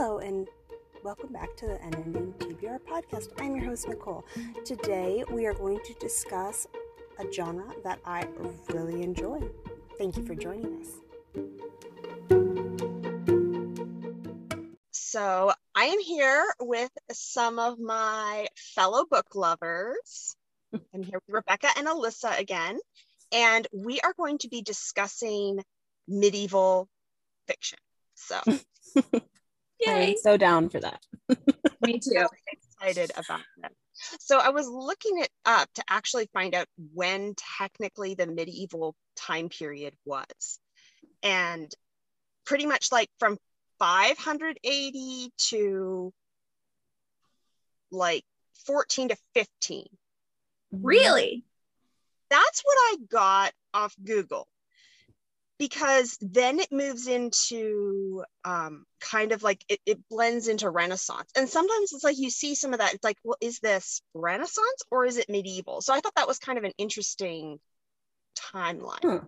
Hello, 0.00 0.18
and 0.18 0.46
welcome 1.02 1.32
back 1.32 1.56
to 1.56 1.66
the 1.66 1.76
Unending 1.82 2.32
TBR 2.38 2.78
podcast. 2.82 3.30
I'm 3.40 3.56
your 3.56 3.64
host, 3.64 3.88
Nicole. 3.88 4.24
Today, 4.64 5.24
we 5.28 5.44
are 5.46 5.54
going 5.54 5.80
to 5.84 5.92
discuss 5.94 6.68
a 7.18 7.24
genre 7.32 7.66
that 7.82 7.98
I 8.04 8.28
really 8.72 9.02
enjoy. 9.02 9.40
Thank 9.98 10.16
you 10.16 10.24
for 10.24 10.36
joining 10.36 10.80
us. 10.80 10.88
So, 14.92 15.52
I 15.74 15.86
am 15.86 15.98
here 15.98 16.44
with 16.60 16.92
some 17.10 17.58
of 17.58 17.80
my 17.80 18.46
fellow 18.54 19.04
book 19.04 19.34
lovers. 19.34 20.36
I'm 20.94 21.02
here 21.02 21.20
with 21.26 21.34
Rebecca 21.34 21.70
and 21.76 21.88
Alissa 21.88 22.38
again, 22.38 22.78
and 23.32 23.66
we 23.72 23.98
are 24.02 24.14
going 24.16 24.38
to 24.38 24.48
be 24.48 24.62
discussing 24.62 25.60
medieval 26.06 26.88
fiction. 27.48 27.80
So, 28.14 28.40
I'm 29.86 30.16
so 30.16 30.36
down 30.36 30.68
for 30.68 30.80
that. 30.80 31.00
Me 31.80 31.98
too. 31.98 32.26
excited 32.46 33.10
about 33.16 33.40
that. 33.62 33.72
So 34.20 34.38
I 34.38 34.50
was 34.50 34.68
looking 34.68 35.18
it 35.18 35.30
up 35.44 35.68
to 35.74 35.82
actually 35.88 36.28
find 36.32 36.54
out 36.54 36.66
when 36.94 37.34
technically 37.36 38.14
the 38.14 38.26
medieval 38.26 38.94
time 39.16 39.48
period 39.48 39.94
was. 40.04 40.60
And 41.22 41.72
pretty 42.44 42.66
much 42.66 42.92
like 42.92 43.08
from 43.18 43.38
580 43.78 45.32
to 45.50 46.12
like 47.90 48.24
14 48.66 49.08
to 49.08 49.16
15. 49.34 49.86
Really? 50.72 51.44
That's 52.30 52.62
what 52.62 52.76
I 52.76 52.96
got 53.08 53.52
off 53.72 53.94
Google. 54.04 54.48
Because 55.58 56.16
then 56.20 56.60
it 56.60 56.70
moves 56.70 57.08
into 57.08 58.22
um, 58.44 58.84
kind 59.00 59.32
of 59.32 59.42
like 59.42 59.64
it, 59.68 59.80
it 59.84 59.98
blends 60.08 60.46
into 60.46 60.70
Renaissance. 60.70 61.30
And 61.36 61.48
sometimes 61.48 61.92
it's 61.92 62.04
like 62.04 62.18
you 62.18 62.30
see 62.30 62.54
some 62.54 62.72
of 62.72 62.78
that. 62.78 62.94
It's 62.94 63.04
like, 63.04 63.18
well, 63.24 63.36
is 63.40 63.58
this 63.58 64.00
Renaissance 64.14 64.82
or 64.90 65.04
is 65.04 65.16
it 65.16 65.28
medieval? 65.28 65.80
So 65.80 65.92
I 65.92 66.00
thought 66.00 66.14
that 66.14 66.28
was 66.28 66.38
kind 66.38 66.58
of 66.58 66.64
an 66.64 66.72
interesting 66.78 67.58
timeline. 68.38 69.02
Hmm. 69.02 69.26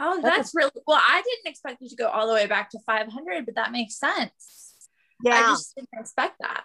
Oh, 0.00 0.20
that's 0.22 0.54
really 0.54 0.70
well. 0.86 1.00
I 1.00 1.22
didn't 1.22 1.50
expect 1.50 1.80
you 1.80 1.88
to 1.88 1.96
go 1.96 2.08
all 2.08 2.26
the 2.26 2.34
way 2.34 2.46
back 2.46 2.70
to 2.70 2.78
500, 2.84 3.46
but 3.46 3.54
that 3.54 3.72
makes 3.72 3.96
sense. 3.98 4.74
Yeah. 5.24 5.34
I 5.34 5.40
just 5.52 5.74
didn't 5.76 5.88
expect 5.94 6.36
that. 6.40 6.64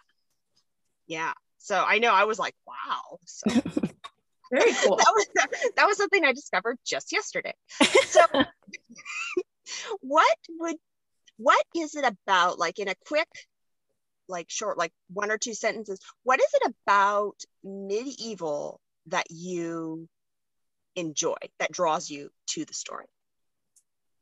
yeah. 1.07 1.33
So 1.59 1.81
I 1.85 1.99
know 1.99 2.11
I 2.11 2.23
was 2.23 2.39
like, 2.39 2.55
wow. 2.65 3.19
So 3.25 3.51
Very 4.51 4.73
cool. 4.83 4.97
that 4.97 5.13
was 5.13 5.27
that 5.75 5.85
was 5.85 5.97
something 5.97 6.25
I 6.25 6.33
discovered 6.33 6.77
just 6.85 7.11
yesterday. 7.11 7.53
So 8.07 8.21
what 10.01 10.37
would 10.59 10.75
what 11.37 11.63
is 11.75 11.95
it 11.95 12.05
about 12.05 12.59
like 12.59 12.79
in 12.79 12.87
a 12.87 12.95
quick 13.07 13.29
like 14.27 14.47
short 14.49 14.77
like 14.77 14.91
one 15.11 15.31
or 15.31 15.37
two 15.37 15.53
sentences 15.53 15.99
what 16.23 16.39
is 16.39 16.47
it 16.53 16.73
about 16.85 17.35
medieval 17.63 18.79
that 19.07 19.25
you 19.29 20.07
enjoy 20.95 21.37
that 21.59 21.71
draws 21.71 22.09
you 22.09 22.29
to 22.47 22.65
the 22.65 22.73
story 22.73 23.05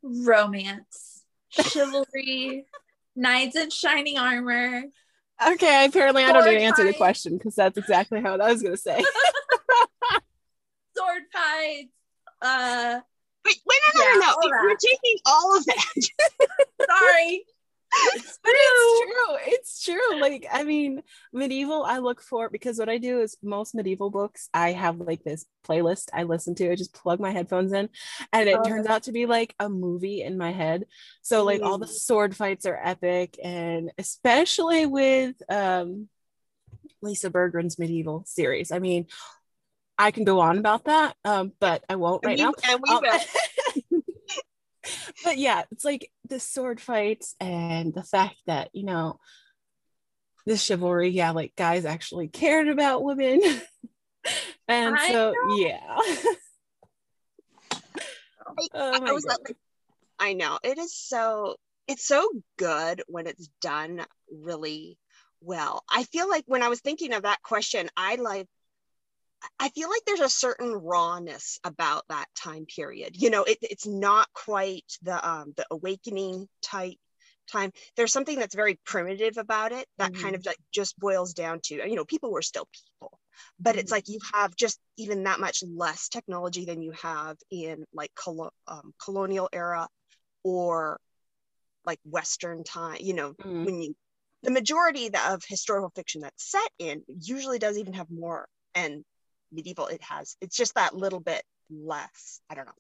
Romance, 0.04 1.24
chivalry, 1.50 2.66
knights 3.16 3.56
in 3.56 3.70
shining 3.70 4.18
armor. 4.18 4.84
Okay, 5.46 5.86
apparently 5.86 6.24
I 6.24 6.32
don't 6.32 6.46
need 6.46 6.60
to 6.60 6.62
answer 6.62 6.84
the 6.84 6.94
question 6.94 7.38
because 7.38 7.56
that's 7.56 7.78
exactly 7.78 8.22
how 8.22 8.38
I 8.38 8.52
was 8.52 8.64
gonna 8.64 8.78
say. 8.78 8.98
sword 10.98 11.24
fights. 11.34 11.90
Uh, 12.42 13.00
wait 13.46 13.58
wait 13.66 13.80
no 13.96 14.02
no 14.02 14.06
Yeah, 14.06 14.20
no 14.20 14.50
no 14.50 14.64
you're 14.64 14.78
taking 14.78 15.18
all 15.26 15.58
of 15.58 15.66
that 15.66 15.94
sorry. 16.90 17.44
It's 18.14 18.38
But 18.44 18.52
true. 18.52 18.60
it's 18.60 19.02
true. 19.02 19.38
It's 19.46 19.84
true. 20.12 20.20
Like, 20.22 20.46
I 20.52 20.64
mean, 20.66 21.02
medieval, 21.32 21.84
I 21.84 22.00
look 22.00 22.22
for 22.22 22.50
because 22.50 22.78
what 22.78 22.90
I 22.90 22.98
do 22.98 23.22
is 23.22 23.38
most 23.42 23.74
medieval 23.74 24.10
books, 24.12 24.50
I 24.54 24.74
have 24.74 24.98
like 25.00 25.24
this 25.24 25.46
playlist 25.66 26.10
I 26.14 26.24
listen 26.24 26.54
to. 26.56 26.70
I 26.70 26.76
just 26.76 26.94
plug 26.94 27.22
my 27.22 27.32
headphones 27.32 27.72
in, 27.72 27.88
and 28.34 28.50
it 28.50 28.60
Oh. 28.60 28.64
turns 28.68 28.88
out 28.88 29.04
to 29.04 29.14
be 29.14 29.26
like 29.26 29.56
a 29.60 29.70
movie 29.70 30.22
in 30.22 30.38
my 30.38 30.52
head. 30.52 30.86
So, 31.22 31.46
like, 31.46 31.62
all 31.62 31.78
the 31.78 31.88
sword 31.88 32.36
fights 32.36 32.66
are 32.66 32.80
epic, 32.84 33.40
and 33.42 33.90
especially 33.98 34.86
with 34.86 35.36
um, 35.50 36.10
Lisa 37.02 37.30
Bergren's 37.30 37.80
medieval 37.80 38.24
series. 38.28 38.70
I 38.72 38.80
mean, 38.80 39.08
I 39.98 40.12
can 40.12 40.24
go 40.24 40.40
on 40.40 40.58
about 40.58 40.86
that, 40.86 41.16
um, 41.26 41.54
but 41.60 41.84
I 41.90 41.96
won't 41.96 42.26
right 42.26 42.40
and 42.40 42.54
now. 42.64 42.78
we, 42.84 42.90
Um, 42.90 43.02
will 43.92 44.04
but 45.24 45.38
yeah, 45.38 45.64
it's 45.72 45.84
like 45.84 46.12
the 46.28 46.40
sword 46.40 46.80
fights 46.80 47.36
and 47.40 47.94
the 47.94 48.04
fact 48.04 48.36
that, 48.46 48.70
you 48.74 48.84
know, 48.84 49.20
the 50.46 50.58
chivalry, 50.58 51.10
yeah, 51.10 51.32
like 51.32 51.56
guys 51.56 51.86
actually 51.86 52.28
cared 52.28 52.68
about 52.68 53.04
women. 53.04 53.42
and 54.68 54.96
I 54.98 55.12
so, 55.12 55.34
yeah. 55.58 55.80
oh 58.74 59.00
my 59.00 59.10
I 59.10 59.12
was 59.12 59.26
like, 59.26 59.56
I 60.20 60.34
know 60.34 60.58
it 60.64 60.78
is 60.78 60.96
so 60.96 61.56
it's 61.88 62.06
so 62.06 62.30
good 62.58 63.02
when 63.08 63.28
it's 63.28 63.50
done 63.62 64.06
really 64.32 64.98
well. 65.42 65.84
I 65.90 66.04
feel 66.04 66.30
like 66.30 66.44
when 66.48 66.64
I 66.64 66.70
was 66.70 66.82
thinking 66.82 67.14
of 67.14 67.24
that 67.24 67.42
question, 67.42 67.90
I 67.96 68.16
like 68.16 68.48
I 69.60 69.70
feel 69.70 69.90
like 69.90 70.02
there's 70.06 70.20
a 70.20 70.30
certain 70.30 70.74
rawness 70.74 71.60
about 71.64 72.04
that 72.10 72.28
time 72.36 72.66
period. 72.66 73.16
You 73.16 73.30
know, 73.30 73.44
it, 73.44 73.58
it's 73.62 73.86
not 73.88 74.28
quite 74.34 74.86
the 75.02 75.28
um 75.28 75.54
the 75.58 75.66
awakening 75.72 76.48
type 76.62 76.98
time. 77.52 77.72
There's 77.96 78.14
something 78.14 78.38
that's 78.38 78.56
very 78.56 78.80
primitive 78.86 79.38
about 79.38 79.72
it 79.72 79.88
that 79.98 80.14
kind 80.14 80.36
of 80.36 80.46
like 80.46 80.58
just 80.74 81.00
boils 81.00 81.34
down 81.34 81.60
to, 81.66 81.76
you 81.76 81.96
know, 81.96 82.06
people 82.06 82.32
were 82.32 82.42
still 82.42 82.68
people, 82.74 83.20
but 83.60 83.76
it's 83.78 83.92
like 83.92 84.10
you 84.10 84.20
have 84.34 84.56
just 84.56 84.80
even 84.98 85.24
that 85.24 85.40
much 85.40 85.64
less 85.64 86.10
technology 86.10 86.66
than 86.66 86.82
you 86.82 86.92
have 87.02 87.38
in 87.50 87.86
like 87.94 88.12
colo- 88.16 88.52
um, 88.68 88.94
colonial 89.04 89.50
era 89.54 89.88
or 90.44 91.00
like 91.86 92.00
Western 92.04 92.64
time, 92.64 92.98
you 93.02 93.14
know, 93.14 93.34
Mm. 93.44 93.66
when 93.66 93.82
you 93.82 93.96
the 94.44 94.52
majority 94.52 95.10
of 95.28 95.44
historical 95.48 95.92
fiction 95.96 96.22
that's 96.22 96.52
set 96.52 96.70
in 96.80 97.04
usually 97.08 97.60
does 97.60 97.78
even 97.78 97.94
have 97.94 98.10
more 98.10 98.48
and 98.76 99.04
medieval 99.52 99.88
it 99.88 100.02
has. 100.02 100.36
It's 100.42 100.56
just 100.56 100.76
that 100.76 100.96
little 100.96 101.20
bit 101.20 101.44
less. 101.70 102.40
I 102.50 102.56
don't 102.56 102.66
know. 102.66 102.72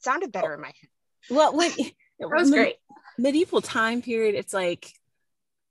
Sounded 0.00 0.32
better 0.32 0.54
in 0.54 0.60
my 0.60 0.68
head. 0.68 0.90
Well, 1.30 1.56
like 1.56 1.72
That 2.20 2.30
was 2.30 2.50
great. 2.50 2.76
medieval 3.16 3.60
time 3.60 4.02
period, 4.02 4.34
it's 4.34 4.52
like 4.52 4.92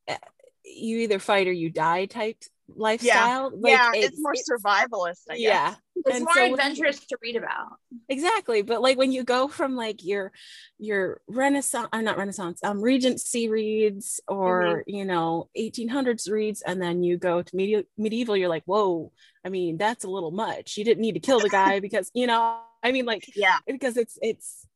uh, 0.08 0.16
you 0.64 1.00
either 1.00 1.20
fight 1.20 1.48
or 1.48 1.52
you 1.52 1.70
die 1.70 2.06
type 2.06 2.38
lifestyle. 2.76 3.52
Like, 3.54 3.72
yeah 3.72 3.92
it's, 3.94 4.18
more 4.20 4.34
survivalist 4.34 5.22
I 5.30 5.34
guess. 5.36 5.40
Yeah. 5.40 5.76
It's 6.06 6.16
And 6.16 6.26
more 6.26 6.34
so 6.34 6.42
when 6.42 6.50
you- 6.50 6.56
adventurous 6.56 7.00
to 7.08 7.18
read 7.22 7.36
about. 7.38 7.68
exactly 8.10 8.62
but 8.62 8.82
like 8.82 8.98
when 8.98 9.12
you 9.12 9.24
go 9.24 9.48
from 9.48 9.76
like 9.76 10.04
your 10.06 10.32
your 10.78 11.22
renaissance 11.28 11.88
i'm 11.92 12.04
not 12.06 12.18
renaissance 12.18 12.64
um 12.64 12.82
regency 12.82 13.50
reads 13.50 14.20
or 14.28 14.84
you 14.86 15.06
know 15.06 15.50
1800s 15.58 16.30
reads 16.30 16.62
and 16.62 16.82
then 16.82 17.02
you 17.04 17.18
go 17.18 17.42
to 17.42 17.56
medieval 17.56 17.84
medieval 17.98 18.38
you're 18.38 18.50
like 18.50 18.64
whoa 18.66 19.12
i 19.44 19.50
mean 19.50 19.78
that's 19.78 20.04
a 20.04 20.10
little 20.10 20.32
much 20.32 20.78
you 20.78 20.84
didn't 20.84 21.02
need 21.02 21.14
to 21.14 21.20
kill 21.20 21.40
the 21.40 21.50
guy 21.50 21.80
because 21.80 22.12
you 22.14 22.28
know 22.28 22.60
i 22.84 22.92
mean 22.92 23.06
like 23.06 23.26
yeah 23.36 23.58
because 23.66 23.98
it's 23.98 24.20
it's 24.22 24.67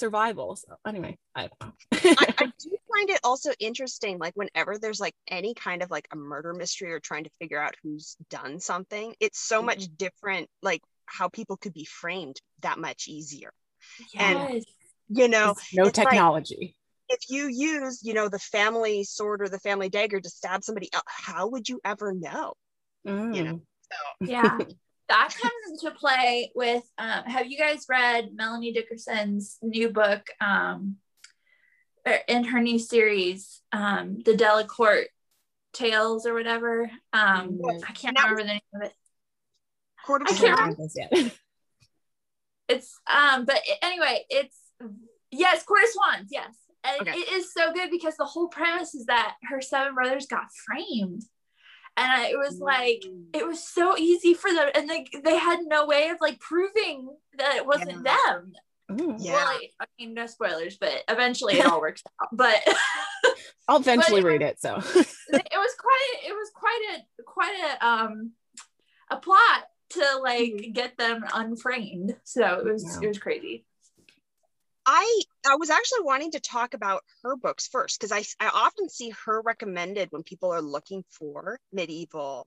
survival. 0.00 0.56
So 0.56 0.74
anyway 0.86 1.16
i 1.36 1.42
don't 1.42 1.60
know. 1.60 1.72
I, 1.92 2.26
I 2.38 2.44
do 2.60 2.70
find 2.92 3.10
it 3.10 3.20
also 3.22 3.50
interesting 3.60 4.18
like 4.18 4.34
whenever 4.34 4.78
there's 4.78 4.98
like 5.00 5.14
any 5.28 5.54
kind 5.54 5.82
of 5.82 5.90
like 5.90 6.08
a 6.12 6.16
murder 6.16 6.52
mystery 6.54 6.92
or 6.92 6.98
trying 7.00 7.24
to 7.24 7.30
figure 7.40 7.60
out 7.60 7.74
who's 7.82 8.16
done 8.30 8.58
something 8.58 9.14
it's 9.20 9.38
so 9.40 9.62
much 9.62 9.86
different 9.96 10.48
like 10.62 10.82
how 11.06 11.28
people 11.28 11.56
could 11.56 11.72
be 11.72 11.84
framed 11.84 12.36
that 12.62 12.78
much 12.78 13.06
easier. 13.08 13.52
And- 14.18 14.54
Yes. 14.54 14.64
you 15.08 15.28
know 15.28 15.50
It's 15.52 15.74
no 15.74 15.84
it's 15.86 15.98
like- 15.98 16.08
technology. 16.10 16.76
if 17.08 17.20
you 17.28 17.46
use 17.48 18.00
you 18.02 18.14
know 18.14 18.28
the 18.28 18.38
family 18.38 19.04
sword 19.04 19.42
or 19.42 19.48
the 19.48 19.58
family 19.60 19.88
dagger 19.88 20.20
to 20.20 20.30
stab 20.30 20.62
somebody 20.64 20.88
else 20.92 21.04
how 21.06 21.48
would 21.48 21.68
you 21.68 21.80
ever 21.84 22.12
know? 22.12 22.54
Mm. 23.06 23.34
you 23.36 23.42
know. 23.44 23.60
yeah 24.20 24.58
that 25.10 25.34
comes 25.40 25.82
into 25.82 25.90
play 25.98 26.50
with 26.54 26.84
um, 26.98 27.24
have 27.24 27.46
you 27.50 27.58
guys 27.58 27.84
read 27.88 28.30
melanie 28.34 28.72
dickerson's 28.72 29.58
new 29.60 29.90
book 29.90 30.22
um, 30.40 30.96
in 32.28 32.44
her 32.44 32.60
new 32.60 32.78
series 32.78 33.60
um, 33.72 34.18
the 34.24 34.34
Dericott 34.36 35.08
tales 35.72 36.26
or 36.26 36.34
whatever 36.34 36.90
um, 37.12 37.58
Mm. 37.62 37.82
i 37.88 37.92
can't 37.92 38.16
remember 38.18 38.42
the 38.42 38.48
name 38.48 38.60
of 38.74 38.82
it 38.82 38.94
Court 40.06 40.22
of 40.22 40.28
I 40.28 40.30
can't 40.34 40.58
haven't 40.58 40.64
Owls? 40.64 40.78
read 40.78 41.10
this 41.10 41.20
yet. 41.22 41.32
it's 42.68 42.98
um 43.12 43.44
but 43.44 43.56
it- 43.66 43.78
anyway 43.82 44.24
it's 44.30 44.56
yes 45.30 45.62
court 45.64 45.82
of 45.84 45.90
swans 45.90 46.28
yes 46.30 46.54
and 46.82 47.02
Okay. 47.02 47.18
it 47.18 47.32
is 47.32 47.52
so 47.52 47.72
good 47.74 47.90
because 47.90 48.16
the 48.16 48.24
whole 48.24 48.48
premise 48.48 48.94
is 48.94 49.04
that 49.06 49.34
her 49.50 49.60
seven 49.60 49.94
brothers 49.94 50.26
got 50.26 50.46
framed 50.66 51.22
and 51.96 52.12
I, 52.12 52.28
it 52.28 52.38
was 52.38 52.58
like 52.60 53.04
it 53.34 53.46
was 53.46 53.62
so 53.62 53.96
easy 53.96 54.34
for 54.34 54.52
them 54.52 54.68
and 54.74 54.88
they, 54.88 55.06
they 55.24 55.36
had 55.36 55.60
no 55.66 55.86
way 55.86 56.08
of 56.08 56.18
like 56.20 56.40
proving 56.40 57.08
that 57.38 57.56
it 57.56 57.66
wasn't 57.66 58.04
Yeah. 58.04 58.14
them 58.26 58.52
Mm. 58.90 59.18
Yeah. 59.20 59.34
well 59.34 59.46
I, 59.46 59.68
I 59.78 59.84
mean 60.00 60.14
no 60.14 60.26
spoilers 60.26 60.76
but 60.76 61.04
eventually 61.08 61.60
it 61.60 61.66
all 61.70 61.80
works 61.80 62.02
out 62.20 62.28
but 62.32 62.60
I'll 63.70 63.78
eventually 63.78 64.24
read 64.24 64.42
it. 64.42 64.60
So 64.60 64.76
it 64.78 64.84
was 64.88 65.74
quite 65.78 66.14
it 66.26 66.32
was 66.32 66.50
quite 66.52 66.80
a 66.96 67.22
quite 67.22 67.54
a 67.54 67.86
um 67.86 68.32
a 69.10 69.16
plot 69.16 69.64
to 69.90 70.18
like 70.22 70.52
mm-hmm. 70.52 70.72
get 70.72 70.98
them 70.98 71.24
unframed. 71.32 72.16
So 72.24 72.58
it 72.58 72.64
was 72.64 72.84
yeah. 72.84 73.04
it 73.04 73.08
was 73.08 73.18
crazy. 73.18 73.64
I 74.86 75.22
I 75.46 75.56
was 75.56 75.70
actually 75.70 76.02
wanting 76.02 76.32
to 76.32 76.40
talk 76.40 76.74
about 76.74 77.02
her 77.22 77.36
books 77.36 77.68
first 77.68 78.00
because 78.00 78.12
I 78.12 78.24
I 78.44 78.50
often 78.52 78.88
see 78.88 79.12
her 79.26 79.42
recommended 79.42 80.08
when 80.10 80.22
people 80.22 80.52
are 80.52 80.62
looking 80.62 81.04
for 81.10 81.58
medieval 81.72 82.46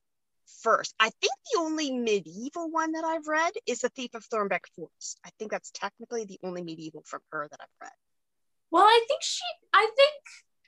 first. 0.62 0.94
I 1.00 1.10
think 1.22 1.34
the 1.54 1.60
only 1.60 1.92
medieval 1.92 2.70
one 2.70 2.94
that 2.94 3.04
I've 3.04 3.28
read 3.28 3.54
is 3.66 3.82
The 3.82 3.90
Thief 3.90 4.14
of 4.14 4.26
Thornbeck 4.26 4.66
Forest. 4.76 5.20
I 5.26 5.30
think 5.40 5.52
that's 5.52 5.72
technically 5.72 6.26
the 6.26 6.40
only 6.44 6.64
medieval 6.64 7.04
from 7.06 7.22
her 7.32 7.48
that 7.50 7.60
I've 7.62 7.68
read. 7.82 7.92
Well, 8.72 8.84
I 8.84 9.06
think 9.08 9.22
she, 9.22 9.44
I 9.74 9.90
think 9.96 10.12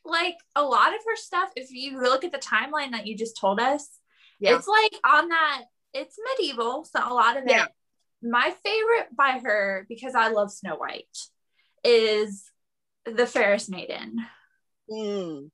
like 0.05 0.35
a 0.55 0.63
lot 0.63 0.89
of 0.89 1.01
her 1.07 1.15
stuff, 1.15 1.49
if 1.55 1.71
you 1.71 1.99
look 1.99 2.23
at 2.23 2.31
the 2.31 2.37
timeline 2.37 2.91
that 2.91 3.07
you 3.07 3.17
just 3.17 3.37
told 3.37 3.59
us, 3.59 3.89
yeah. 4.39 4.55
it's 4.55 4.67
like 4.67 4.93
on 5.03 5.29
that, 5.29 5.63
it's 5.93 6.17
medieval. 6.37 6.85
So 6.85 6.99
a 6.99 7.13
lot 7.13 7.37
of 7.37 7.43
it, 7.47 7.67
my 8.21 8.53
favorite 8.63 9.15
by 9.15 9.39
her, 9.43 9.85
because 9.89 10.13
I 10.15 10.29
love 10.29 10.51
Snow 10.51 10.75
White, 10.75 11.17
is 11.85 12.43
The 13.05 13.27
Fairest 13.27 13.69
Maiden. 13.69 14.25
Mm 14.91 15.49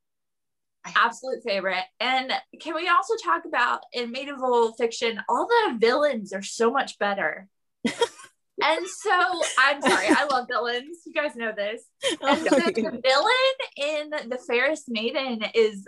absolute 0.95 1.43
favorite. 1.43 1.83
And 1.99 2.31
can 2.59 2.75
we 2.75 2.87
also 2.87 3.13
talk 3.23 3.45
about 3.45 3.81
in 3.93 4.11
medieval 4.11 4.73
fiction, 4.73 5.21
all 5.29 5.47
the 5.47 5.77
villains 5.77 6.33
are 6.33 6.41
so 6.41 6.71
much 6.71 6.97
better. 6.99 7.47
and 7.85 8.87
so 8.87 9.41
I'm 9.59 9.81
sorry, 9.81 10.07
I 10.09 10.27
love 10.29 10.47
villains. 10.47 10.99
You 11.05 11.13
guys 11.13 11.35
know 11.35 11.51
this. 11.55 11.83
Oh 12.21 12.27
and 12.27 12.39
so 12.39 12.55
the 12.55 13.01
villain 13.03 13.57
in 13.77 14.29
The 14.29 14.39
Fairest 14.47 14.85
Maiden 14.87 15.43
is 15.53 15.87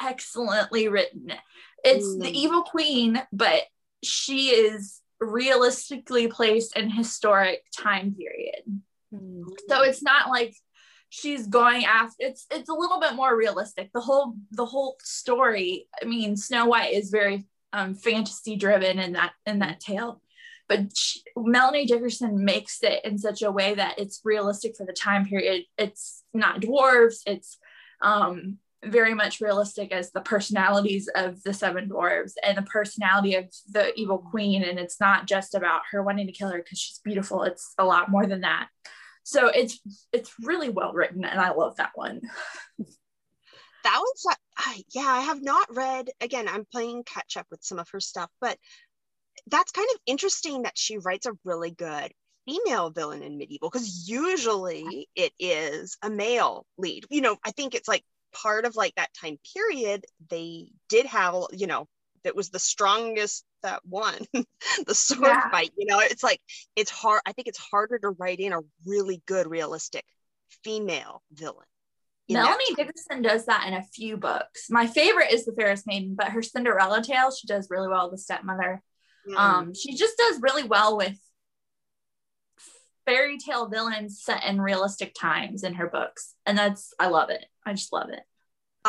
excellently 0.00 0.88
written. 0.88 1.32
It's 1.84 2.06
mm. 2.06 2.22
the 2.22 2.38
evil 2.38 2.62
queen, 2.62 3.20
but 3.32 3.62
she 4.02 4.50
is 4.50 5.00
realistically 5.20 6.28
placed 6.28 6.76
in 6.76 6.90
historic 6.90 7.64
time 7.76 8.14
period. 8.14 8.82
So 9.10 9.82
it's 9.82 10.02
not 10.02 10.28
like 10.28 10.54
she's 11.10 11.46
going 11.46 11.84
after 11.84 12.16
it's 12.18 12.46
it's 12.50 12.68
a 12.68 12.74
little 12.74 13.00
bit 13.00 13.14
more 13.14 13.36
realistic. 13.36 13.90
The 13.92 14.00
whole 14.00 14.34
the 14.50 14.66
whole 14.66 14.96
story 15.02 15.86
i 16.02 16.04
mean 16.04 16.36
snow 16.36 16.66
white 16.66 16.92
is 16.92 17.10
very 17.10 17.46
um, 17.72 17.94
fantasy 17.94 18.56
driven 18.56 18.98
in 18.98 19.12
that 19.12 19.32
in 19.46 19.58
that 19.60 19.80
tale 19.80 20.20
but 20.68 20.80
she, 20.94 21.22
melanie 21.36 21.86
dickerson 21.86 22.44
makes 22.44 22.82
it 22.82 23.04
in 23.04 23.18
such 23.18 23.42
a 23.42 23.50
way 23.50 23.74
that 23.74 23.98
it's 23.98 24.20
realistic 24.24 24.76
for 24.76 24.84
the 24.84 24.92
time 24.92 25.24
period. 25.24 25.64
It's 25.76 26.22
not 26.32 26.60
dwarves 26.60 27.20
it's 27.26 27.58
um, 28.00 28.58
very 28.84 29.12
much 29.14 29.40
realistic 29.40 29.90
as 29.90 30.12
the 30.12 30.20
personalities 30.20 31.08
of 31.14 31.42
the 31.42 31.52
seven 31.52 31.88
dwarves 31.88 32.34
and 32.44 32.56
the 32.56 32.62
personality 32.62 33.34
of 33.34 33.46
the 33.70 33.92
evil 33.98 34.18
queen 34.18 34.62
and 34.62 34.78
it's 34.78 35.00
not 35.00 35.26
just 35.26 35.54
about 35.54 35.82
her 35.90 36.02
wanting 36.02 36.26
to 36.26 36.32
kill 36.32 36.50
her 36.50 36.58
because 36.58 36.78
she's 36.78 37.00
beautiful 37.00 37.42
it's 37.42 37.74
a 37.78 37.84
lot 37.84 38.10
more 38.10 38.26
than 38.26 38.42
that 38.42 38.68
so 39.28 39.48
it's 39.48 39.78
it's 40.10 40.32
really 40.40 40.70
well 40.70 40.94
written 40.94 41.22
and 41.22 41.38
i 41.38 41.50
love 41.52 41.76
that 41.76 41.92
one. 41.94 42.20
That 43.84 44.00
one's 44.00 44.38
uh, 44.58 44.82
yeah 44.92 45.06
i 45.06 45.20
have 45.20 45.40
not 45.40 45.74
read 45.74 46.10
again 46.20 46.48
i'm 46.48 46.66
playing 46.70 47.04
catch 47.04 47.36
up 47.36 47.46
with 47.50 47.62
some 47.62 47.78
of 47.78 47.88
her 47.90 48.00
stuff 48.00 48.28
but 48.40 48.58
that's 49.46 49.70
kind 49.70 49.88
of 49.94 50.00
interesting 50.04 50.62
that 50.62 50.76
she 50.76 50.98
writes 50.98 51.26
a 51.26 51.38
really 51.44 51.70
good 51.70 52.12
female 52.44 52.90
villain 52.90 53.22
in 53.22 53.38
medieval 53.38 53.70
because 53.70 54.08
usually 54.08 55.08
it 55.14 55.32
is 55.38 55.96
a 56.02 56.10
male 56.10 56.66
lead. 56.76 57.06
You 57.08 57.20
know 57.20 57.36
i 57.46 57.52
think 57.52 57.74
it's 57.74 57.88
like 57.88 58.04
part 58.34 58.66
of 58.66 58.76
like 58.76 58.94
that 58.96 59.14
time 59.14 59.38
period 59.54 60.04
they 60.28 60.66
did 60.88 61.06
have 61.06 61.34
you 61.52 61.68
know 61.68 61.86
it 62.24 62.36
was 62.36 62.50
the 62.50 62.58
strongest 62.58 63.44
that 63.62 63.80
won 63.84 64.14
the 64.86 64.94
sword 64.94 65.22
yeah. 65.22 65.50
fight 65.50 65.70
you 65.76 65.86
know? 65.86 66.00
It's 66.00 66.22
like 66.22 66.40
it's 66.76 66.90
hard 66.90 67.20
i 67.26 67.32
think 67.32 67.48
it's 67.48 67.58
harder 67.58 67.98
to 67.98 68.10
write 68.10 68.40
in 68.40 68.52
a 68.52 68.60
really 68.86 69.22
good 69.26 69.46
realistic 69.46 70.04
female 70.64 71.22
villain 71.32 71.66
melanie 72.28 72.74
Dickerson 72.76 73.22
does 73.22 73.46
that 73.46 73.66
in 73.66 73.74
a 73.74 73.82
few 73.82 74.16
books. 74.18 74.66
My 74.68 74.86
favorite 74.86 75.32
is 75.32 75.46
the 75.46 75.52
fairest 75.52 75.86
maiden 75.86 76.14
but 76.14 76.28
her 76.28 76.42
cinderella 76.42 77.02
tale 77.02 77.30
she 77.30 77.46
does 77.46 77.68
really 77.70 77.88
well 77.88 78.10
with 78.10 78.18
the 78.18 78.22
stepmother. 78.22 78.82
Mm. 79.28 79.36
um 79.36 79.74
she 79.74 79.94
just 79.94 80.16
does 80.16 80.40
really 80.40 80.64
well 80.64 80.96
with 80.96 81.18
fairy 83.04 83.38
tale 83.38 83.68
villains 83.68 84.22
set 84.22 84.44
in 84.44 84.60
realistic 84.60 85.14
times 85.18 85.64
in 85.64 85.74
her 85.74 85.88
books 85.88 86.34
and 86.44 86.56
that's 86.56 86.92
i 86.98 87.08
love 87.08 87.30
it. 87.30 87.44
I 87.64 87.72
just 87.72 87.92
love 87.92 88.10
it 88.10 88.20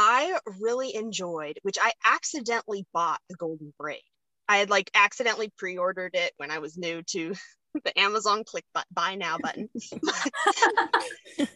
I 0.01 0.39
really 0.61 0.95
enjoyed, 0.95 1.59
which 1.63 1.77
I 1.81 1.91
accidentally 2.05 2.87
bought 2.93 3.19
the 3.27 3.35
Golden 3.35 3.73
Braid. 3.77 3.99
I 4.47 4.55
had 4.55 4.69
like 4.69 4.89
accidentally 4.93 5.51
pre-ordered 5.57 6.15
it 6.15 6.31
when 6.37 6.51
I 6.51 6.59
was 6.59 6.77
new 6.77 7.03
to 7.03 7.35
the 7.83 7.99
Amazon 7.99 8.45
click 8.45 8.63
buy 8.93 9.15
now 9.15 9.37
button. 9.39 9.69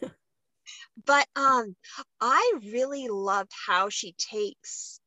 but 1.06 1.26
um 1.34 1.74
I 2.20 2.58
really 2.70 3.08
loved 3.08 3.50
how 3.66 3.88
she 3.88 4.14
takes 4.18 5.00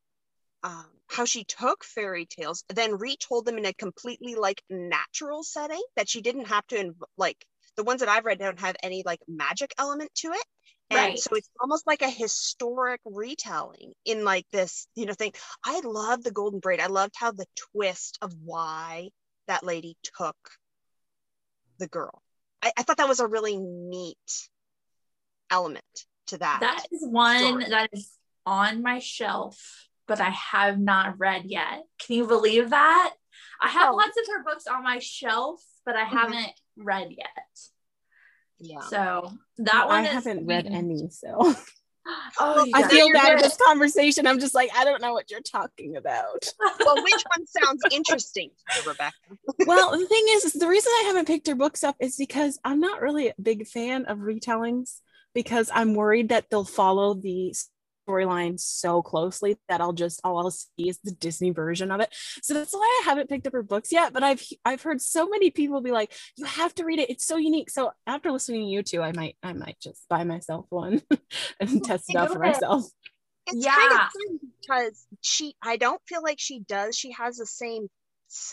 um, 0.64 0.88
how 1.06 1.26
she 1.26 1.44
took 1.44 1.84
fairy 1.84 2.26
tales, 2.26 2.64
then 2.70 2.98
retold 2.98 3.46
them 3.46 3.60
in 3.60 3.68
a 3.68 3.74
completely 3.74 4.34
like 4.34 4.64
natural 4.68 5.44
setting 5.44 5.84
that 5.96 6.10
she 6.10 6.22
didn't 6.22 6.48
have 6.48 6.66
to 6.68 6.76
inv- 6.76 7.08
like 7.18 7.38
the 7.76 7.84
ones 7.84 8.00
that 8.00 8.10
I've 8.10 8.26
read 8.26 8.40
don't 8.40 8.60
have 8.60 8.76
any 8.82 9.04
like 9.06 9.20
magic 9.28 9.76
element 9.78 10.10
to 10.16 10.30
it. 10.30 10.44
And 10.90 10.98
right. 10.98 11.20
so 11.20 11.36
it's 11.36 11.50
almost 11.60 11.86
like 11.86 12.02
a 12.02 12.10
historic 12.10 13.02
retelling 13.04 13.94
in 14.06 14.24
like 14.24 14.46
this, 14.52 14.88
you 14.96 15.06
know, 15.06 15.14
thing. 15.14 15.34
I 15.66 15.82
love 15.84 16.24
the 16.24 16.32
golden 16.32 16.60
braid. 16.60 16.80
I 16.80 16.88
loved 16.88 17.16
how 17.18 17.32
the 17.32 17.46
twist 17.74 18.18
of 18.22 18.34
why 18.44 19.10
that 19.48 19.64
lady 19.64 19.98
took 20.18 20.38
the 21.78 21.88
girl. 21.88 22.22
I, 22.62 22.72
I 22.78 22.84
thought 22.84 22.98
that 22.98 23.10
was 23.10 23.20
a 23.20 23.28
really 23.28 23.58
neat 23.58 24.18
element 25.52 25.84
to 26.28 26.38
that. 26.38 26.60
That 26.62 26.86
is 26.92 27.06
one 27.06 27.40
story. 27.40 27.66
that 27.70 27.90
is 27.92 28.10
on 28.46 28.82
my 28.82 29.00
shelf, 29.00 29.60
but 30.08 30.22
I 30.22 30.30
have 30.30 30.80
not 30.80 31.20
read 31.20 31.44
yet. 31.46 31.84
Can 32.00 32.16
you 32.16 32.28
believe 32.28 32.70
that? 32.70 33.14
I 33.62 33.68
have 33.70 33.92
oh. 33.92 33.96
lots 33.96 34.18
of 34.18 34.28
her 34.34 34.44
books 34.44 34.68
on 34.68 34.84
my 34.84 35.00
shelf, 35.00 35.62
but 35.86 35.96
I 35.96 36.06
mm-hmm. 36.06 36.18
haven't 36.18 36.52
read 36.78 37.10
yet. 37.12 37.28
Yeah. 38.60 38.82
So 38.82 39.32
that 39.60 39.88
one 39.88 39.96
I 39.98 40.02
haven't 40.04 40.46
read 40.46 40.66
any, 40.66 41.10
so 41.10 41.56
Oh, 42.40 42.68
I 42.74 42.88
feel 42.88 43.12
bad 43.12 43.34
in 43.34 43.38
this 43.40 43.58
conversation. 43.58 44.28
I'm 44.28 44.40
just 44.40 44.56
like, 44.56 44.70
I 44.76 44.86
don't 44.86 45.02
know 45.02 45.14
what 45.14 45.30
you're 45.32 45.42
talking 45.42 45.98
about. 45.98 46.52
well, 46.80 46.96
which 47.04 47.24
one 47.36 47.48
sounds 47.48 47.82
interesting, 47.92 48.52
Rebecca? 48.86 49.14
well, 49.66 49.92
the 49.92 50.06
thing 50.06 50.26
is, 50.30 50.46
is, 50.46 50.54
the 50.54 50.68
reason 50.68 50.92
I 50.96 51.04
haven't 51.08 51.28
picked 51.28 51.48
her 51.48 51.56
books 51.56 51.84
up 51.84 51.96
is 52.00 52.16
because 52.16 52.60
I'm 52.64 52.80
not 52.80 53.02
really 53.02 53.30
a 53.30 53.34
big 53.42 53.68
fan 53.68 54.06
of 54.06 54.20
retellings 54.20 55.00
because 55.34 55.70
I'm 55.74 55.96
worried 55.96 56.30
that 56.30 56.46
they'll 56.50 56.64
follow 56.64 57.14
the 57.14 57.54
storyline 58.08 58.60
so 58.60 59.02
closely 59.02 59.58
that 59.68 59.82
I'll 59.82 59.94
just 59.94 60.22
all 60.24 60.38
I'll 60.38 60.52
see 60.52 60.90
is 60.90 61.00
the 61.04 61.12
Disney 61.12 61.52
version 61.52 61.92
of 61.92 62.00
it. 62.00 62.14
So 62.42 62.54
that's 62.54 62.74
why 62.74 63.02
I 63.02 63.06
haven't 63.06 63.30
picked 63.30 63.48
up 63.48 63.54
her 63.54 63.64
books 63.64 63.92
yet. 63.92 64.14
But 64.14 64.24
I've 64.24 64.46
I've 64.66 64.82
heard 64.82 65.02
so 65.02 65.28
many 65.28 65.52
people 65.52 65.82
be 65.82 65.92
like, 65.92 66.14
you 66.36 66.46
have 66.46 66.74
to 66.76 66.86
read 66.86 67.00
it. 67.00 67.10
It's 67.10 67.26
so 67.26 67.38
unique. 67.38 67.70
So 67.70 67.92
after 68.06 68.32
listening 68.32 68.62
to 68.62 68.68
you 68.68 68.84
two, 68.84 69.02
I 69.02 69.12
might 69.12 69.38
I 69.44 69.54
might 69.54 69.78
just 69.82 70.08
buy 70.10 70.24
myself 70.24 70.66
one 70.70 71.02
and 71.60 71.84
test 71.84 72.10
it 72.10 72.16
out 72.16 72.32
for 72.32 72.40
myself. 72.40 72.86
It's 73.48 73.66
yeah. 73.66 73.76
kind 73.76 73.92
of 73.94 74.40
because 74.62 75.06
she 75.22 75.56
I 75.62 75.78
don't 75.78 76.02
feel 76.08 76.22
like 76.22 76.40
she 76.40 76.60
does. 76.60 76.98
She 76.98 77.12
has 77.12 77.38
the 77.38 77.46
same 77.46 77.88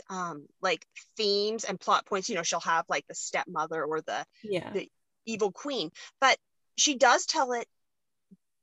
um 0.08 0.46
like 0.62 0.86
themes 1.16 1.64
and 1.64 1.80
plot 1.80 2.06
points. 2.06 2.28
You 2.28 2.36
know, 2.36 2.42
she'll 2.42 2.60
have 2.60 2.84
like 2.88 3.06
the 3.08 3.14
stepmother 3.14 3.84
or 3.84 4.00
the 4.00 4.24
yeah 4.42 4.72
the 4.72 4.88
evil 5.26 5.52
queen, 5.52 5.90
but 6.20 6.36
she 6.76 6.96
does 6.96 7.26
tell 7.26 7.52
it 7.52 7.66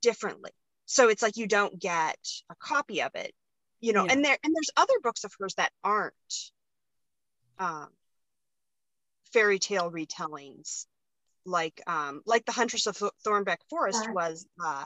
differently 0.02 0.52
so 0.92 1.10
it's 1.10 1.22
like 1.22 1.38
you 1.38 1.48
don't 1.48 1.80
get 1.80 2.18
a 2.50 2.56
copy 2.60 3.02
of 3.02 3.12
it 3.16 3.34
you 3.80 3.94
know 3.94 4.06
yeah. 4.06 4.12
and 4.12 4.24
there 4.26 4.38
and 4.44 4.56
there's 4.56 4.72
other 4.78 4.94
books 5.04 5.24
of 5.24 5.34
hers 5.40 5.56
that 5.56 5.72
aren't 5.84 6.14
um, 7.62 7.88
fairy 9.32 9.60
tale 9.60 9.92
retellings. 9.92 10.86
Like 11.46 11.82
um 11.88 12.22
like 12.26 12.46
the 12.46 12.52
huntress 12.52 12.86
of 12.86 12.98
thornbeck 13.26 13.58
forest 13.70 14.08
was 14.12 14.46
uh 14.64 14.86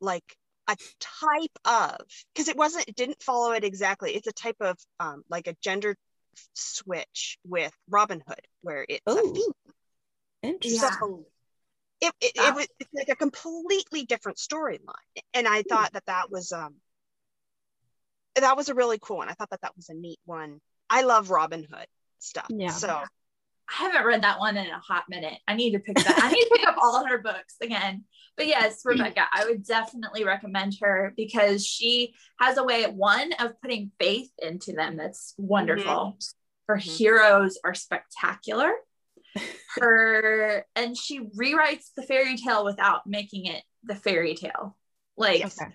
like 0.00 0.36
a 0.68 0.76
type 1.00 1.58
of 1.64 1.96
because 2.32 2.46
it 2.46 2.56
wasn't 2.56 2.88
it 2.88 2.94
didn't 2.94 3.20
follow 3.20 3.52
it 3.52 3.64
exactly. 3.64 4.14
It's 4.14 4.28
a 4.28 4.32
type 4.32 4.58
of 4.60 4.76
um 5.00 5.22
like 5.28 5.48
a 5.48 5.56
gender 5.60 5.96
switch 6.54 7.36
with 7.44 7.72
robin 7.90 8.22
hood 8.26 8.40
where 8.62 8.86
it's 8.88 9.02
Ooh, 9.10 9.18
a 9.18 9.22
female 9.22 9.52
interesting. 10.42 10.88
So 10.88 11.26
it, 12.02 12.12
it, 12.20 12.32
it 12.34 12.54
was 12.54 12.66
it's 12.80 12.90
like 12.94 13.08
a 13.08 13.16
completely 13.16 14.04
different 14.04 14.36
storyline 14.36 15.22
and 15.34 15.46
i 15.46 15.62
thought 15.62 15.92
that 15.92 16.04
that 16.06 16.30
was 16.30 16.52
um 16.52 16.74
that 18.36 18.56
was 18.56 18.68
a 18.68 18.74
really 18.74 18.98
cool 19.00 19.18
one 19.18 19.28
i 19.28 19.32
thought 19.32 19.50
that 19.50 19.60
that 19.62 19.76
was 19.76 19.88
a 19.88 19.94
neat 19.94 20.18
one 20.24 20.60
i 20.90 21.02
love 21.02 21.30
robin 21.30 21.64
hood 21.70 21.86
stuff 22.18 22.46
yeah 22.50 22.70
so 22.70 23.02
I 23.70 23.84
haven't 23.84 24.04
read 24.04 24.22
that 24.22 24.38
one 24.38 24.56
in 24.56 24.66
a 24.66 24.78
hot 24.80 25.04
minute. 25.08 25.38
I 25.48 25.54
need 25.54 25.70
to 25.70 25.78
pick 25.78 25.96
that. 25.96 26.20
I 26.22 26.30
need 26.30 26.44
to 26.44 26.50
pick 26.56 26.68
up 26.68 26.76
all 26.82 27.06
her 27.06 27.18
books 27.18 27.54
again. 27.62 28.04
But 28.36 28.46
yes, 28.46 28.82
Rebecca, 28.84 29.22
I 29.32 29.46
would 29.46 29.64
definitely 29.64 30.24
recommend 30.24 30.74
her 30.82 31.14
because 31.16 31.66
she 31.66 32.12
has 32.38 32.58
a 32.58 32.64
way, 32.64 32.84
one, 32.84 33.32
of 33.38 33.58
putting 33.62 33.90
faith 33.98 34.30
into 34.38 34.72
them 34.72 34.96
that's 34.96 35.32
wonderful. 35.38 35.86
Mm-hmm. 35.86 36.72
Her 36.72 36.76
mm-hmm. 36.76 36.90
heroes 36.90 37.58
are 37.64 37.72
spectacular. 37.72 38.72
Her 39.76 40.66
and 40.76 40.96
she 40.96 41.20
rewrites 41.20 41.92
the 41.96 42.02
fairy 42.02 42.36
tale 42.36 42.64
without 42.64 43.06
making 43.06 43.46
it 43.46 43.62
the 43.82 43.94
fairy 43.94 44.34
tale. 44.34 44.76
Like 45.16 45.44
okay. 45.44 45.66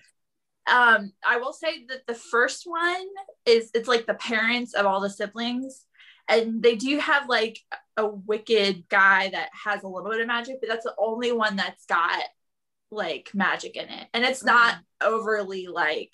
um, 0.70 1.12
I 1.26 1.38
will 1.38 1.52
say 1.52 1.86
that 1.88 2.06
the 2.06 2.14
first 2.14 2.62
one 2.64 3.06
is 3.44 3.70
it's 3.74 3.88
like 3.88 4.06
the 4.06 4.14
parents 4.14 4.74
of 4.74 4.86
all 4.86 5.00
the 5.00 5.10
siblings 5.10 5.84
and 6.28 6.62
they 6.62 6.76
do 6.76 6.98
have 6.98 7.28
like 7.28 7.58
a 7.96 8.06
wicked 8.06 8.84
guy 8.88 9.30
that 9.30 9.48
has 9.64 9.82
a 9.82 9.88
little 9.88 10.10
bit 10.10 10.20
of 10.20 10.26
magic 10.26 10.56
but 10.60 10.68
that's 10.68 10.84
the 10.84 10.94
only 10.98 11.32
one 11.32 11.56
that's 11.56 11.86
got 11.86 12.22
like 12.90 13.30
magic 13.34 13.76
in 13.76 13.88
it 13.88 14.08
and 14.14 14.24
it's 14.24 14.44
not 14.44 14.74
mm-hmm. 14.74 15.14
overly 15.14 15.66
like 15.66 16.12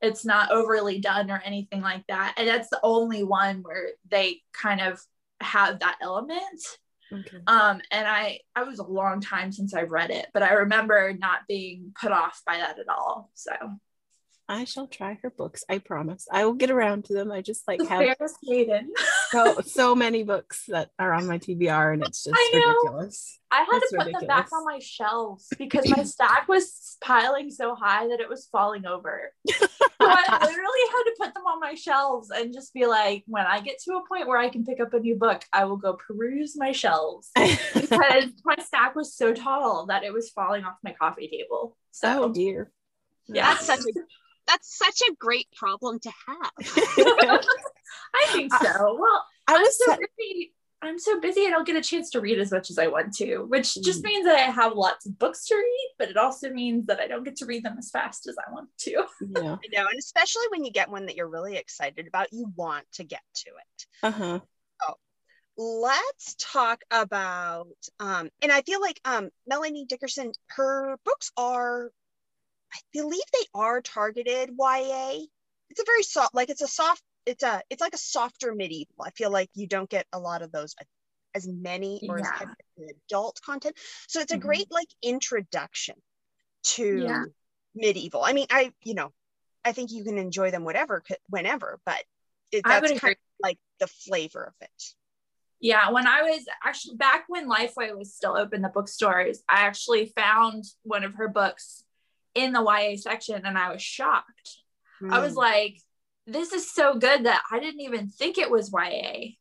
it's 0.00 0.24
not 0.24 0.50
overly 0.50 0.98
done 0.98 1.30
or 1.30 1.40
anything 1.44 1.80
like 1.80 2.04
that 2.08 2.34
and 2.36 2.48
that's 2.48 2.70
the 2.70 2.80
only 2.82 3.22
one 3.22 3.62
where 3.62 3.90
they 4.10 4.40
kind 4.52 4.80
of 4.80 5.00
have 5.42 5.80
that 5.80 5.98
element 6.00 6.60
okay. 7.12 7.38
um 7.46 7.80
and 7.90 8.06
i 8.06 8.38
i 8.56 8.62
was 8.62 8.78
a 8.78 8.84
long 8.84 9.20
time 9.20 9.52
since 9.52 9.74
i've 9.74 9.90
read 9.90 10.10
it 10.10 10.26
but 10.32 10.42
i 10.42 10.52
remember 10.52 11.12
not 11.18 11.40
being 11.48 11.92
put 12.00 12.12
off 12.12 12.42
by 12.46 12.56
that 12.56 12.78
at 12.78 12.88
all 12.88 13.30
so 13.34 13.52
I 14.48 14.64
shall 14.64 14.86
try 14.86 15.18
her 15.22 15.30
books. 15.30 15.64
I 15.70 15.78
promise. 15.78 16.26
I 16.30 16.44
will 16.44 16.54
get 16.54 16.70
around 16.70 17.06
to 17.06 17.14
them. 17.14 17.32
I 17.32 17.40
just 17.40 17.66
like 17.66 17.80
have 17.86 18.00
so 19.32 19.60
so 19.64 19.94
many 19.94 20.22
books 20.22 20.64
that 20.68 20.90
are 20.98 21.12
on 21.12 21.26
my 21.26 21.38
TBR, 21.38 21.94
and 21.94 22.04
it's 22.04 22.24
just 22.24 22.36
ridiculous. 22.52 23.38
I 23.50 23.58
had 23.58 23.66
it's 23.82 23.90
to 23.90 23.96
put 23.98 24.06
ridiculous. 24.06 24.20
them 24.20 24.28
back 24.28 24.52
on 24.52 24.64
my 24.64 24.78
shelves 24.78 25.48
because 25.58 25.88
my 25.90 26.04
stack 26.04 26.48
was 26.48 26.96
piling 27.02 27.50
so 27.50 27.74
high 27.74 28.08
that 28.08 28.20
it 28.20 28.28
was 28.28 28.46
falling 28.50 28.86
over. 28.86 29.32
so 29.48 29.66
I 30.00 30.38
literally 30.42 30.84
had 30.90 31.02
to 31.02 31.14
put 31.20 31.34
them 31.34 31.44
on 31.44 31.60
my 31.60 31.74
shelves 31.74 32.30
and 32.30 32.52
just 32.52 32.72
be 32.72 32.86
like, 32.86 33.24
when 33.26 33.44
I 33.44 33.60
get 33.60 33.78
to 33.84 33.92
a 33.92 34.08
point 34.08 34.28
where 34.28 34.38
I 34.38 34.48
can 34.48 34.64
pick 34.64 34.80
up 34.80 34.94
a 34.94 35.00
new 35.00 35.16
book, 35.16 35.44
I 35.52 35.64
will 35.64 35.76
go 35.76 35.94
peruse 35.94 36.56
my 36.56 36.72
shelves 36.72 37.30
because 37.74 38.30
my 38.44 38.56
stack 38.64 38.94
was 38.94 39.14
so 39.14 39.34
tall 39.34 39.86
that 39.86 40.04
it 40.04 40.12
was 40.12 40.30
falling 40.30 40.64
off 40.64 40.76
my 40.82 40.92
coffee 40.92 41.28
table. 41.28 41.76
So, 41.90 42.24
oh 42.24 42.32
dear. 42.32 42.70
Yeah, 43.26 43.52
that's 43.52 43.66
such 43.66 43.80
a 43.80 44.00
that's 44.46 44.76
such 44.76 45.02
a 45.08 45.14
great 45.14 45.48
problem 45.54 45.98
to 46.00 46.10
have. 46.26 46.50
I 48.14 48.26
think 48.32 48.52
so. 48.54 48.96
Well, 48.98 49.26
I 49.48 49.58
was 49.58 49.78
so 49.78 49.96
busy. 49.96 50.54
I'm 50.82 50.98
so 50.98 51.20
busy 51.20 51.46
I 51.46 51.50
don't 51.50 51.66
get 51.66 51.76
a 51.76 51.80
chance 51.80 52.10
to 52.10 52.20
read 52.20 52.40
as 52.40 52.50
much 52.50 52.68
as 52.68 52.76
I 52.76 52.88
want 52.88 53.14
to, 53.18 53.44
which 53.44 53.74
just 53.82 54.00
mm. 54.00 54.06
means 54.06 54.26
that 54.26 54.34
I 54.34 54.50
have 54.50 54.74
lots 54.74 55.06
of 55.06 55.16
books 55.16 55.46
to 55.46 55.54
read, 55.54 55.94
but 55.96 56.10
it 56.10 56.16
also 56.16 56.50
means 56.50 56.86
that 56.86 56.98
I 56.98 57.06
don't 57.06 57.22
get 57.22 57.36
to 57.36 57.46
read 57.46 57.64
them 57.64 57.76
as 57.78 57.90
fast 57.90 58.26
as 58.26 58.34
I 58.36 58.50
want 58.50 58.68
to. 58.80 58.90
Yeah. 58.90 59.52
I 59.52 59.68
know. 59.72 59.86
And 59.88 59.98
especially 59.98 60.46
when 60.50 60.64
you 60.64 60.72
get 60.72 60.90
one 60.90 61.06
that 61.06 61.14
you're 61.14 61.28
really 61.28 61.56
excited 61.56 62.08
about, 62.08 62.32
you 62.32 62.52
want 62.56 62.84
to 62.94 63.04
get 63.04 63.22
to 63.34 63.50
it. 63.50 63.86
Uh-huh. 64.02 64.40
Oh, 64.82 64.94
let's 65.56 66.34
talk 66.38 66.82
about 66.90 67.68
um, 68.00 68.28
and 68.42 68.50
I 68.50 68.62
feel 68.62 68.80
like 68.80 69.00
um 69.04 69.30
Melanie 69.46 69.86
Dickerson, 69.88 70.32
her 70.48 70.96
books 71.04 71.30
are 71.36 71.92
I 72.74 72.78
believe 72.92 73.22
they 73.32 73.46
are 73.54 73.80
targeted 73.80 74.50
YA. 74.58 75.26
It's 75.70 75.80
a 75.80 75.84
very 75.86 76.02
soft, 76.02 76.34
like 76.34 76.50
it's 76.50 76.62
a 76.62 76.68
soft, 76.68 77.02
it's 77.26 77.42
a, 77.42 77.62
it's 77.70 77.80
like 77.80 77.94
a 77.94 77.98
softer 77.98 78.54
medieval. 78.54 78.94
I 79.04 79.10
feel 79.10 79.30
like 79.30 79.50
you 79.54 79.66
don't 79.66 79.88
get 79.88 80.06
a 80.12 80.18
lot 80.18 80.42
of 80.42 80.52
those 80.52 80.74
as 81.34 81.48
many 81.48 82.06
or 82.08 82.18
yeah. 82.18 82.30
as 82.40 82.94
adult 83.08 83.40
content. 83.44 83.76
So 84.08 84.20
it's 84.20 84.32
a 84.32 84.36
mm-hmm. 84.36 84.46
great 84.46 84.66
like 84.70 84.88
introduction 85.02 85.96
to 86.64 87.02
yeah. 87.04 87.24
medieval. 87.74 88.22
I 88.22 88.32
mean, 88.32 88.46
I, 88.50 88.72
you 88.82 88.94
know, 88.94 89.12
I 89.64 89.72
think 89.72 89.92
you 89.92 90.04
can 90.04 90.18
enjoy 90.18 90.50
them 90.50 90.64
whatever, 90.64 91.02
whenever, 91.28 91.78
but 91.86 92.02
it, 92.50 92.64
that's 92.66 92.98
kind 93.00 93.12
of 93.12 93.16
like 93.42 93.58
the 93.80 93.86
flavor 93.86 94.44
of 94.44 94.54
it. 94.60 94.82
Yeah, 95.60 95.90
when 95.90 96.08
I 96.08 96.22
was 96.22 96.44
actually 96.64 96.96
back 96.96 97.24
when 97.28 97.48
Lifeway 97.48 97.96
was 97.96 98.12
still 98.12 98.36
open, 98.36 98.62
the 98.62 98.68
bookstores, 98.68 99.42
I 99.48 99.60
actually 99.60 100.12
found 100.16 100.64
one 100.82 101.04
of 101.04 101.14
her 101.14 101.28
books 101.28 101.84
in 102.34 102.52
the 102.52 102.62
YA 102.62 102.96
section 102.96 103.42
and 103.44 103.56
I 103.56 103.72
was 103.72 103.80
shocked. 103.80 104.58
Mm. 105.00 105.12
I 105.12 105.20
was 105.20 105.32
hmm. 105.32 105.38
like, 105.38 105.78
this 106.26 106.52
is 106.52 106.70
so 106.70 106.94
good 106.94 107.24
that 107.24 107.42
I 107.50 107.58
didn't 107.58 107.80
even 107.80 108.08
think 108.08 108.38
it 108.38 108.50
was 108.50 108.72
YA. 108.72 109.32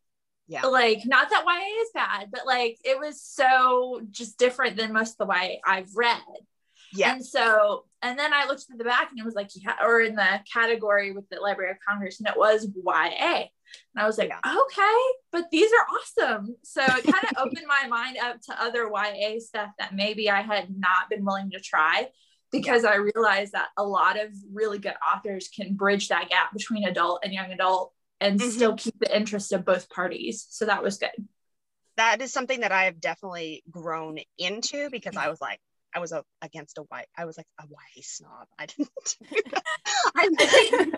Yeah. 0.48 0.66
Like, 0.66 1.04
not 1.06 1.30
that 1.30 1.46
YA 1.46 1.82
is 1.82 1.90
bad, 1.94 2.30
but 2.32 2.46
like 2.46 2.78
it 2.84 3.00
was 3.00 3.22
so 3.22 4.02
just 4.10 4.38
different 4.38 4.78
than 4.78 4.94
most 4.94 5.20
of 5.20 5.28
the 5.28 5.34
YA 5.34 5.58
I've 5.66 5.96
read. 5.96 6.22
Yeah. 6.94 7.14
And 7.14 7.26
so, 7.26 7.86
and 8.02 8.20
then 8.20 8.34
I 8.34 8.48
looked 8.48 8.66
at 8.70 8.78
the 8.78 8.84
back 8.84 9.12
and 9.12 9.20
it 9.20 9.26
was 9.26 9.36
like, 9.36 9.50
yeah, 9.56 9.76
or 9.82 10.02
in 10.02 10.16
the 10.16 10.42
category 10.52 11.14
with 11.14 11.30
the 11.30 11.40
Library 11.40 11.72
of 11.72 11.78
Congress, 11.88 12.20
and 12.20 12.28
it 12.28 12.38
was 12.38 12.68
YA. 12.76 13.46
And 13.96 14.04
I 14.04 14.06
was 14.06 14.18
like, 14.18 14.30
yeah. 14.30 14.40
okay, 14.44 15.02
but 15.32 15.46
these 15.52 15.72
are 15.72 16.26
awesome. 16.28 16.56
So 16.64 16.82
it 16.82 17.04
kind 17.06 17.24
of 17.24 17.38
opened 17.38 17.66
my 17.68 17.88
mind 17.88 18.18
up 18.18 18.42
to 18.42 18.62
other 18.62 18.90
YA 18.94 19.40
stuff 19.40 19.70
that 19.80 19.96
maybe 19.96 20.30
I 20.30 20.42
had 20.42 20.68
not 20.78 21.10
been 21.10 21.24
willing 21.24 21.52
to 21.52 21.60
try 21.62 22.10
because 22.51 22.84
I 22.86 22.96
realized 22.96 23.53
that 23.53 23.70
a 23.77 23.84
lot 23.84 24.20
of 24.20 24.29
really 24.53 24.79
good 24.79 24.96
authors 25.13 25.48
can 25.48 25.75
bridge 25.75 26.10
that 26.10 26.29
gap 26.29 26.53
between 26.53 26.86
adult 26.86 27.22
and 27.24 27.34
young 27.34 27.51
adult 27.51 27.93
and 28.20 28.39
mm-hmm. 28.39 28.50
still 28.50 28.75
keep 28.75 29.00
the 29.00 29.15
interest 29.15 29.51
of 29.51 29.65
both 29.65 29.89
parties. 29.89 30.46
So 30.50 30.65
that 30.65 30.84
was 30.84 30.98
good. 30.98 31.10
That 31.98 32.22
is 32.22 32.31
something 32.31 32.62
that 32.62 32.72
I 32.72 32.86
have 32.86 33.00
definitely 33.00 33.63
grown 33.70 34.17
into 34.38 34.89
because 34.89 35.17
I 35.17 35.29
was 35.29 35.41
like, 35.41 35.60
I 35.93 36.00
was 36.00 36.12
a, 36.12 36.24
against 36.41 36.77
a 36.77 36.84
YA, 36.89 37.01
I 37.17 37.25
was 37.25 37.38
like 37.38 37.48
a 37.60 37.63
YA 37.63 38.01
snob. 38.01 38.48
I 38.58 38.65
didn't. 38.65 39.17
I 40.15 40.29
didn't 40.38 40.96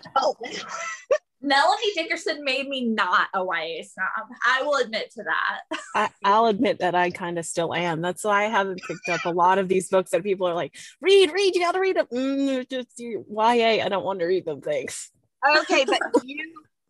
Melanie 1.44 1.92
Dickerson 1.94 2.44
made 2.46 2.70
me 2.70 2.86
not 2.86 3.28
a 3.34 3.40
YA 3.44 3.84
snob. 3.84 4.30
I 4.46 4.64
will 4.64 4.76
admit 4.76 5.12
to 5.12 5.24
that. 5.24 6.10
I, 6.24 6.40
will 6.40 6.48
admit 6.48 6.80
that 6.80 6.96
I 6.96 7.10
kind 7.10 7.38
of 7.38 7.46
still 7.46 7.74
am. 7.74 8.02
That's 8.02 8.24
why 8.24 8.46
I 8.46 8.48
haven't 8.48 8.82
picked 8.88 9.10
up 9.10 9.26
a 9.26 9.30
lot 9.30 9.58
of 9.58 9.68
these 9.68 9.90
books 9.90 10.12
that 10.12 10.24
people 10.24 10.48
are 10.48 10.54
like, 10.54 10.74
read, 11.02 11.34
read, 11.34 11.54
you 11.54 11.62
got 11.62 11.74
to 11.74 11.82
read 11.82 11.98
them. 11.98 12.08
Mm, 12.14 12.70
just 12.70 12.98
YA. 12.98 13.84
I 13.84 13.90
don't 13.90 14.06
want 14.06 14.20
to 14.20 14.26
read 14.26 14.46
them. 14.46 14.62
Thanks. 14.62 15.12
Okay, 15.60 15.84
but 15.86 16.00
you. 16.24 16.38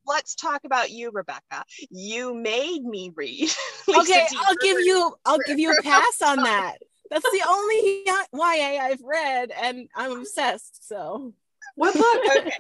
Let's 0.06 0.36
talk 0.36 0.66
about 0.66 0.92
you, 0.92 1.12
Rebecca. 1.14 1.64
You 1.90 2.36
made 2.36 2.84
me 2.84 3.14
read. 3.16 3.50
okay, 3.90 4.28
I'll 4.38 4.56
give 4.62 4.80
you. 4.82 5.16
I'll 5.26 5.40
give 5.48 5.60
you 5.60 5.72
a 5.72 5.82
pass 5.82 6.22
on 6.22 6.38
that. 6.44 6.76
That's 7.10 7.24
the 7.24 7.42
only 7.48 8.04
YA 8.06 8.84
I've 8.84 9.02
read, 9.02 9.52
and 9.52 9.88
I'm 9.96 10.20
obsessed. 10.20 10.88
So, 10.88 11.34
what 11.76 11.94
book? 11.94 12.38
Okay. 12.38 12.52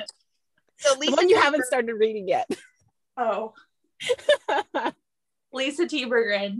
So 0.84 0.98
Lisa 1.00 1.12
the 1.12 1.16
one 1.16 1.30
you 1.30 1.40
haven't 1.40 1.66
started 1.66 1.94
reading 1.94 2.28
yet. 2.28 2.50
Oh. 3.18 3.54
Lisa 5.54 5.88
T. 5.88 6.06
Bergren. 6.06 6.60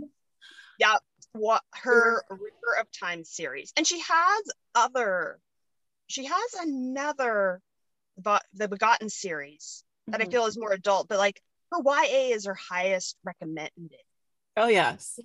Yeah, 0.78 0.96
what 1.32 1.62
her 1.74 2.24
River 2.30 2.80
of 2.80 2.86
Time 2.98 3.24
series. 3.24 3.72
And 3.76 3.86
she 3.86 4.00
has 4.00 4.42
other, 4.74 5.40
she 6.06 6.24
has 6.24 6.54
another 6.60 7.60
but 8.16 8.42
the 8.54 8.68
Begotten 8.68 9.08
series 9.08 9.84
that 10.06 10.20
mm-hmm. 10.20 10.28
I 10.28 10.32
feel 10.32 10.46
is 10.46 10.58
more 10.58 10.72
adult, 10.72 11.08
but 11.08 11.18
like 11.18 11.40
her 11.72 11.78
YA 11.84 12.34
is 12.34 12.46
her 12.46 12.54
highest 12.54 13.16
recommended. 13.24 13.98
Oh 14.56 14.68
yes. 14.68 15.18
Yeah. 15.18 15.24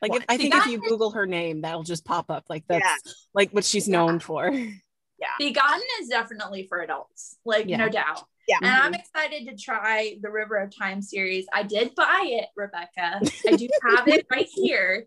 Like 0.00 0.20
if, 0.20 0.24
I 0.28 0.36
think 0.36 0.54
if 0.54 0.66
you 0.66 0.78
Google 0.78 1.12
her 1.12 1.26
name, 1.26 1.62
that'll 1.62 1.84
just 1.84 2.04
pop 2.04 2.30
up. 2.30 2.44
Like 2.48 2.64
that's 2.68 2.84
yeah. 2.84 3.12
like 3.34 3.50
what 3.50 3.64
she's 3.64 3.88
known 3.88 4.18
for. 4.18 4.50
Yeah. 5.22 5.28
Begotten 5.38 5.86
is 6.00 6.08
definitely 6.08 6.66
for 6.68 6.80
adults, 6.80 7.36
like 7.44 7.68
yeah. 7.68 7.76
no 7.76 7.88
doubt. 7.88 8.24
Yeah. 8.48 8.58
And 8.60 8.70
I'm 8.70 8.94
excited 8.94 9.48
to 9.48 9.56
try 9.56 10.16
the 10.20 10.30
River 10.30 10.56
of 10.56 10.76
Time 10.76 11.00
series. 11.00 11.46
I 11.54 11.62
did 11.62 11.94
buy 11.94 12.24
it, 12.24 12.48
Rebecca. 12.56 13.20
I 13.46 13.56
do 13.56 13.68
have 13.88 14.08
it 14.08 14.26
right 14.30 14.48
here. 14.52 15.06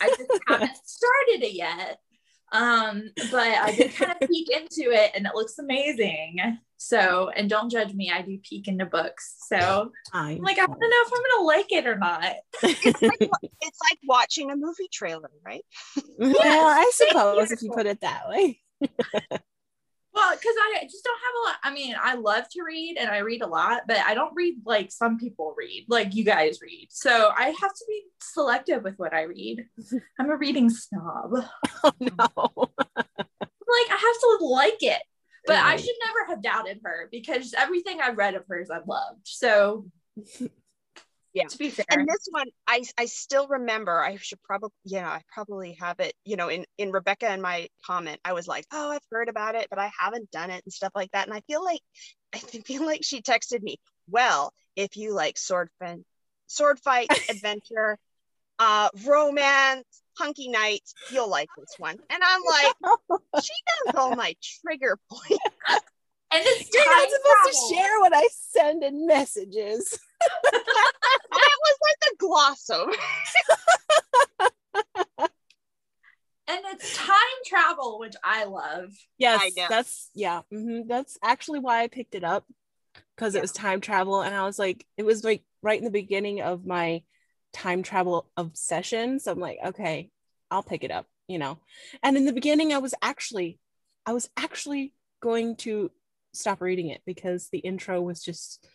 I 0.00 0.08
just 0.08 0.40
haven't 0.48 0.76
started 0.84 1.44
it 1.44 1.52
yet. 1.52 2.00
Um, 2.52 3.10
but 3.30 3.46
I 3.46 3.72
did 3.76 3.94
kind 3.94 4.12
of 4.12 4.28
peek 4.28 4.48
into 4.50 4.90
it 4.92 5.12
and 5.14 5.26
it 5.26 5.34
looks 5.34 5.58
amazing. 5.58 6.58
So, 6.78 7.28
and 7.28 7.50
don't 7.50 7.70
judge 7.70 7.92
me, 7.92 8.10
I 8.10 8.22
do 8.22 8.38
peek 8.38 8.66
into 8.66 8.86
books. 8.86 9.36
So 9.46 9.92
I'm 10.14 10.38
like, 10.38 10.58
I 10.58 10.64
don't 10.64 10.80
know 10.80 10.86
if 10.90 11.12
I'm 11.12 11.22
gonna 11.36 11.46
like 11.46 11.72
it 11.72 11.86
or 11.86 11.98
not. 11.98 12.34
it's, 12.62 13.02
like, 13.02 13.18
it's 13.20 13.78
like 13.90 13.98
watching 14.08 14.50
a 14.50 14.56
movie 14.56 14.88
trailer, 14.90 15.30
right? 15.44 15.64
Yeah, 16.18 16.32
I 16.38 16.90
suppose 16.94 17.50
if 17.52 17.62
you 17.62 17.72
put 17.72 17.84
it 17.84 18.00
that 18.00 18.30
way. 18.30 18.60
Well, 20.12 20.34
because 20.34 20.54
I 20.58 20.84
just 20.90 21.04
don't 21.04 21.20
have 21.20 21.34
a 21.34 21.48
lot. 21.48 21.56
I 21.62 21.72
mean, 21.72 21.94
I 22.00 22.14
love 22.14 22.48
to 22.50 22.62
read 22.62 22.96
and 22.98 23.08
I 23.08 23.18
read 23.18 23.42
a 23.42 23.46
lot, 23.46 23.82
but 23.86 23.98
I 23.98 24.14
don't 24.14 24.34
read 24.34 24.56
like 24.64 24.90
some 24.90 25.18
people 25.18 25.54
read, 25.56 25.86
like 25.88 26.14
you 26.14 26.24
guys 26.24 26.60
read. 26.60 26.88
So 26.90 27.30
I 27.36 27.46
have 27.46 27.74
to 27.74 27.84
be 27.86 28.02
selective 28.20 28.82
with 28.82 28.98
what 28.98 29.14
I 29.14 29.22
read. 29.22 29.66
I'm 30.18 30.30
a 30.30 30.36
reading 30.36 30.68
snob. 30.68 31.44
Oh 31.84 31.92
no. 32.00 32.70
like 32.96 33.90
I 33.90 33.98
have 33.98 34.40
to 34.40 34.44
like 34.44 34.82
it. 34.82 35.02
But 35.46 35.54
right. 35.54 35.74
I 35.74 35.76
should 35.76 35.94
never 36.04 36.26
have 36.28 36.42
doubted 36.42 36.80
her 36.84 37.08
because 37.10 37.54
everything 37.56 38.00
I've 38.00 38.18
read 38.18 38.34
of 38.34 38.44
hers 38.48 38.68
I've 38.70 38.86
loved. 38.86 39.20
So 39.24 39.86
Yeah. 41.32 41.46
To 41.46 41.58
be 41.58 41.70
fair. 41.70 41.84
and 41.90 42.08
this 42.08 42.26
one 42.30 42.46
I 42.66 42.82
I 42.98 43.06
still 43.06 43.46
remember 43.46 44.00
I 44.02 44.16
should 44.16 44.42
probably 44.42 44.70
yeah 44.84 45.08
I 45.08 45.22
probably 45.32 45.76
have 45.80 46.00
it 46.00 46.12
you 46.24 46.36
know 46.36 46.48
in 46.48 46.64
in 46.76 46.90
Rebecca 46.90 47.28
and 47.28 47.40
my 47.40 47.68
comment 47.86 48.20
I 48.24 48.32
was 48.32 48.48
like 48.48 48.64
oh 48.72 48.90
I've 48.90 49.04
heard 49.12 49.28
about 49.28 49.54
it 49.54 49.68
but 49.70 49.78
I 49.78 49.90
haven't 49.98 50.30
done 50.32 50.50
it 50.50 50.64
and 50.64 50.72
stuff 50.72 50.92
like 50.94 51.10
that 51.12 51.28
and 51.28 51.36
I 51.36 51.40
feel 51.42 51.64
like 51.64 51.80
I 52.34 52.38
feel 52.38 52.84
like 52.84 53.00
she 53.04 53.22
texted 53.22 53.62
me 53.62 53.76
well 54.08 54.52
if 54.76 54.96
you 54.96 55.14
like 55.14 55.38
sword 55.38 55.68
fin- 55.80 56.04
sword 56.48 56.80
fight 56.80 57.08
adventure 57.30 57.96
uh 58.58 58.88
romance 59.06 59.86
hunky 60.18 60.48
knights 60.48 60.94
you'll 61.12 61.30
like 61.30 61.48
this 61.56 61.74
one 61.78 61.96
and 62.10 62.22
I'm 62.24 62.42
like 62.44 63.20
she 63.44 63.52
knows 63.86 63.94
all 63.94 64.16
my 64.16 64.34
trigger 64.42 64.98
points 65.10 65.84
and 66.32 66.42
it's 66.44 66.70
You're 66.72 66.84
not 66.84 67.08
supposed 67.08 67.22
travel. 67.22 67.68
to 67.68 67.74
share 67.74 68.00
what 68.00 68.12
I 68.14 68.28
send 68.32 68.82
in 68.84 69.06
messages. 69.06 69.98
that 70.52 71.58
was 71.62 71.76
like 71.82 72.00
the 72.02 72.16
gloss 72.18 72.70
over 72.70 72.92
And 76.48 76.58
it's 76.72 76.96
time 76.96 77.16
travel, 77.46 78.00
which 78.00 78.16
I 78.24 78.44
love. 78.44 78.90
Yes, 79.18 79.40
I 79.40 79.50
know. 79.56 79.66
that's 79.70 80.10
yeah. 80.14 80.40
mhm, 80.52 80.88
That's 80.88 81.16
actually 81.22 81.60
why 81.60 81.82
I 81.82 81.86
picked 81.88 82.16
it 82.16 82.24
up 82.24 82.44
because 83.14 83.36
it 83.36 83.40
was 83.40 83.52
time 83.52 83.80
travel, 83.80 84.20
and 84.22 84.34
I 84.34 84.44
was 84.44 84.58
like, 84.58 84.84
it 84.96 85.04
was 85.04 85.22
like 85.22 85.44
right 85.62 85.78
in 85.78 85.84
the 85.84 85.90
beginning 85.92 86.42
of 86.42 86.66
my 86.66 87.02
time 87.52 87.84
travel 87.84 88.28
obsession. 88.36 89.20
So 89.20 89.30
I'm 89.30 89.38
like, 89.38 89.58
okay, 89.64 90.10
I'll 90.50 90.64
pick 90.64 90.82
it 90.82 90.90
up, 90.90 91.06
you 91.28 91.38
know. 91.38 91.58
And 92.02 92.16
in 92.16 92.24
the 92.24 92.32
beginning, 92.32 92.72
I 92.72 92.78
was 92.78 92.94
actually, 93.00 93.60
I 94.04 94.12
was 94.12 94.28
actually 94.36 94.92
going 95.22 95.54
to 95.58 95.92
stop 96.32 96.60
reading 96.60 96.88
it 96.88 97.00
because 97.06 97.48
the 97.50 97.58
intro 97.58 98.00
was 98.00 98.22
just 98.22 98.66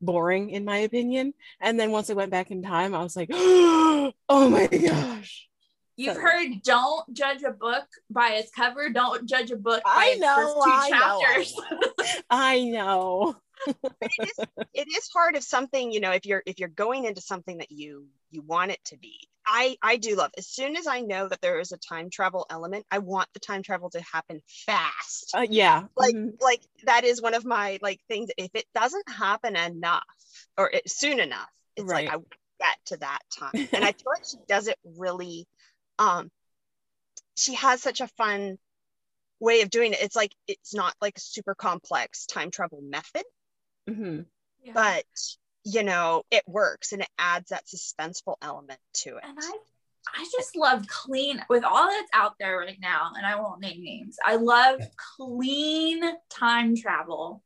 boring 0.00 0.50
in 0.50 0.64
my 0.64 0.78
opinion. 0.78 1.32
And 1.60 1.78
then 1.80 1.90
once 1.90 2.10
I 2.10 2.14
went 2.14 2.30
back 2.30 2.50
in 2.50 2.62
time, 2.62 2.94
I 2.94 3.02
was 3.02 3.16
like, 3.16 3.30
oh 3.32 4.12
my 4.28 4.66
gosh. 4.66 5.48
You've 5.96 6.14
So- 6.14 6.20
heard 6.20 6.48
don't 6.62 7.12
judge 7.14 7.42
a 7.42 7.50
book 7.52 7.86
by 8.10 8.32
its 8.34 8.50
cover, 8.50 8.90
don't 8.90 9.26
judge 9.26 9.50
a 9.50 9.56
book 9.56 9.82
by 9.82 9.90
I 9.94 10.06
its 10.12 10.20
know, 10.20 10.34
first 10.36 10.54
two 10.54 10.62
I 10.72 10.90
know, 10.90 10.96
I 10.96 11.20
chapters. 11.22 12.22
I 12.30 12.64
know. 12.64 13.36
it 13.66 14.10
is 14.20 14.46
it 14.74 14.88
is 14.88 15.08
hard 15.14 15.34
if 15.34 15.42
something 15.42 15.90
you 15.90 15.98
know 16.00 16.10
if 16.12 16.26
you're 16.26 16.42
if 16.44 16.58
you're 16.58 16.68
going 16.68 17.06
into 17.06 17.22
something 17.22 17.56
that 17.58 17.70
you 17.72 18.06
you 18.30 18.42
want 18.42 18.70
it 18.70 18.78
to 18.84 18.98
be 18.98 19.16
i 19.46 19.76
i 19.82 19.96
do 19.96 20.16
love 20.16 20.30
as 20.38 20.46
soon 20.46 20.76
as 20.76 20.86
i 20.86 21.00
know 21.00 21.28
that 21.28 21.40
there 21.40 21.60
is 21.60 21.72
a 21.72 21.78
time 21.78 22.10
travel 22.10 22.46
element 22.50 22.84
i 22.90 22.98
want 22.98 23.28
the 23.32 23.40
time 23.40 23.62
travel 23.62 23.90
to 23.90 24.00
happen 24.00 24.40
fast 24.66 25.34
Uh, 25.34 25.46
yeah. 25.50 25.84
like 25.96 26.14
mhm. 26.14 26.32
like 26.40 26.60
that 26.84 27.04
is 27.04 27.22
one 27.22 27.34
of 27.34 27.44
my 27.44 27.78
like 27.82 28.00
things 28.08 28.30
if 28.36 28.50
it 28.54 28.66
doesn't 28.74 29.08
happen 29.08 29.56
enough 29.56 30.02
or 30.58 30.70
it, 30.70 30.88
soon 30.90 31.20
enough 31.20 31.48
it's 31.76 31.90
Right. 31.90 32.08
like 32.08 32.14
i 32.14 32.18
get 32.60 32.76
to 32.86 32.96
that 32.98 33.20
time 33.38 33.52
and 33.74 33.84
i 33.84 33.88
feel 33.88 34.12
like 34.12 34.24
she 34.28 34.38
does 34.48 34.68
it 34.68 34.78
really 34.84 35.46
um 35.98 36.30
she 37.36 37.54
has 37.54 37.82
such 37.82 38.00
a 38.00 38.08
fun 38.08 38.58
way 39.40 39.62
of 39.62 39.70
doing 39.70 39.92
it 39.92 40.02
it's 40.02 40.16
like 40.16 40.34
it's 40.48 40.74
not 40.74 40.94
like 41.00 41.16
a 41.18 41.20
super 41.20 41.54
complex 41.54 42.26
time 42.26 42.50
travel 42.50 42.80
method 42.82 43.24
Mhm. 43.86 44.26
Yeah. 44.62 44.74
but 44.74 45.04
you 45.66 45.82
know 45.82 46.22
it 46.30 46.44
works 46.46 46.92
and 46.92 47.02
it 47.02 47.08
adds 47.18 47.50
that 47.50 47.66
suspenseful 47.66 48.36
element 48.40 48.80
to 48.94 49.16
it 49.16 49.24
and 49.24 49.36
I 49.38 49.52
I 50.14 50.24
just 50.38 50.54
love 50.56 50.86
clean 50.86 51.42
with 51.48 51.64
all 51.64 51.88
that's 51.88 52.08
out 52.12 52.34
there 52.38 52.58
right 52.58 52.78
now, 52.80 53.10
and 53.16 53.26
I 53.26 53.40
won't 53.40 53.60
name 53.60 53.82
names. 53.82 54.16
I 54.24 54.36
love 54.36 54.80
clean 55.16 56.00
time 56.30 56.76
travel 56.76 57.42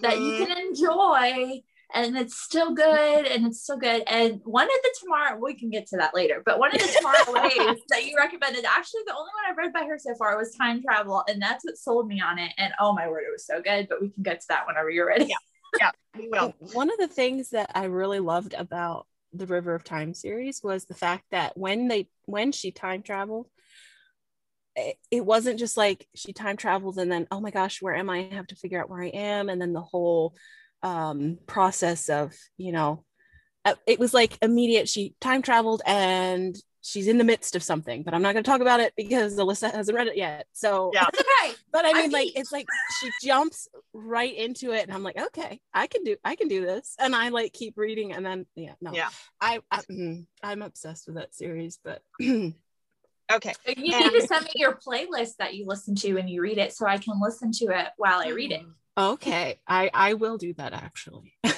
that 0.00 0.22
you 0.22 0.32
Mhm. 0.32 0.36
can 0.38 0.58
enjoy 0.58 1.62
and 1.94 2.16
it's 2.16 2.38
still 2.38 2.74
good 2.74 3.26
and 3.26 3.46
it's 3.46 3.62
still 3.62 3.78
good. 3.78 4.02
And 4.06 4.40
one 4.44 4.66
of 4.66 4.82
the 4.82 4.94
tomorrow 5.00 5.38
we 5.38 5.54
can 5.54 5.70
get 5.70 5.86
to 5.88 5.96
that 5.98 6.14
later, 6.14 6.42
but 6.44 6.58
one 6.58 6.74
of 6.74 6.80
the 6.80 6.88
tomorrow 6.88 7.24
ways 7.42 7.80
that 7.88 8.04
you 8.06 8.16
recommended, 8.16 8.64
actually 8.64 9.02
the 9.06 9.14
only 9.14 9.30
one 9.34 9.50
I've 9.50 9.56
read 9.56 9.72
by 9.72 9.84
her 9.84 9.98
so 9.98 10.14
far 10.14 10.36
was 10.36 10.54
time 10.54 10.82
travel, 10.82 11.24
and 11.28 11.40
that's 11.40 11.64
what 11.64 11.76
sold 11.76 12.08
me 12.08 12.20
on 12.20 12.38
it. 12.38 12.52
And 12.58 12.72
oh 12.80 12.92
my 12.94 13.08
word, 13.08 13.24
it 13.28 13.32
was 13.32 13.46
so 13.46 13.60
good. 13.60 13.86
But 13.88 14.00
we 14.00 14.10
can 14.10 14.22
get 14.22 14.40
to 14.40 14.46
that 14.48 14.66
whenever 14.66 14.90
you're 14.90 15.06
ready. 15.06 15.26
Yeah. 15.26 15.36
We 16.16 16.28
will 16.32 16.54
One 16.72 16.90
of 16.90 16.98
the 16.98 17.08
things 17.08 17.50
that 17.50 17.70
I 17.74 17.84
really 17.84 18.20
loved 18.20 18.54
about 18.54 19.06
the 19.32 19.46
River 19.46 19.74
of 19.74 19.84
Time 19.84 20.14
series 20.14 20.62
was 20.62 20.84
the 20.84 20.94
fact 20.94 21.24
that 21.30 21.56
when 21.56 21.88
they 21.88 22.08
when 22.26 22.52
she 22.52 22.70
time 22.70 23.02
traveled, 23.02 23.48
it, 24.76 24.96
it 25.10 25.24
wasn't 25.24 25.58
just 25.58 25.76
like 25.76 26.06
she 26.14 26.32
time 26.32 26.56
traveled 26.56 26.98
and 26.98 27.10
then 27.10 27.26
oh 27.30 27.40
my 27.40 27.50
gosh, 27.50 27.82
where 27.82 27.94
am 27.94 28.10
I? 28.10 28.28
I 28.30 28.34
have 28.34 28.46
to 28.48 28.56
figure 28.56 28.80
out 28.80 28.90
where 28.90 29.02
I 29.02 29.08
am, 29.08 29.48
and 29.48 29.60
then 29.60 29.72
the 29.72 29.80
whole 29.80 30.34
um, 30.82 31.38
process 31.46 32.08
of 32.08 32.34
you 32.56 32.72
know, 32.72 33.04
uh, 33.64 33.74
it 33.86 33.98
was 33.98 34.14
like 34.14 34.38
immediate. 34.42 34.88
She 34.88 35.14
time 35.20 35.42
traveled 35.42 35.82
and 35.86 36.56
she's 36.88 37.06
in 37.06 37.18
the 37.18 37.24
midst 37.24 37.54
of 37.54 37.62
something, 37.62 38.02
but 38.02 38.14
I'm 38.14 38.22
not 38.22 38.32
going 38.32 38.42
to 38.42 38.50
talk 38.50 38.60
about 38.60 38.80
it 38.80 38.94
because 38.96 39.36
Alissa 39.36 39.72
hasn't 39.72 39.94
read 39.96 40.06
it 40.06 40.16
yet. 40.16 40.46
So 40.52 40.90
Yeah. 40.94 41.04
That's 41.04 41.20
okay. 41.20 41.54
but 41.72 41.84
I 41.84 41.90
I 41.90 41.92
mean, 41.94 42.10
like 42.10 42.26
peeked. 42.28 42.38
it's 42.38 42.52
like 42.52 42.66
she 43.00 43.10
jumps 43.22 43.68
right 43.92 44.34
into 44.34 44.72
it, 44.72 44.84
and 44.84 44.92
I'm 44.92 45.02
like, 45.02 45.20
okay, 45.20 45.60
I 45.74 45.86
can 45.86 46.02
do, 46.04 46.16
I 46.24 46.34
can 46.34 46.48
do 46.48 46.64
this, 46.64 46.94
and 46.98 47.14
I 47.14 47.28
like 47.28 47.52
keep 47.52 47.76
reading, 47.76 48.12
and 48.12 48.24
then 48.24 48.46
yeah, 48.54 48.72
no, 48.80 48.92
Yeah. 48.92 49.08
I, 49.40 49.60
I 49.70 49.80
mm, 49.90 50.26
I'm 50.42 50.62
obsessed 50.62 51.06
with 51.06 51.16
that 51.16 51.34
series, 51.34 51.78
but 51.84 52.02
okay 52.20 53.52
You 53.66 53.74
need 53.76 53.92
to 53.92 54.26
send 54.26 54.44
me 54.44 54.52
your 54.54 54.76
playlist 54.76 55.36
that 55.38 55.54
you 55.54 55.66
listen 55.66 55.94
to 55.96 56.16
and 56.16 56.28
you 56.30 56.40
read 56.40 56.56
it 56.58 56.72
so 56.72 56.86
I 56.86 56.96
can 56.96 57.20
listen 57.20 57.52
to 57.52 57.66
it 57.66 57.88
while 57.98 58.20
I 58.20 58.28
read 58.28 58.52
it. 58.52 58.62
okay, 58.96 59.60
I 59.66 59.90
I 59.92 60.14
will 60.14 60.38
do 60.38 60.54
that 60.54 60.72
actually. 60.72 61.34
you. 61.44 61.52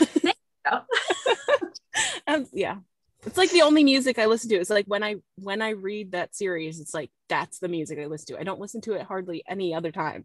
um, 2.26 2.46
yeah, 2.52 2.78
it's 3.26 3.36
like 3.36 3.50
the 3.50 3.62
only 3.62 3.84
music 3.84 4.18
I 4.18 4.26
listen 4.26 4.48
to. 4.50 4.56
It's 4.56 4.70
like 4.70 4.86
when 4.86 5.02
I 5.02 5.16
when 5.36 5.62
I 5.62 5.70
read 5.70 6.12
that 6.12 6.34
series, 6.34 6.80
it's 6.80 6.94
like 6.94 7.10
that's 7.28 7.58
the 7.58 7.68
music 7.68 7.98
I 7.98 8.06
listen 8.06 8.34
to. 8.34 8.40
I 8.40 8.44
don't 8.44 8.60
listen 8.60 8.80
to 8.82 8.94
it 8.94 9.02
hardly 9.02 9.42
any 9.48 9.74
other 9.74 9.92
time. 9.92 10.24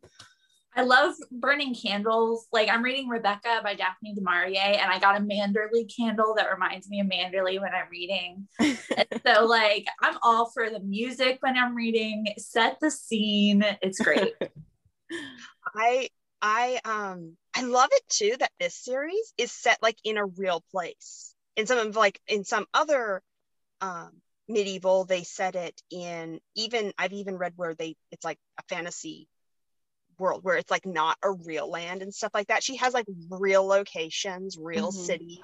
I 0.77 0.83
love 0.83 1.15
burning 1.31 1.73
candles. 1.73 2.47
Like 2.51 2.69
I'm 2.69 2.83
reading 2.83 3.07
Rebecca 3.07 3.61
by 3.63 3.75
Daphne 3.75 4.13
du 4.13 4.21
Maurier, 4.21 4.59
and 4.59 4.91
I 4.91 4.99
got 4.99 5.17
a 5.17 5.19
Manderley 5.19 5.89
candle 5.95 6.33
that 6.35 6.51
reminds 6.51 6.89
me 6.89 6.99
of 6.99 7.07
Manderley 7.07 7.59
when 7.59 7.73
I'm 7.73 7.89
reading. 7.91 8.47
So 9.25 9.45
like 9.45 9.87
I'm 10.01 10.17
all 10.21 10.51
for 10.51 10.69
the 10.69 10.79
music 10.79 11.37
when 11.39 11.57
I'm 11.57 11.73
reading. 11.73 12.27
Set 12.37 12.77
the 12.79 12.91
scene. 12.91 13.65
It's 13.81 13.99
great. 13.99 14.33
i 15.75 16.07
i 16.41 16.79
um 16.85 17.35
i 17.55 17.63
love 17.63 17.89
it 17.91 18.03
too 18.09 18.35
that 18.39 18.51
this 18.59 18.75
series 18.75 19.33
is 19.37 19.51
set 19.51 19.77
like 19.81 19.97
in 20.03 20.17
a 20.17 20.25
real 20.25 20.63
place 20.71 21.34
in 21.55 21.67
some 21.67 21.79
of 21.79 21.95
like 21.95 22.19
in 22.27 22.43
some 22.43 22.65
other 22.73 23.21
um 23.81 24.11
medieval 24.47 25.05
they 25.05 25.23
set 25.23 25.55
it 25.55 25.81
in 25.89 26.39
even 26.55 26.93
i've 26.97 27.13
even 27.13 27.35
read 27.37 27.53
where 27.55 27.73
they 27.73 27.95
it's 28.11 28.23
like 28.23 28.37
a 28.59 28.63
fantasy 28.69 29.27
world 30.19 30.43
where 30.43 30.57
it's 30.57 30.71
like 30.71 30.85
not 30.85 31.17
a 31.23 31.31
real 31.31 31.69
land 31.69 32.01
and 32.01 32.13
stuff 32.13 32.31
like 32.33 32.47
that. 32.47 32.63
She 32.63 32.77
has 32.77 32.93
like 32.93 33.05
real 33.29 33.65
locations 33.65 34.57
real 34.57 34.91
Mhm. 34.91 34.93
cities. 34.93 35.39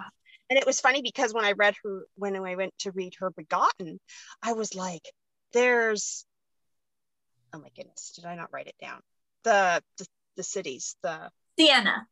And 0.50 0.60
it 0.60 0.65
was 0.65 0.82
funny 0.82 1.02
because 1.02 1.34
when 1.34 1.45
i 1.45 1.54
read 1.54 1.76
her 1.84 2.06
when 2.15 2.36
i 2.36 2.56
went 2.56 2.78
to 2.80 2.91
read 2.91 3.15
her 3.19 3.32
begotten 3.32 4.00
i 4.41 4.54
was 4.54 4.76
like 4.76 5.10
there's 5.54 6.26
oh 7.54 7.60
my 7.60 7.69
goodness 7.76 8.12
did 8.15 8.26
i 8.26 8.36
not 8.36 8.52
write 8.52 8.67
it 8.67 8.76
down? 8.82 9.02
The 9.43 9.84
the, 9.97 10.08
the 10.38 10.43
cities 10.43 10.95
the 11.04 11.30
Siena. 11.58 12.08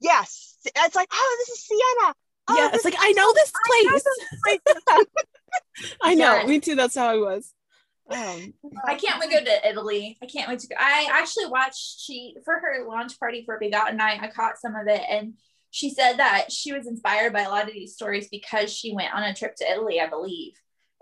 yes. 0.00 0.56
It's 0.64 0.96
like 0.96 1.08
oh 1.12 1.36
this 1.40 1.58
is 1.58 1.64
siena 1.64 2.14
oh, 2.50 2.56
yeah, 2.56 2.70
it's 2.74 2.84
like 2.84 2.96
I 2.98 3.12
know 3.12 3.32
this 3.32 3.52
I 3.54 3.82
know 3.84 3.90
place. 3.90 5.06
I 6.02 6.14
know, 6.14 6.34
Yes. 6.36 6.48
me 6.48 6.60
too. 6.60 6.74
That's 6.74 6.94
how 6.94 7.08
I 7.08 7.16
was. 7.16 7.54
Um, 8.10 8.54
I 8.86 8.96
can't 8.96 9.20
wait 9.20 9.30
to 9.30 9.38
go 9.38 9.44
to 9.44 9.68
Italy. 9.68 10.18
I 10.22 10.26
can't 10.26 10.48
wait 10.48 10.58
to 10.60 10.68
go. 10.68 10.74
I 10.78 11.08
actually 11.12 11.46
watched 11.46 12.00
she 12.00 12.34
for 12.44 12.54
her 12.54 12.84
launch 12.86 13.18
party 13.18 13.44
for 13.46 13.58
Begotten 13.58 13.96
Night. 13.96 14.20
I 14.20 14.28
caught 14.28 14.58
some 14.58 14.74
of 14.74 14.86
it, 14.88 15.02
and 15.08 15.34
she 15.70 15.90
said 15.90 16.16
that 16.16 16.50
she 16.50 16.72
was 16.72 16.86
inspired 16.86 17.32
by 17.32 17.42
a 17.42 17.48
lot 17.48 17.68
of 17.68 17.72
these 17.72 17.94
stories 17.94 18.28
because 18.30 18.72
she 18.72 18.92
went 18.92 19.14
on 19.14 19.22
a 19.22 19.34
trip 19.34 19.54
to 19.56 19.70
Italy, 19.70 20.00
I 20.00 20.08
believe, 20.08 20.54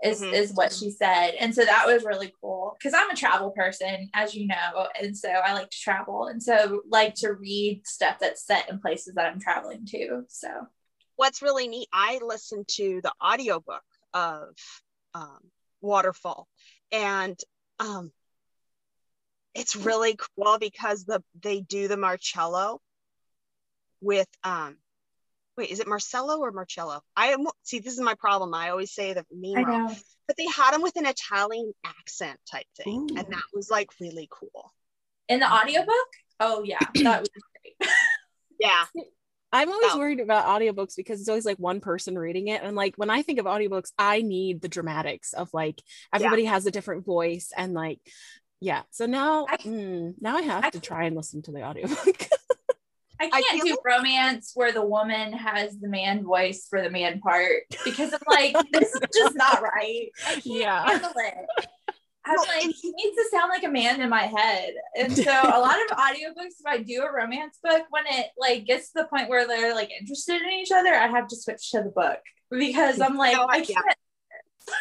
is 0.03 0.21
Mhm. 0.21 0.31
is 0.33 0.53
what 0.53 0.71
she 0.71 0.91
said. 0.91 1.31
And 1.39 1.53
so 1.55 1.65
that 1.65 1.87
was 1.87 2.03
really 2.03 2.31
cool 2.39 2.77
because 2.77 2.93
I'm 2.93 3.09
a 3.09 3.15
travel 3.15 3.49
person, 3.51 4.09
as 4.13 4.35
you 4.35 4.45
know, 4.47 4.87
and 5.01 5.17
so 5.17 5.29
I 5.29 5.53
like 5.53 5.71
to 5.71 5.79
travel, 5.79 6.27
and 6.27 6.41
so 6.41 6.83
like 6.87 7.15
to 7.15 7.33
read 7.33 7.81
stuff 7.87 8.19
that's 8.19 8.45
set 8.45 8.69
in 8.69 8.79
places 8.79 9.15
that 9.15 9.25
I'm 9.25 9.39
traveling 9.39 9.85
to. 9.87 10.25
So 10.27 10.47
what's 11.19 11.41
really 11.41 11.67
neat 11.67 11.87
i 11.91 12.19
listened 12.23 12.67
to 12.67 13.01
the 13.03 13.11
audiobook 13.21 13.83
of 14.13 14.55
um, 15.13 15.39
waterfall. 15.81 16.47
And 16.91 17.39
um, 17.79 18.11
it's 19.53 19.75
really 19.75 20.17
cool 20.17 20.57
because 20.59 21.05
the 21.05 21.23
they 21.41 21.61
do 21.61 21.87
the 21.87 21.97
marcello 21.97 22.81
with 24.01 24.27
um 24.43 24.77
wait 25.57 25.69
is 25.69 25.79
it 25.79 25.87
marcello 25.87 26.39
or 26.39 26.51
marcello? 26.51 27.01
I 27.15 27.27
am 27.27 27.45
see 27.63 27.79
this 27.79 27.93
is 27.93 27.99
my 27.99 28.15
problem. 28.15 28.53
I 28.53 28.69
always 28.69 28.93
say 28.93 29.13
the 29.13 29.25
name 29.31 29.65
wrong. 29.65 29.95
but 30.27 30.37
they 30.37 30.45
had 30.45 30.73
him 30.73 30.81
with 30.81 30.95
an 30.95 31.05
italian 31.05 31.73
accent 31.85 32.39
type 32.49 32.65
thing 32.77 33.09
and 33.17 33.27
that 33.27 33.43
was 33.53 33.69
like 33.69 33.89
really 33.99 34.29
cool. 34.31 34.71
In 35.27 35.39
the 35.39 35.51
audiobook. 35.51 36.09
Oh 36.39 36.63
yeah, 36.63 36.79
that 36.95 37.19
was 37.21 37.29
great. 37.29 37.91
yeah 38.59 38.85
I'm 39.51 39.71
always 39.71 39.91
Oh. 39.93 39.97
worried 39.99 40.19
about 40.19 40.45
audiobooks 40.45 40.95
because 40.95 41.19
it's 41.19 41.29
always 41.29 41.45
like 41.45 41.57
one 41.57 41.79
person 41.79 42.17
reading 42.17 42.47
it. 42.49 42.61
And 42.63 42.75
like 42.75 42.95
when 42.97 43.09
I 43.09 43.21
think 43.23 43.39
of 43.39 43.45
audiobooks, 43.45 43.91
I 43.97 44.21
need 44.21 44.61
the 44.61 44.67
dramatics 44.67 45.33
of 45.33 45.49
like 45.53 45.81
everybody 46.13 46.45
has 46.45 46.65
a 46.65 46.71
different 46.71 47.05
voice 47.05 47.51
and 47.57 47.73
like 47.73 47.99
yeah. 48.61 48.81
So 48.91 49.05
now 49.05 49.45
I- 49.49 49.57
mm, 49.57 50.13
now 50.19 50.35
I 50.37 50.41
have 50.43 50.65
I- 50.65 50.69
to 50.71 50.79
try 50.79 51.05
and 51.05 51.15
listen 51.15 51.41
to 51.43 51.51
the 51.51 51.63
audiobook. 51.63 52.27
I 53.21 53.25
I 53.33 53.41
can't 53.41 53.63
feel 53.63 53.75
do 53.75 53.81
romance 53.83 54.51
where 54.55 54.71
the 54.71 54.85
woman 54.85 55.33
has 55.33 55.77
the 55.77 55.89
man 55.89 56.23
voice 56.23 56.67
for 56.69 56.81
the 56.81 56.89
man 56.89 57.19
part 57.19 57.63
because 57.83 58.13
I'm 58.13 58.19
like, 58.27 58.55
this 58.71 58.93
is 58.95 59.01
just 59.13 59.35
not 59.35 59.61
right. 59.61 60.09
I 60.25 60.33
can't 60.35 60.45
Yeah. 60.45 60.99
I'm 62.25 62.35
Well, 62.35 62.45
like, 62.47 62.75
he 62.75 62.91
needs 62.91 63.15
to 63.15 63.25
sound 63.31 63.49
like 63.49 63.63
a 63.63 63.69
man 63.69 64.01
in 64.01 64.09
my 64.09 64.23
head. 64.23 64.73
And 64.97 65.15
so 65.15 65.31
a 65.31 65.59
lot 65.59 65.77
of 65.89 65.97
audiobooks, 65.97 66.59
if 66.59 66.65
I 66.67 66.79
do 66.79 67.03
a 67.03 67.11
romance 67.11 67.57
book, 67.63 67.83
when 67.89 68.03
it 68.07 68.27
like 68.37 68.65
gets 68.65 68.91
to 68.91 69.01
the 69.01 69.05
point 69.05 69.29
where 69.29 69.47
they're 69.47 69.73
like 69.73 69.89
interested 69.91 70.41
in 70.41 70.49
each 70.49 70.71
other, 70.71 70.93
I 70.93 71.07
have 71.07 71.27
to 71.27 71.35
switch 71.35 71.71
to 71.71 71.81
the 71.81 71.89
book 71.89 72.19
because 72.51 72.99
I'm 72.99 73.15
like, 73.17 73.35
No, 73.37 73.47
I- 73.49 73.61
can't. 73.61 73.85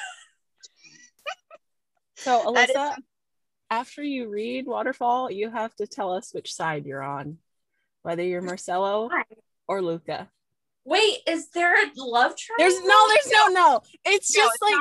so 2.17 2.53
That 2.55 2.71
is 2.71 2.77
Alissa, 2.77 2.97
after 3.71 4.03
you 4.03 4.29
read 4.29 4.67
Waterfall, 4.67 5.31
you 5.31 5.51
have 5.51 5.75
to 5.77 5.87
tell 5.87 6.13
us 6.13 6.35
which 6.35 6.53
side 6.55 6.87
you're 6.87 7.03
on, 7.03 7.39
whether 8.03 8.23
you're 8.23 8.43
Marcello 8.43 9.11
or 9.67 9.83
Luca. 9.83 10.29
Wait, 10.85 11.19
is 11.27 11.51
there 11.51 11.75
a 11.75 11.91
love 11.97 12.35
triangle? 12.37 12.57
There's 12.59 12.83
no, 12.83 13.09
there's 13.09 13.31
no, 13.31 13.47
no. 13.49 13.81
It's 14.07 14.35
No, 14.35 14.43
just 14.43 14.55
it's 14.55 14.63
like 14.63 14.75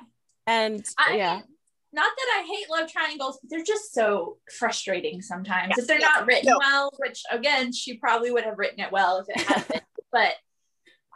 and 0.46 0.84
I 0.98 1.16
yeah, 1.16 1.34
mean, 1.36 1.44
not 1.92 2.12
that 2.16 2.40
I 2.42 2.46
hate 2.46 2.70
love 2.70 2.90
triangles, 2.90 3.38
but 3.42 3.50
they're 3.50 3.64
just 3.64 3.92
so 3.94 4.38
frustrating 4.58 5.22
sometimes. 5.22 5.74
Yeah, 5.76 5.82
if 5.82 5.86
they're 5.88 6.00
yeah, 6.00 6.06
not 6.14 6.26
written 6.26 6.50
no. 6.50 6.58
well, 6.58 6.92
which 6.98 7.22
again, 7.30 7.72
she 7.72 7.96
probably 7.96 8.30
would 8.30 8.44
have 8.44 8.58
written 8.58 8.80
it 8.80 8.92
well 8.92 9.18
if 9.18 9.28
it 9.28 9.40
had 9.46 9.68
been. 9.68 9.80
but 10.12 10.34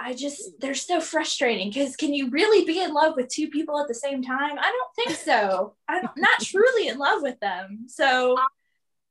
I 0.01 0.14
just 0.14 0.42
they're 0.61 0.75
so 0.75 1.01
frustrating 1.01 1.68
because 1.71 1.95
can 1.97 2.12
you 2.14 2.31
really 2.31 2.64
be 2.64 2.81
in 2.83 2.92
love 2.92 3.14
with 3.16 3.29
two 3.29 3.49
people 3.49 3.79
at 3.81 3.87
the 3.88 3.95
same 3.95 4.23
time? 4.23 4.59
I 4.59 4.73
don't 4.73 4.95
think 4.97 5.18
so. 5.18 5.77
I'm 5.88 6.09
not 6.16 6.40
truly 6.42 6.88
in 6.88 6.99
love 6.99 7.23
with 7.23 7.38
them. 7.40 7.85
So 7.88 8.37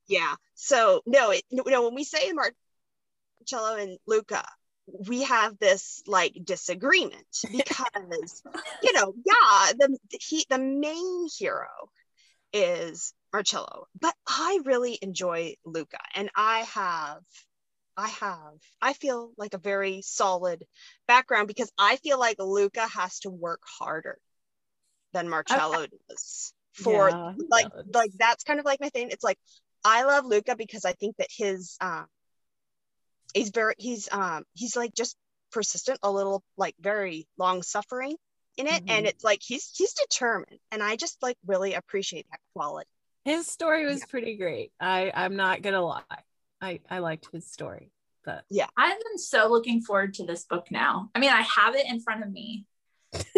Yeah. 0.08 0.36
So 0.56 1.02
no, 1.06 1.32
it, 1.32 1.44
no, 1.52 1.64
no, 1.66 1.84
when 1.84 1.96
we 1.96 2.04
say 2.04 2.32
Marcello 2.34 3.76
and 3.78 3.98
Luca, 4.06 4.44
we 5.08 5.23
have 5.23 5.58
this 5.60 6.01
like 6.08 6.34
disagreement 6.43 7.25
because 7.51 8.43
you 8.84 8.93
know, 8.93 9.13
yeah, 9.25 9.71
the 9.77 9.97
he 10.19 10.45
the 10.49 10.60
main 10.60 11.27
hero 11.38 11.67
is 12.54 13.13
Marcello, 13.34 13.88
but 13.99 14.13
I 14.27 14.60
really 14.65 14.97
enjoy 15.01 15.56
Luca, 15.65 15.99
and 16.15 16.30
I 16.36 16.60
have. 16.73 17.19
I 17.97 18.08
have, 18.08 18.54
I 18.82 18.93
feel 18.93 19.34
like 19.38 19.54
a 19.54 19.58
very 19.58 20.01
solid 20.01 20.63
background 21.10 21.49
because 21.49 21.69
I 21.77 21.97
feel 21.97 22.17
like 22.17 22.38
Luca 22.39 22.88
has 22.88 23.19
to 23.19 23.30
work 23.30 23.60
harder 23.65 24.17
than 25.12 25.30
Marcello 25.30 25.88
does 26.10 26.54
for 26.73 27.10
Yeah, 27.10 27.34
like 27.49 27.67
like 27.93 28.12
that's 28.17 28.45
kind 28.45 28.60
of 28.60 28.65
like 28.65 28.80
my 28.80 28.89
thing. 28.89 29.10
It's 29.12 29.23
like 29.23 29.38
I 29.84 30.04
love 30.04 30.25
Luca 30.25 30.56
because 30.56 30.86
I 30.86 30.93
think 30.93 31.17
that 31.17 31.27
his 31.36 31.77
um 31.82 32.06
he's 33.34 33.50
very 33.50 33.76
he's 33.78 34.10
um 34.12 34.44
he's 34.54 34.76
like 34.76 34.94
just 34.94 35.15
persistent, 35.52 36.00
a 36.04 36.12
little 36.12 36.44
like 36.58 36.76
very 36.80 37.28
long 37.38 37.62
suffering 37.62 38.15
in 38.58 38.67
it. 38.67 38.82
And 38.88 39.06
Mhm. 39.06 39.10
it's 39.10 39.24
like 39.24 39.41
he's 39.44 39.72
he's 39.76 39.94
determined. 39.94 40.60
And 40.72 40.82
I 40.84 40.96
just 40.96 41.17
like 41.22 41.38
really 41.46 41.74
appreciate 41.74 42.26
that 42.32 42.39
quality. 42.54 42.89
his 43.26 43.48
story 43.48 43.86
was 43.86 44.04
pretty 44.06 44.36
great. 44.38 44.72
I 44.80 45.12
I'm 45.13 45.36
not 45.36 45.62
gonna 45.62 45.82
lie, 45.82 46.04
I 46.62 46.80
I 46.89 47.00
liked 47.00 47.30
his 47.32 47.46
story, 47.52 47.91
but 48.26 48.44
yeah. 48.50 48.67
I've 48.78 49.00
been 49.00 49.17
so 49.17 49.48
looking 49.50 49.82
forward 49.82 50.13
to 50.15 50.26
this 50.26 50.44
book 50.46 50.72
now. 50.72 51.10
I 51.15 51.20
mean, 51.20 51.32
I 51.32 51.41
have 51.41 51.76
it 51.76 51.86
in 51.88 52.00
front 52.00 52.24
of 52.24 52.32
me. 52.32 52.65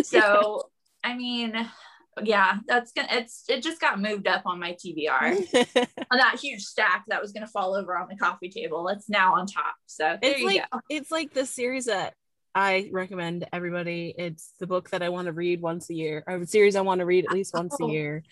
So 0.04 0.70
I 1.04 1.16
mean, 1.16 1.54
yeah, 2.22 2.58
that's 2.68 2.92
gonna 2.92 3.08
it's 3.12 3.44
it 3.48 3.64
just 3.64 3.82
got 3.82 4.00
moved 4.00 4.28
up 4.28 4.44
on 4.46 4.60
my 4.60 4.74
TBR. 4.74 5.68
on 6.12 6.18
that 6.18 6.40
huge 6.40 6.64
stack 6.64 7.06
that 7.08 7.22
was 7.22 7.32
gonna 7.32 7.48
fall 7.48 7.76
over 7.76 7.98
on 7.98 8.08
the 8.10 8.16
coffee 8.16 8.50
table. 8.50 8.88
It's 8.90 9.10
now 9.10 9.36
on 9.36 9.48
top. 9.48 9.76
So 9.86 10.18
it's 10.22 10.44
like 10.44 10.66
go. 10.72 10.80
it's 10.90 11.12
like 11.12 11.34
the 11.34 11.46
series 11.46 11.86
that 11.86 12.14
I 12.56 12.90
recommend 12.92 13.42
to 13.42 13.56
everybody. 13.56 14.14
It's 14.18 14.52
the 14.60 14.68
book 14.68 14.90
that 14.92 15.02
I 15.02 15.10
want 15.10 15.26
to 15.26 15.34
read 15.34 15.62
once 15.62 15.90
a 15.90 15.94
year, 15.94 16.24
or 16.28 16.38
a 16.38 16.46
series 16.46 16.76
I 16.76 16.82
want 16.82 17.00
to 17.00 17.06
read 17.06 17.26
at 17.26 17.32
least 17.32 17.54
once 17.54 17.78
a 17.80 17.86
year. 17.86 18.24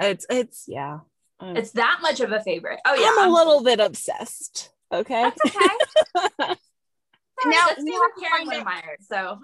It's 0.00 0.26
it's 0.30 0.64
yeah. 0.68 1.00
Um, 1.40 1.56
It's 1.56 1.72
that 1.72 1.98
much 2.00 2.20
of 2.20 2.32
a 2.32 2.40
favorite. 2.40 2.80
Oh 2.86 2.94
yeah. 2.94 3.14
I'm 3.18 3.30
a 3.30 3.34
little 3.34 3.62
bit 3.62 3.80
obsessed. 3.80 4.70
Okay. 4.92 5.22
That's 5.22 5.56
okay. 5.56 6.54
Now- 7.44 7.68
now 7.78 8.00
Karen 8.18 8.64
find 8.64 8.82
So 9.02 9.40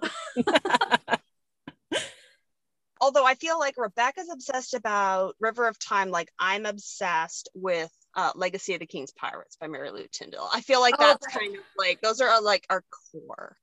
Although 3.02 3.26
I 3.26 3.34
feel 3.34 3.58
like 3.58 3.74
Rebecca's 3.76 4.28
obsessed 4.32 4.74
about 4.74 5.34
River 5.40 5.66
of 5.66 5.76
Time, 5.78 6.10
like 6.10 6.30
I'm 6.38 6.64
obsessed 6.66 7.48
with 7.52 7.90
uh, 8.14 8.30
Legacy 8.36 8.74
of 8.74 8.80
the 8.80 8.86
King's 8.86 9.10
Pirates 9.10 9.56
by 9.60 9.66
MaryLu 9.66 10.08
Tyndall. 10.12 10.48
I 10.52 10.60
feel 10.60 10.80
like 10.80 10.94
Oh, 10.98 11.06
that's 11.08 11.26
right. 11.26 11.36
kind 11.40 11.56
of 11.56 11.62
like 11.76 12.00
those 12.00 12.20
are 12.20 12.28
uh, 12.28 12.40
like 12.40 12.64
our 12.70 12.84
core. 13.12 13.56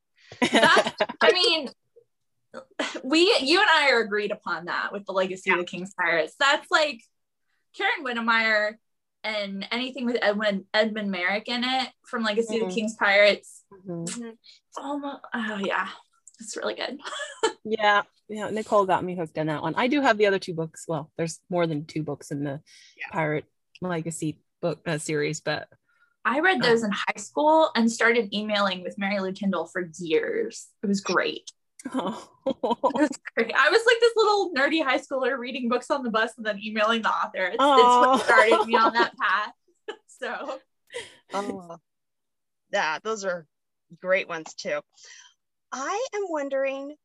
that 0.51 0.93
I 1.21 1.31
mean 1.31 1.69
we 3.03 3.33
you 3.41 3.59
and 3.61 3.69
I 3.73 3.91
are 3.91 4.01
agreed 4.01 4.31
upon 4.31 4.65
that 4.65 4.91
with 4.91 5.05
the 5.05 5.13
legacy 5.13 5.51
of 5.51 5.59
the 5.59 5.63
King's 5.63 5.93
Pirates. 5.93 6.35
That's 6.37 6.69
like 6.69 7.01
Karen 7.77 8.03
Whitmire 8.03 8.73
and 9.23 9.65
anything 9.71 10.05
with 10.05 10.17
Edwin 10.21 10.65
Edmund 10.73 11.11
Merrick 11.11 11.47
in 11.47 11.63
it 11.63 11.89
from 12.05 12.23
Legacy 12.23 12.57
of 12.57 12.63
Mhm. 12.63 12.69
the 12.69 12.75
King's 12.75 12.95
Pirates. 12.95 13.63
Mhm. 13.87 14.37
Almost 14.77 15.21
oh 15.33 15.57
yeah. 15.63 15.87
It's 16.39 16.55
really 16.57 16.75
good. 16.75 16.99
Yeah, 17.65 18.03
yeah. 18.29 18.49
Nicole 18.49 18.85
got 18.85 19.03
me 19.03 19.15
hooked 19.15 19.37
on 19.37 19.47
that 19.47 19.61
one. 19.61 19.75
I 19.75 19.87
do 19.87 20.01
have 20.01 20.17
the 20.17 20.25
other 20.27 20.39
two 20.39 20.53
books. 20.53 20.85
Well, 20.87 21.11
there's 21.17 21.39
more 21.49 21.67
than 21.67 21.85
two 21.85 22.03
books 22.03 22.31
in 22.31 22.43
the 22.43 22.61
Yeah. 22.97 23.09
Pirate 23.11 23.45
Legacy 23.81 24.39
book 24.61 24.79
uh, 24.87 24.97
series, 24.97 25.41
but 25.41 25.67
I 26.25 26.39
read 26.39 26.61
those 26.61 26.83
in 26.83 26.91
high 26.91 27.17
school 27.19 27.69
and 27.75 27.91
started 27.91 28.33
emailing 28.33 28.81
with 28.81 28.97
MaryLu 28.97 29.35
Tyndall 29.35 29.67
for 29.67 29.89
years. 29.99 30.67
It 30.81 30.87
was 30.87 31.01
great. 31.01 31.51
oh. 31.93 32.29
It 32.47 32.55
was 32.63 33.09
great. 33.35 33.53
I 33.55 33.69
was 33.69 33.81
like 33.85 33.97
this 33.99 34.13
little 34.15 34.51
nerdy 34.53 34.83
high 34.83 34.99
schooler 34.99 35.37
reading 35.37 35.69
books 35.69 35.91
on 35.91 36.01
the 36.03 36.09
bus 36.09 36.31
and 36.37 36.45
then 36.45 36.59
emailing 36.63 37.01
the 37.03 37.09
author. 37.09 37.45
It's, 37.45 37.55
it's 37.55 37.59
what 37.59 38.23
started 38.25 38.65
me 38.65 38.75
on 38.75 38.93
that 38.93 39.13
path. 39.21 39.51
So 40.07 40.59
Oh, 41.33 41.77
yeah, 42.73 42.99
those 43.03 43.25
are 43.25 43.45
great 44.01 44.27
ones 44.27 44.53
too. 44.55 44.79
I 45.71 46.07
am 46.15 46.23
wondering, 46.29 46.95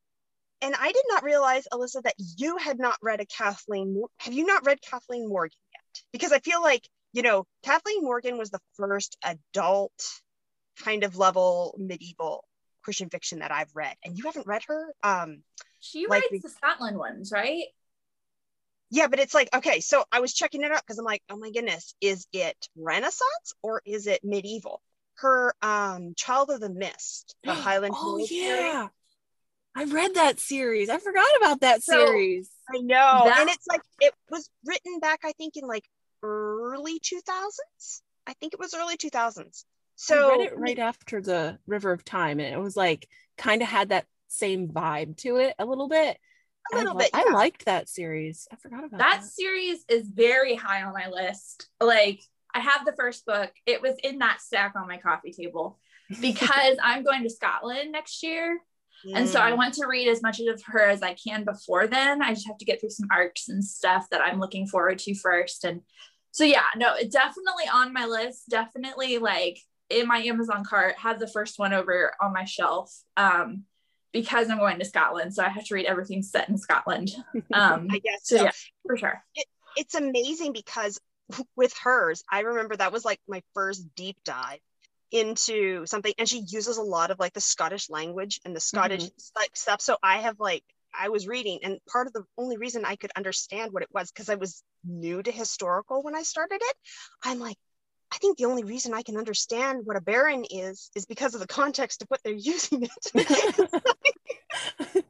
and 0.61 0.75
I 0.75 0.91
did 0.91 1.05
not 1.07 1.23
realize, 1.23 1.67
Alissa, 1.71 2.01
that 2.03 2.15
you 2.37 2.57
had 2.57 2.79
not 2.79 2.97
read 3.01 3.21
a 3.21 3.25
Kathleen. 3.25 4.03
Have 4.19 4.33
you 4.33 4.45
not 4.45 4.65
read 4.65 4.81
Kathleen 4.81 5.27
Morgan 5.27 5.57
yet? 5.73 6.03
Because 6.11 6.31
I 6.31 6.39
feel 6.39 6.61
like 6.61 6.87
you 7.13 7.21
know 7.21 7.45
Kathleen 7.63 8.03
Morgan 8.03 8.37
was 8.37 8.49
the 8.49 8.61
first 8.77 9.17
adult 9.23 9.93
kind 10.83 11.03
of 11.03 11.17
level 11.17 11.75
medieval 11.77 12.43
Christian 12.83 13.09
fiction 13.09 13.39
that 13.39 13.51
I've 13.51 13.75
read, 13.75 13.95
and 14.03 14.17
you 14.17 14.25
haven't 14.25 14.47
read 14.47 14.63
her. 14.67 14.93
Um, 15.03 15.43
she 15.79 16.07
Like 16.07 16.23
writes 16.23 16.43
the- 16.43 16.49
the 16.49 16.49
Scotland 16.49 16.97
ones, 16.97 17.31
right? 17.31 17.65
yeah, 18.89 19.07
but 19.07 19.19
it's 19.19 19.33
like 19.33 19.49
okay, 19.53 19.79
so 19.79 20.05
I 20.11 20.19
was 20.19 20.33
checking 20.33 20.63
it 20.63 20.71
out 20.71 20.81
because 20.85 20.97
I'm 20.99 21.05
like, 21.05 21.23
oh 21.29 21.37
my 21.37 21.51
goodness, 21.51 21.95
is 22.01 22.27
it 22.31 22.57
Renaissance 22.75 23.53
or 23.61 23.81
is 23.85 24.07
it 24.07 24.23
medieval? 24.23 24.81
Her 25.17 25.53
um, 25.61 26.13
Child 26.15 26.49
of 26.49 26.59
the 26.59 26.69
Mist, 26.69 27.35
the 27.43 27.53
Highland. 27.53 27.93
Oh 27.97 28.17
Hills 28.17 28.29
series. 28.29 28.59
yeah. 28.59 28.87
I 29.77 29.83
read 29.85 30.15
that 30.15 30.39
series. 30.39 30.89
I 30.89 30.97
forgot 30.99 31.25
about 31.37 31.61
that 31.61 31.83
So- 31.83 32.05
series. 32.05 32.49
I 32.73 32.77
know. 32.79 33.21
That- 33.25 33.39
and 33.41 33.49
it's 33.49 33.67
like 33.67 33.81
it 33.99 34.13
was 34.29 34.49
written 34.65 34.99
back, 34.99 35.19
I 35.23 35.33
think, 35.33 35.57
in 35.57 35.67
like 35.67 35.83
early 36.23 36.99
2000s. 36.99 38.01
I 38.27 38.33
think 38.33 38.53
it 38.53 38.59
was 38.59 38.73
early 38.73 38.97
2000s. 38.97 39.63
So 39.97 40.33
I 40.33 40.37
read 40.37 40.47
it 40.47 40.57
right 40.57 40.79
after 40.79 41.21
the 41.21 41.59
River 41.67 41.91
of 41.91 42.03
Time, 42.03 42.39
and 42.39 42.53
it 42.53 42.59
was 42.59 42.75
like 42.75 43.07
kind 43.37 43.61
of 43.61 43.67
had 43.67 43.89
that 43.89 44.05
same 44.27 44.67
vibe 44.69 45.17
to 45.17 45.37
it 45.37 45.55
a 45.59 45.65
little 45.65 45.87
bit. 45.87 46.17
a 46.73 46.77
little 46.77 46.93
I, 46.93 46.95
li- 46.95 47.03
bit. 47.03 47.09
I 47.13 47.23
yeah. 47.27 47.33
liked 47.33 47.65
that 47.65 47.87
series. 47.87 48.47
I 48.51 48.55
forgot 48.57 48.83
about 48.85 48.97
That 48.99 49.21
that. 49.21 49.23
series 49.23 49.85
is 49.87 50.07
very 50.09 50.55
high 50.55 50.83
on 50.83 50.93
my 50.93 51.07
list. 51.09 51.69
Like 51.79 52.21
I 52.55 52.59
have 52.59 52.85
the 52.85 52.93
first 52.93 53.25
book. 53.25 53.51
It 53.65 53.81
was 53.81 53.95
in 54.03 54.19
that 54.19 54.41
stack 54.41 54.73
on 54.75 54.87
my 54.87 54.97
coffee 54.97 55.31
table 55.31 55.77
because 56.21 56.77
I'm 56.81 57.03
going 57.03 57.23
to 57.23 57.29
Scotland 57.29 57.91
next 57.91 58.23
year. 58.23 58.59
And 59.13 59.27
so 59.29 59.39
I 59.39 59.51
Mm. 59.51 59.57
want 59.57 59.73
to 59.75 59.87
read 59.87 60.07
as 60.07 60.23
much 60.23 60.39
of 60.39 60.63
her 60.63 60.81
as 60.87 61.03
I 61.03 61.13
can 61.15 61.43
before 61.43 61.85
then. 61.85 62.23
I 62.23 62.33
just 62.33 62.47
have 62.47 62.57
to 62.57 62.65
get 62.65 62.79
through 62.79 62.89
some 62.91 63.09
arcs 63.11 63.49
and 63.49 63.63
stuff 63.63 64.07
that 64.09 64.21
I'm 64.21 64.39
looking 64.39 64.65
forward 64.67 64.97
to 64.99 65.13
first. 65.13 65.63
And 65.65 65.81
so 66.31 66.43
yeah, 66.43 66.63
no, 66.75 66.95
it 66.95 67.11
definitely 67.11 67.65
on 67.71 67.93
my 67.93 68.05
list. 68.05 68.49
Definitely 68.49 69.17
like 69.19 69.59
in 69.89 70.07
my 70.07 70.19
Amazon 70.19 70.63
cart, 70.63 70.95
have 70.97 71.19
the 71.19 71.27
first 71.27 71.59
one 71.59 71.73
over 71.73 72.13
on 72.21 72.33
my 72.33 72.45
shelf. 72.45 72.91
Um, 73.17 73.65
because 74.13 74.49
I'm 74.49 74.59
going 74.59 74.79
to 74.79 74.85
Scotland. 74.85 75.33
So 75.35 75.43
I 75.43 75.49
have 75.49 75.65
to 75.65 75.75
read 75.75 75.85
everything 75.87 76.23
set 76.23 76.47
in 76.47 76.57
Scotland. 76.57 77.11
Um 77.53 77.87
I 77.91 77.99
guess 77.99 78.21
so 78.23 78.37
so. 78.37 78.43
yeah, 78.45 78.51
for 78.87 78.95
sure. 78.95 79.21
It's 79.75 79.93
amazing 79.93 80.53
because 80.53 80.97
with 81.55 81.73
hers, 81.83 82.23
I 82.31 82.41
remember 82.41 82.75
that 82.75 82.91
was 82.91 83.05
like 83.05 83.19
my 83.27 83.41
first 83.53 83.95
deep 83.95 84.17
dive 84.25 84.59
into 85.11 85.85
something 85.85 86.13
and 86.17 86.27
she 86.27 86.43
uses 86.47 86.77
a 86.77 86.83
lot 86.83 87.11
of 87.11 87.19
like 87.19 87.33
the 87.33 87.41
Scottish 87.41 87.89
language 87.89 88.41
and 88.43 88.55
the 88.55 88.59
Scottish 88.59 89.03
mm-hmm. 89.03 89.39
like 89.39 89.55
stuff. 89.55 89.81
So 89.81 89.97
I 90.03 90.17
have 90.17 90.39
like 90.39 90.63
I 90.97 91.09
was 91.09 91.27
reading 91.27 91.59
and 91.63 91.79
part 91.91 92.07
of 92.07 92.13
the 92.13 92.23
only 92.37 92.57
reason 92.57 92.85
I 92.85 92.95
could 92.95 93.11
understand 93.15 93.73
what 93.73 93.83
it 93.83 93.89
was 93.93 94.11
because 94.11 94.29
I 94.29 94.35
was 94.35 94.63
new 94.83 95.21
to 95.21 95.31
historical 95.31 96.03
when 96.03 96.15
I 96.15 96.23
started 96.23 96.59
it. 96.61 96.75
I'm 97.23 97.39
like, 97.39 97.57
I 98.13 98.17
think 98.17 98.37
the 98.37 98.45
only 98.45 98.63
reason 98.63 98.93
I 98.93 99.01
can 99.01 99.17
understand 99.17 99.81
what 99.85 99.97
a 99.97 100.01
baron 100.01 100.45
is 100.49 100.89
is 100.95 101.05
because 101.05 101.33
of 101.33 101.41
the 101.41 101.47
context 101.47 102.01
of 102.01 102.07
what 102.07 102.21
they're 102.23 102.33
using 102.37 102.83
it. 102.83 103.85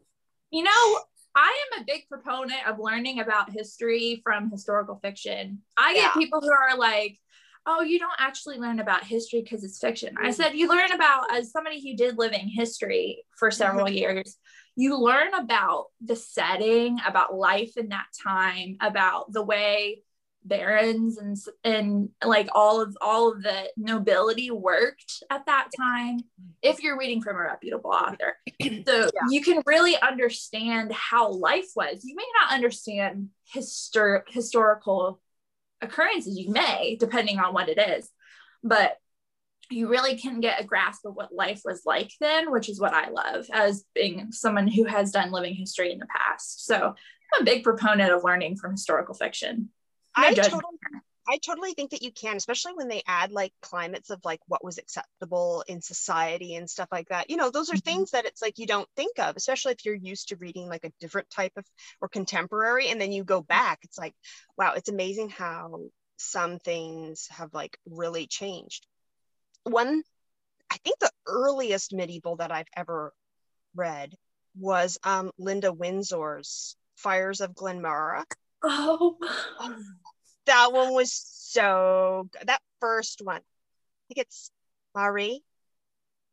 you 0.52 0.64
know, 0.64 1.00
I 1.36 1.66
am 1.74 1.82
a 1.82 1.86
big 1.86 2.08
proponent 2.10 2.66
of 2.66 2.80
learning 2.80 3.20
about 3.20 3.52
history 3.52 4.22
from 4.24 4.50
historical 4.50 5.00
fiction. 5.02 5.60
I 5.78 5.94
get 5.94 6.14
people 6.14 6.40
who 6.42 6.52
are 6.52 6.78
like, 6.78 7.20
oh, 7.66 7.82
you 7.82 8.00
don't 8.00 8.14
actually 8.20 8.58
learn 8.58 8.80
about 8.80 9.04
history 9.04 9.42
because 9.42 9.64
it's 9.64 9.80
fiction. 9.80 10.16
I 10.22 10.32
said, 10.32 10.54
you 10.54 10.70
learn 10.70 10.92
about, 10.92 11.36
as 11.36 11.52
somebody 11.52 11.82
who 11.82 11.98
did 11.98 12.18
living 12.18 12.48
history 12.48 13.26
for 13.38 13.52
several 13.52 13.88
mm-hmm. 13.88 13.96
years, 13.96 14.38
you 14.76 14.98
learn 14.98 15.34
about 15.34 15.88
the 16.04 16.16
setting, 16.16 17.00
about 17.06 17.34
life 17.34 17.76
in 17.76 17.90
that 17.90 18.06
time, 18.24 18.78
about 18.82 19.32
the 19.34 19.44
way 19.44 20.04
barons 20.46 21.18
and 21.18 21.36
and 21.64 22.10
like 22.24 22.48
all 22.54 22.82
of 22.82 22.96
all 23.02 23.32
of 23.32 23.42
the 23.42 23.64
nobility 23.76 24.52
worked 24.52 25.24
at 25.30 25.46
that 25.48 25.70
time 25.76 26.20
if 26.62 26.82
you're 26.82 26.98
reading 26.98 27.22
from 27.22 27.36
a 27.36 27.40
reputable 27.40 27.92
author. 27.92 28.38
So 28.48 28.60
yeah. 28.60 29.10
you 29.30 29.42
can 29.42 29.62
really 29.66 29.98
understand 30.00 30.94
how 30.94 31.32
life 31.32 31.70
was. 31.76 32.04
You 32.04 32.16
may 32.16 32.28
not 32.42 32.54
understand 32.54 33.30
histor- 33.56 34.24
historical 34.28 35.20
occurrences. 35.82 36.38
You 36.38 36.52
may 36.52 36.98
depending 37.00 37.40
on 37.40 37.54
what 37.54 37.70
it 37.70 37.78
is 37.78 38.10
but 38.66 38.98
you 39.70 39.88
really 39.88 40.18
can 40.18 40.42
get 40.42 40.62
a 40.62 40.66
grasp 40.66 41.06
of 41.06 41.16
what 41.16 41.34
life 41.34 41.62
was 41.64 41.84
like 41.86 42.12
then 42.20 42.52
which 42.52 42.68
is 42.68 42.80
what 42.80 42.94
i 42.94 43.10
love 43.10 43.46
as 43.54 43.86
being 43.94 44.32
someone 44.32 44.68
who 44.68 44.84
has 44.84 45.12
done 45.12 45.32
living 45.32 45.56
history 45.56 45.92
in 45.92 46.00
the 46.00 46.08
past. 46.08 46.66
So 46.66 46.76
i'm 46.78 47.42
a 47.42 47.46
big 47.46 47.64
proponent 47.64 48.12
of 48.12 48.24
learning 48.24 48.58
from 48.58 48.72
historical 48.72 49.16
fiction 49.16 49.70
I 50.16 50.34
totally, 50.34 50.62
I 51.28 51.38
totally 51.38 51.74
think 51.74 51.92
that 51.92 52.04
you 52.04 52.12
can, 52.12 52.36
especially 52.36 52.74
when 52.76 52.88
they 52.88 53.02
add 53.08 53.32
like 53.32 53.52
climates 53.62 54.10
of 54.10 54.20
like 54.24 54.40
what 54.48 54.64
was 54.64 54.78
acceptable 54.78 55.64
in 55.68 55.82
society 55.82 56.56
and 56.56 56.70
stuff 56.70 56.90
like 56.92 57.10
that. 57.10 57.30
You 57.30 57.38
know, 57.38 57.50
those 57.50 57.70
are 57.70 57.74
mm-hmm. 57.74 57.90
things 57.90 58.12
that 58.12 58.26
it's 58.26 58.42
like 58.42 58.60
you 58.60 58.68
don't 58.68 58.88
think 58.96 59.18
of, 59.20 59.36
especially 59.36 59.74
if 59.74 59.86
you're 59.86 59.96
used 59.96 60.30
to 60.30 60.36
reading 60.36 60.70
like 60.70 60.86
a 60.86 60.92
different 61.00 61.30
type 61.30 61.54
of 61.58 61.66
or 62.02 62.08
contemporary, 62.08 62.90
and 62.90 63.02
then 63.02 63.12
you 63.12 63.24
go 63.24 63.42
back. 63.42 63.80
It's 63.84 63.98
like, 63.98 64.14
wow, 64.58 64.74
it's 64.76 64.90
amazing 64.90 65.30
how 65.30 65.80
some 66.18 66.60
things 66.60 67.28
have 67.32 67.54
like 67.54 67.78
really 67.90 68.28
changed. 68.28 68.86
One, 69.64 70.04
I 70.72 70.78
think 70.78 71.00
the 71.00 71.12
earliest 71.26 71.94
medieval 71.94 72.38
that 72.38 72.52
I've 72.52 72.70
ever 72.76 73.14
read 73.76 74.14
was 74.58 74.98
um, 75.04 75.32
Linda 75.38 75.72
Windsor's 75.72 76.76
Fires 76.96 77.42
of 77.42 77.54
Gleannmara. 77.54 78.24
Oh. 78.68 79.18
oh 79.60 79.76
that 80.46 80.74
one 80.74 80.94
was 80.94 81.12
so 81.14 82.28
good. 82.32 82.48
That 82.48 82.62
first 82.80 83.22
one. 83.24 83.38
I 83.38 84.14
think 84.14 84.26
it's 84.26 84.52
Marie. 84.94 85.44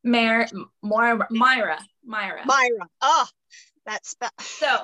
Mar- 0.04 0.48
Myra. 0.82 1.28
Myra. 1.30 1.78
Myra. 2.04 2.42
Myra. 2.44 2.88
Oh, 3.00 3.26
that's 3.86 4.16
so. 4.40 4.78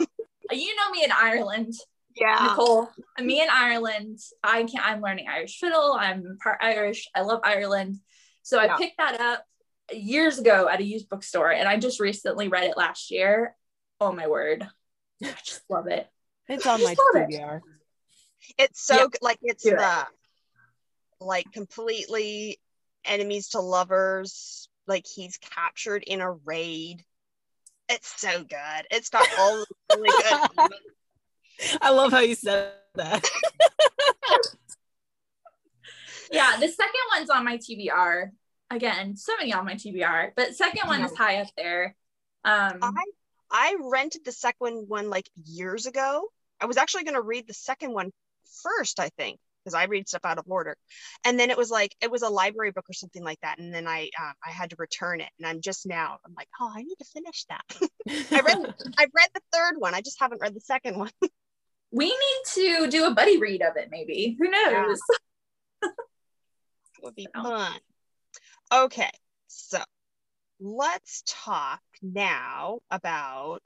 You 0.51 0.77
know 0.77 0.91
me 0.91 1.05
in 1.05 1.13
Ireland. 1.13 1.75
Yeah. 2.21 2.49
Nicole, 2.51 2.91
me 3.21 3.41
in 3.41 3.49
Ireland. 3.49 4.19
I 4.43 4.65
can't. 4.65 4.85
I'm 4.85 5.01
learning 5.01 5.27
Irish 5.29 5.61
fiddle. 5.61 5.93
I'm 5.97 6.37
part 6.43 6.59
Irish. 6.61 7.09
I 7.15 7.21
love 7.21 7.43
Ireland. 7.45 8.01
So 8.43 8.61
yeah. 8.61 8.75
I 8.75 8.77
picked 8.77 8.99
that 8.99 9.21
up 9.21 9.45
years 9.93 10.41
ago 10.41 10.69
at 10.69 10.81
a 10.81 10.85
used 10.85 11.09
bookstore 11.09 11.53
and 11.53 11.69
I 11.69 11.77
just 11.77 12.01
recently 12.01 12.49
read 12.49 12.65
it 12.65 12.77
last 12.77 13.13
year. 13.13 13.55
Oh 14.01 14.11
my 14.11 14.27
word. 14.27 14.67
I 15.23 15.33
just 15.45 15.63
love 15.69 15.87
it. 15.87 16.09
It's 16.49 16.67
on 16.67 16.83
my 16.83 16.95
TBR. 16.95 17.61
It's 18.59 18.81
so 18.81 18.97
yep. 18.97 19.11
like 19.21 19.39
it's 19.43 19.65
the 19.65 19.77
it. 19.79 20.07
like 21.21 21.53
completely 21.53 22.59
enemies 23.05 23.51
to 23.51 23.61
lovers. 23.61 24.69
Like 24.87 25.07
he's 25.07 25.37
captured 25.39 26.03
in 26.05 26.21
a 26.21 26.33
raid. 26.33 27.05
It's 27.89 28.21
so 28.21 28.45
good. 28.45 28.87
It's 28.91 29.11
got 29.11 29.27
all 29.39 29.65
really 29.95 30.09
good. 30.09 30.71
I 31.81 31.91
love 31.91 32.13
how 32.13 32.21
you 32.21 32.35
said 32.35 32.73
that. 32.95 33.25
yeah, 36.31 36.57
the 36.59 36.69
second 36.69 37.01
one's 37.17 37.31
on 37.31 37.45
my 37.45 37.59
TBR. 37.59 38.31
Again, 38.71 39.17
so 39.17 39.33
many 39.39 39.53
on 39.53 39.65
my 39.65 39.75
TBR, 39.75 40.33
but 40.37 40.55
second 40.55 40.89
one 40.89 41.03
is 41.03 41.17
high 41.17 41.41
up 41.41 41.49
there. 41.57 41.97
Um, 42.45 42.79
I 42.83 43.05
I 43.51 43.77
rented 43.81 44.25
the 44.25 44.33
second 44.33 44.89
one 44.89 45.09
like 45.09 45.29
years 45.43 45.87
ago. 45.87 46.29
I 46.61 46.67
was 46.67 46.77
actually 46.77 47.05
going 47.05 47.15
to 47.15 47.23
read 47.23 47.47
the 47.47 47.55
second 47.55 47.93
one 47.93 48.11
first, 48.63 49.01
I 49.01 49.11
think, 49.11 49.39
because 49.63 49.75
I 49.75 49.85
read 49.85 50.09
stuff 50.09 50.25
out 50.25 50.39
of 50.39 50.45
order. 50.49 50.77
And 51.25 51.39
then 51.39 51.51
it 51.51 51.57
was 51.57 51.71
like 51.71 51.95
it 52.01 52.11
was 52.11 52.23
a 52.23 52.29
library 52.29 52.73
book 52.73 52.87
or 52.89 52.95
something 52.95 53.23
like 53.23 53.41
that. 53.43 53.59
And 53.59 53.73
then 53.73 53.87
I 53.87 54.11
um, 54.21 54.33
I 54.47 54.51
had 54.51 54.71
to 54.71 54.77
return 54.79 55.21
it. 55.21 55.31
And 55.39 55.47
I'm 55.47 55.61
just 55.61 55.87
now 55.87 56.19
I'm 56.25 56.35
like, 56.37 56.49
oh, 56.61 56.73
I 56.75 56.83
need 56.83 56.97
to 56.99 57.05
finish 57.05 57.45
that. 57.49 57.65
I 58.33 58.41
read 58.41 58.75
I've 58.99 59.11
read 59.15 59.29
the 59.35 59.43
third 59.53 59.75
one. 59.79 59.95
I 59.95 60.01
just 60.01 60.21
haven't 60.21 60.41
read 60.41 60.55
the 60.55 60.61
second 60.61 60.99
one. 60.99 61.11
we 61.91 62.07
need 62.07 62.43
to 62.55 62.89
do 62.89 63.07
a 63.07 63.15
buddy 63.15 63.39
read 63.39 63.63
of 63.63 63.77
it, 63.77 63.89
maybe. 63.91 64.37
Who 64.39 64.51
knows? 64.51 64.99
Yeah. 65.81 65.91
would 67.05 67.15
be 67.15 67.29
fun. 67.33 67.79
Okay, 68.75 69.11
so 69.47 69.79
let's 70.59 71.23
talk 71.25 71.81
now 72.03 72.81
about 72.91 73.63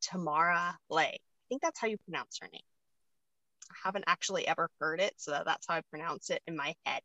Tamara 0.00 0.78
Leigh. 0.88 1.18
Think 1.48 1.62
that's 1.62 1.78
how 1.78 1.86
you 1.86 1.96
pronounce 2.06 2.38
her 2.40 2.48
name 2.52 2.62
I 3.70 3.74
haven't 3.84 4.04
actually 4.06 4.46
ever 4.46 4.70
heard 4.80 5.00
it, 5.00 5.14
so 5.16 5.42
that's 5.44 5.66
how 5.68 5.74
I 5.74 5.82
pronounce 5.90 6.30
it 6.30 6.42
in 6.46 6.56
my 6.56 6.74
head. 6.84 7.02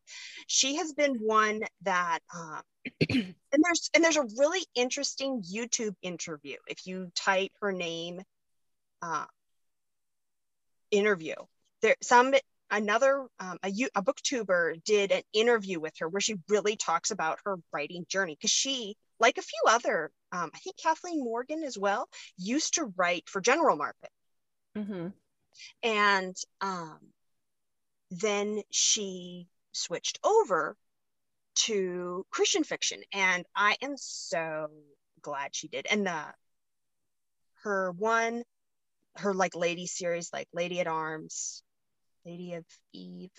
She 0.48 0.76
has 0.76 0.94
been 0.94 1.16
one 1.16 1.62
that, 1.84 2.20
um, 2.34 2.62
and 3.10 3.36
there's 3.52 3.90
and 3.94 4.04
there's 4.04 4.18
a 4.18 4.28
really 4.38 4.66
interesting 4.76 5.44
YouTube 5.44 5.96
interview. 6.02 6.58
If 6.68 6.86
you 6.86 7.12
type 7.16 7.52
her 7.62 7.72
name, 7.72 8.22
uh, 9.02 9.26
interview, 10.92 11.36
there 11.82 11.96
some 12.02 12.34
another 12.70 13.28
um, 13.40 13.58
a, 13.64 13.72
a 13.96 14.02
booktuber 14.02 14.82
did 14.84 15.12
an 15.12 15.24
interview 15.34 15.80
with 15.80 15.94
her 16.00 16.08
where 16.08 16.22
she 16.22 16.36
really 16.48 16.76
talks 16.76 17.12
about 17.12 17.40
her 17.46 17.58
writing 17.74 18.06
journey 18.08 18.36
because 18.36 18.52
she 18.52 18.96
like 19.20 19.38
a 19.38 19.42
few 19.42 19.62
other 19.68 20.10
um, 20.32 20.50
i 20.56 20.58
think 20.60 20.78
kathleen 20.82 21.22
morgan 21.22 21.64
as 21.64 21.78
well 21.78 22.08
used 22.38 22.76
to 22.76 22.86
write 22.96 23.28
for 23.28 23.42
general 23.42 23.76
market 23.76 24.10
mm-hmm. 24.78 25.08
And 25.84 26.36
um, 26.62 27.00
then 28.10 28.62
she 28.72 29.48
switched 29.72 30.20
over 30.24 30.76
to 31.56 32.26
Christian 32.30 32.64
fiction. 32.64 33.02
And 33.14 33.46
I 33.56 33.78
am 33.82 33.96
so 33.98 34.68
glad 35.22 35.56
she 35.56 35.68
did. 35.68 35.88
And 35.90 36.06
the 36.06 36.24
her 37.64 37.92
one, 37.92 38.44
her 39.18 39.34
like 39.34 39.56
lady 39.56 39.88
series, 39.88 40.32
like 40.34 40.48
Lady 40.54 40.80
at 40.80 40.88
Arms, 40.88 41.64
Lady 42.26 42.54
of 42.54 42.66
Eve, 42.94 43.32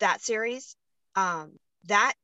that 0.00 0.20
series, 0.20 0.76
um, 1.14 1.52
that 1.84 2.14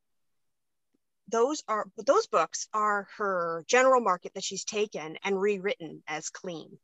those 1.29 1.63
are 1.69 1.87
those 1.99 2.27
books 2.27 2.69
are 2.73 3.07
her 3.19 3.65
general 3.69 4.01
market 4.01 4.33
that 4.35 4.45
she's 4.45 4.65
taken 4.65 5.17
and 5.23 5.41
rewritten 5.41 6.03
as 6.09 6.31
clean 6.31 6.79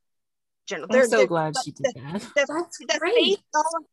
general. 0.66 0.88
I'm 0.90 1.09
so 1.09 1.27
glad 1.27 1.55
she 1.64 1.72
did 1.72 1.87
the, 1.87 2.00
that. 2.00 2.20
The, 2.20 2.31
That's 2.48 2.79
the 2.79 2.98
great. 2.98 3.14
Faith, 3.14 3.42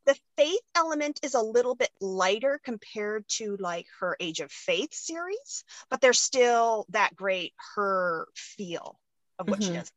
the 0.05 0.17
faith 0.37 0.61
element 0.75 1.19
is 1.23 1.33
a 1.33 1.41
little 1.41 1.75
bit 1.75 1.89
lighter 1.99 2.59
compared 2.63 3.27
to 3.29 3.57
like 3.59 3.85
her 3.99 4.15
Age 4.19 4.39
of 4.39 4.51
Faith 4.51 4.93
series, 4.93 5.63
but 5.89 6.01
there's 6.01 6.19
still 6.19 6.85
that 6.89 7.15
great 7.15 7.53
her 7.75 8.27
feel 8.35 8.99
of 9.39 9.49
what 9.49 9.59
mm-hmm. 9.59 9.73
she 9.73 9.77
does. 9.77 9.91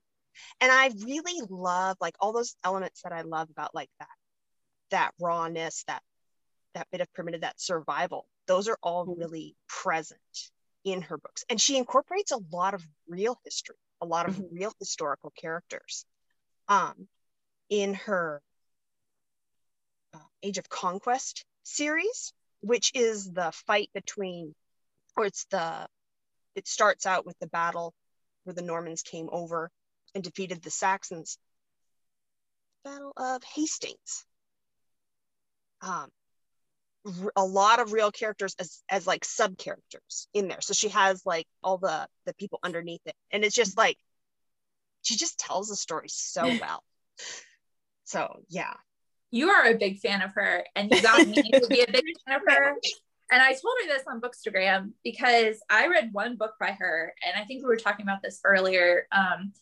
And 0.60 0.72
I 0.72 0.90
really 1.04 1.46
love 1.48 1.96
like 2.00 2.16
all 2.20 2.32
those 2.32 2.56
elements 2.64 3.02
that 3.02 3.12
I 3.12 3.22
love 3.22 3.50
about 3.50 3.74
like 3.74 3.90
that, 4.00 4.08
that 4.90 5.12
rawness, 5.20 5.84
that 5.86 6.02
that 6.74 6.88
bit 6.90 7.00
of 7.00 7.12
primitive, 7.12 7.42
that 7.42 7.60
survival. 7.60 8.26
Those 8.46 8.68
are 8.68 8.78
all 8.82 9.06
mm-hmm. 9.06 9.20
really 9.20 9.56
present 9.68 10.20
in 10.84 11.02
her 11.02 11.16
books. 11.16 11.44
And 11.48 11.60
she 11.60 11.76
incorporates 11.76 12.32
a 12.32 12.40
lot 12.52 12.74
of 12.74 12.84
real 13.08 13.38
history, 13.44 13.76
a 14.00 14.06
lot 14.06 14.28
of 14.28 14.34
mm-hmm. 14.34 14.54
real 14.54 14.72
historical 14.80 15.32
characters 15.40 16.04
um, 16.68 17.08
in 17.68 17.94
her 17.94 18.42
uh, 20.14 20.18
Age 20.42 20.58
of 20.58 20.68
Conquest 20.68 21.44
series, 21.62 22.32
which 22.60 22.92
is 22.94 23.32
the 23.32 23.52
fight 23.66 23.90
between, 23.94 24.54
or 25.16 25.26
it's 25.26 25.44
the, 25.46 25.86
it 26.54 26.66
starts 26.68 27.06
out 27.06 27.26
with 27.26 27.38
the 27.38 27.46
battle 27.48 27.92
where 28.44 28.54
the 28.54 28.62
Normans 28.62 29.02
came 29.02 29.28
over 29.32 29.70
and 30.14 30.22
defeated 30.22 30.62
the 30.62 30.70
Saxons. 30.70 31.38
Battle 32.84 33.12
of 33.16 33.42
Hastings. 33.44 34.26
um 35.80 36.10
a 37.36 37.44
lot 37.44 37.80
of 37.80 37.92
real 37.92 38.10
characters 38.10 38.54
as 38.58 38.82
as 38.88 39.06
like 39.06 39.24
sub 39.24 39.58
characters 39.58 40.26
in 40.32 40.48
there 40.48 40.60
so 40.62 40.72
she 40.72 40.88
has 40.88 41.24
like 41.26 41.46
all 41.62 41.76
the 41.76 42.06
the 42.24 42.34
people 42.34 42.58
underneath 42.62 43.02
it 43.04 43.14
and 43.30 43.44
it's 43.44 43.54
just 43.54 43.76
like 43.76 43.98
she 45.04 45.16
just 45.16 45.38
tells 45.38 45.68
the 45.68 45.76
story 45.76 46.08
so 46.08 46.42
well 46.60 46.82
so 48.04 48.40
yeah 48.48 48.74
you 49.30 49.50
are 49.50 49.66
a 49.66 49.74
big 49.74 49.98
fan 49.98 50.22
of 50.22 50.32
her 50.34 50.64
and 50.76 50.92
you 50.92 51.00
got 51.00 51.26
me 51.26 51.34
to 51.34 51.66
be 51.68 51.80
a 51.82 51.90
big 51.90 52.04
fan 52.26 52.36
of 52.36 52.42
her 52.46 52.76
and 53.30 53.42
I 53.42 53.52
told 53.52 53.74
her 53.82 53.88
this 53.88 54.04
on 54.06 54.20
Bookstagram 54.20 54.92
because 55.02 55.56
I 55.70 55.86
read 55.88 56.10
one 56.12 56.36
book 56.36 56.54
by 56.60 56.76
her, 56.78 57.14
and 57.24 57.34
I 57.40 57.44
think 57.46 57.62
we 57.62 57.68
were 57.68 57.76
talking 57.76 58.04
about 58.04 58.22
this 58.22 58.40
earlier. 58.44 59.06
Um, 59.10 59.52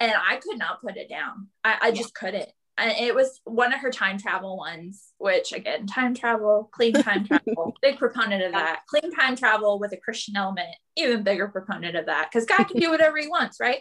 and 0.00 0.12
I 0.12 0.36
could 0.36 0.58
not 0.58 0.80
put 0.80 0.96
it 0.96 1.08
down. 1.08 1.48
I, 1.64 1.78
I 1.80 1.90
just 1.90 2.14
couldn't. 2.14 2.48
And 2.76 2.92
it 2.92 3.14
was 3.14 3.40
one 3.44 3.72
of 3.72 3.80
her 3.80 3.90
time 3.90 4.18
travel 4.18 4.56
ones, 4.56 5.12
which 5.18 5.52
again, 5.52 5.86
time 5.86 6.14
travel, 6.14 6.68
clean 6.72 6.92
time 6.92 7.26
travel, 7.26 7.74
big 7.82 7.98
proponent 7.98 8.44
of 8.44 8.52
that. 8.52 8.82
Clean 8.86 9.12
time 9.12 9.34
travel 9.34 9.80
with 9.80 9.92
a 9.92 9.96
Christian 9.96 10.36
element, 10.36 10.68
even 10.96 11.24
bigger 11.24 11.48
proponent 11.48 11.96
of 11.96 12.06
that 12.06 12.28
because 12.30 12.46
God 12.46 12.64
can 12.64 12.78
do 12.78 12.90
whatever 12.90 13.18
he 13.18 13.26
wants, 13.26 13.58
right? 13.58 13.80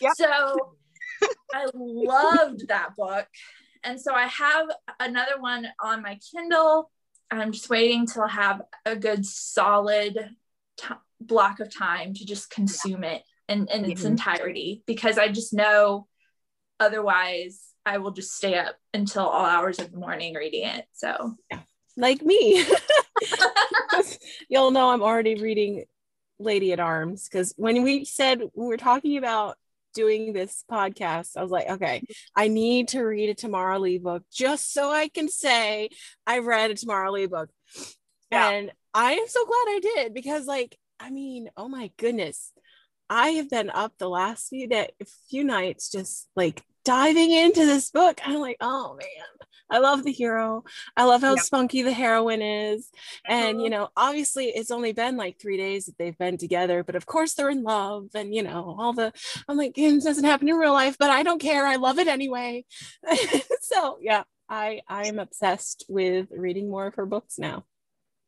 Yep. 0.00 0.12
So 0.16 0.56
I 1.52 1.66
loved 1.74 2.68
that 2.68 2.96
book. 2.96 3.26
And 3.82 4.00
so 4.00 4.14
I 4.14 4.26
have 4.26 4.68
another 4.98 5.40
one 5.40 5.66
on 5.80 6.02
my 6.02 6.18
Kindle 6.34 6.90
I'm 7.30 7.52
just 7.52 7.70
waiting 7.70 8.06
till 8.06 8.22
I 8.22 8.28
have 8.28 8.62
a 8.84 8.96
good 8.96 9.24
solid 9.24 10.30
t- 10.76 10.94
block 11.20 11.60
of 11.60 11.74
time 11.74 12.14
to 12.14 12.26
just 12.26 12.50
consume 12.50 13.04
it 13.04 13.22
in, 13.48 13.68
in 13.68 13.84
its 13.84 14.02
mm-hmm. 14.02 14.12
entirety 14.12 14.82
because 14.86 15.16
I 15.16 15.28
just 15.28 15.52
know 15.52 16.08
otherwise 16.80 17.62
I 17.86 17.98
will 17.98 18.10
just 18.10 18.34
stay 18.34 18.56
up 18.56 18.76
until 18.92 19.26
all 19.26 19.44
hours 19.44 19.78
of 19.78 19.92
the 19.92 19.98
morning 19.98 20.34
reading 20.34 20.64
it. 20.64 20.86
So, 20.92 21.36
yeah. 21.50 21.60
like 21.96 22.22
me, 22.22 22.64
you'll 24.48 24.72
know 24.72 24.90
I'm 24.90 25.02
already 25.02 25.36
reading 25.36 25.84
Lady 26.38 26.72
at 26.72 26.80
Arms 26.80 27.28
because 27.28 27.54
when 27.56 27.82
we 27.82 28.04
said 28.04 28.40
we 28.54 28.66
were 28.66 28.76
talking 28.76 29.18
about 29.18 29.56
doing 29.94 30.32
this 30.32 30.64
podcast, 30.70 31.36
I 31.36 31.42
was 31.42 31.50
like, 31.50 31.68
okay, 31.68 32.02
I 32.34 32.48
need 32.48 32.88
to 32.88 33.02
read 33.02 33.30
a 33.30 33.34
Tamara 33.34 33.78
Leigh 33.78 33.98
book 33.98 34.22
just 34.30 34.72
so 34.72 34.90
I 34.90 35.08
can 35.08 35.28
say 35.28 35.90
I 36.26 36.38
read 36.38 36.70
a 36.70 36.74
Tamara 36.74 37.10
Leigh 37.10 37.26
book. 37.26 37.50
Yeah. 38.30 38.50
And 38.50 38.72
I 38.94 39.12
am 39.14 39.26
so 39.26 39.44
glad 39.44 39.54
I 39.54 39.80
did 39.82 40.14
because, 40.14 40.46
like, 40.46 40.76
I 40.98 41.10
mean, 41.10 41.48
oh 41.56 41.68
my 41.68 41.90
goodness, 41.96 42.52
I 43.08 43.30
have 43.30 43.50
been 43.50 43.70
up 43.70 43.92
the 43.98 44.08
last 44.08 44.48
few 44.48 44.68
day, 44.68 44.90
few 45.28 45.44
nights 45.44 45.90
just 45.90 46.28
like 46.36 46.62
diving 46.84 47.30
into 47.30 47.66
this 47.66 47.90
book. 47.90 48.20
I'm 48.24 48.40
like, 48.40 48.58
oh 48.60 48.96
man, 48.96 49.48
I 49.70 49.78
love 49.78 50.04
the 50.04 50.12
hero. 50.12 50.64
I 50.96 51.04
love 51.04 51.22
how 51.22 51.36
spunky 51.36 51.82
the 51.82 51.92
heroine 51.92 52.42
is. 52.42 52.90
And, 53.26 53.60
you 53.60 53.68
uh-huh. 53.68 53.82
know, 53.82 53.88
obviously 53.96 54.46
it's 54.46 54.70
only 54.70 54.92
been 54.92 55.16
like 55.16 55.40
three 55.40 55.56
days 55.56 55.86
that 55.86 55.96
they've 55.98 56.18
been 56.18 56.36
together, 56.36 56.82
but 56.82 56.96
of 56.96 57.06
course 57.06 57.34
they're 57.34 57.50
in 57.50 57.62
love. 57.62 58.08
And, 58.14 58.34
you 58.34 58.42
know, 58.42 58.76
all 58.78 58.92
the, 58.92 59.12
I'm 59.48 59.56
like, 59.56 59.76
it 59.76 60.02
doesn't 60.02 60.24
happen 60.24 60.48
in 60.48 60.56
real 60.56 60.72
life, 60.72 60.96
but 60.98 61.10
I 61.10 61.22
don't 61.22 61.40
care. 61.40 61.66
I 61.66 61.76
love 61.76 61.98
it 61.98 62.08
anyway. 62.08 62.64
so, 63.60 63.98
yeah, 64.00 64.24
I, 64.48 64.80
I'm 64.88 65.18
obsessed 65.18 65.84
with 65.88 66.28
reading 66.30 66.70
more 66.70 66.86
of 66.86 66.96
her 66.96 67.06
books 67.06 67.38
now. 67.38 67.64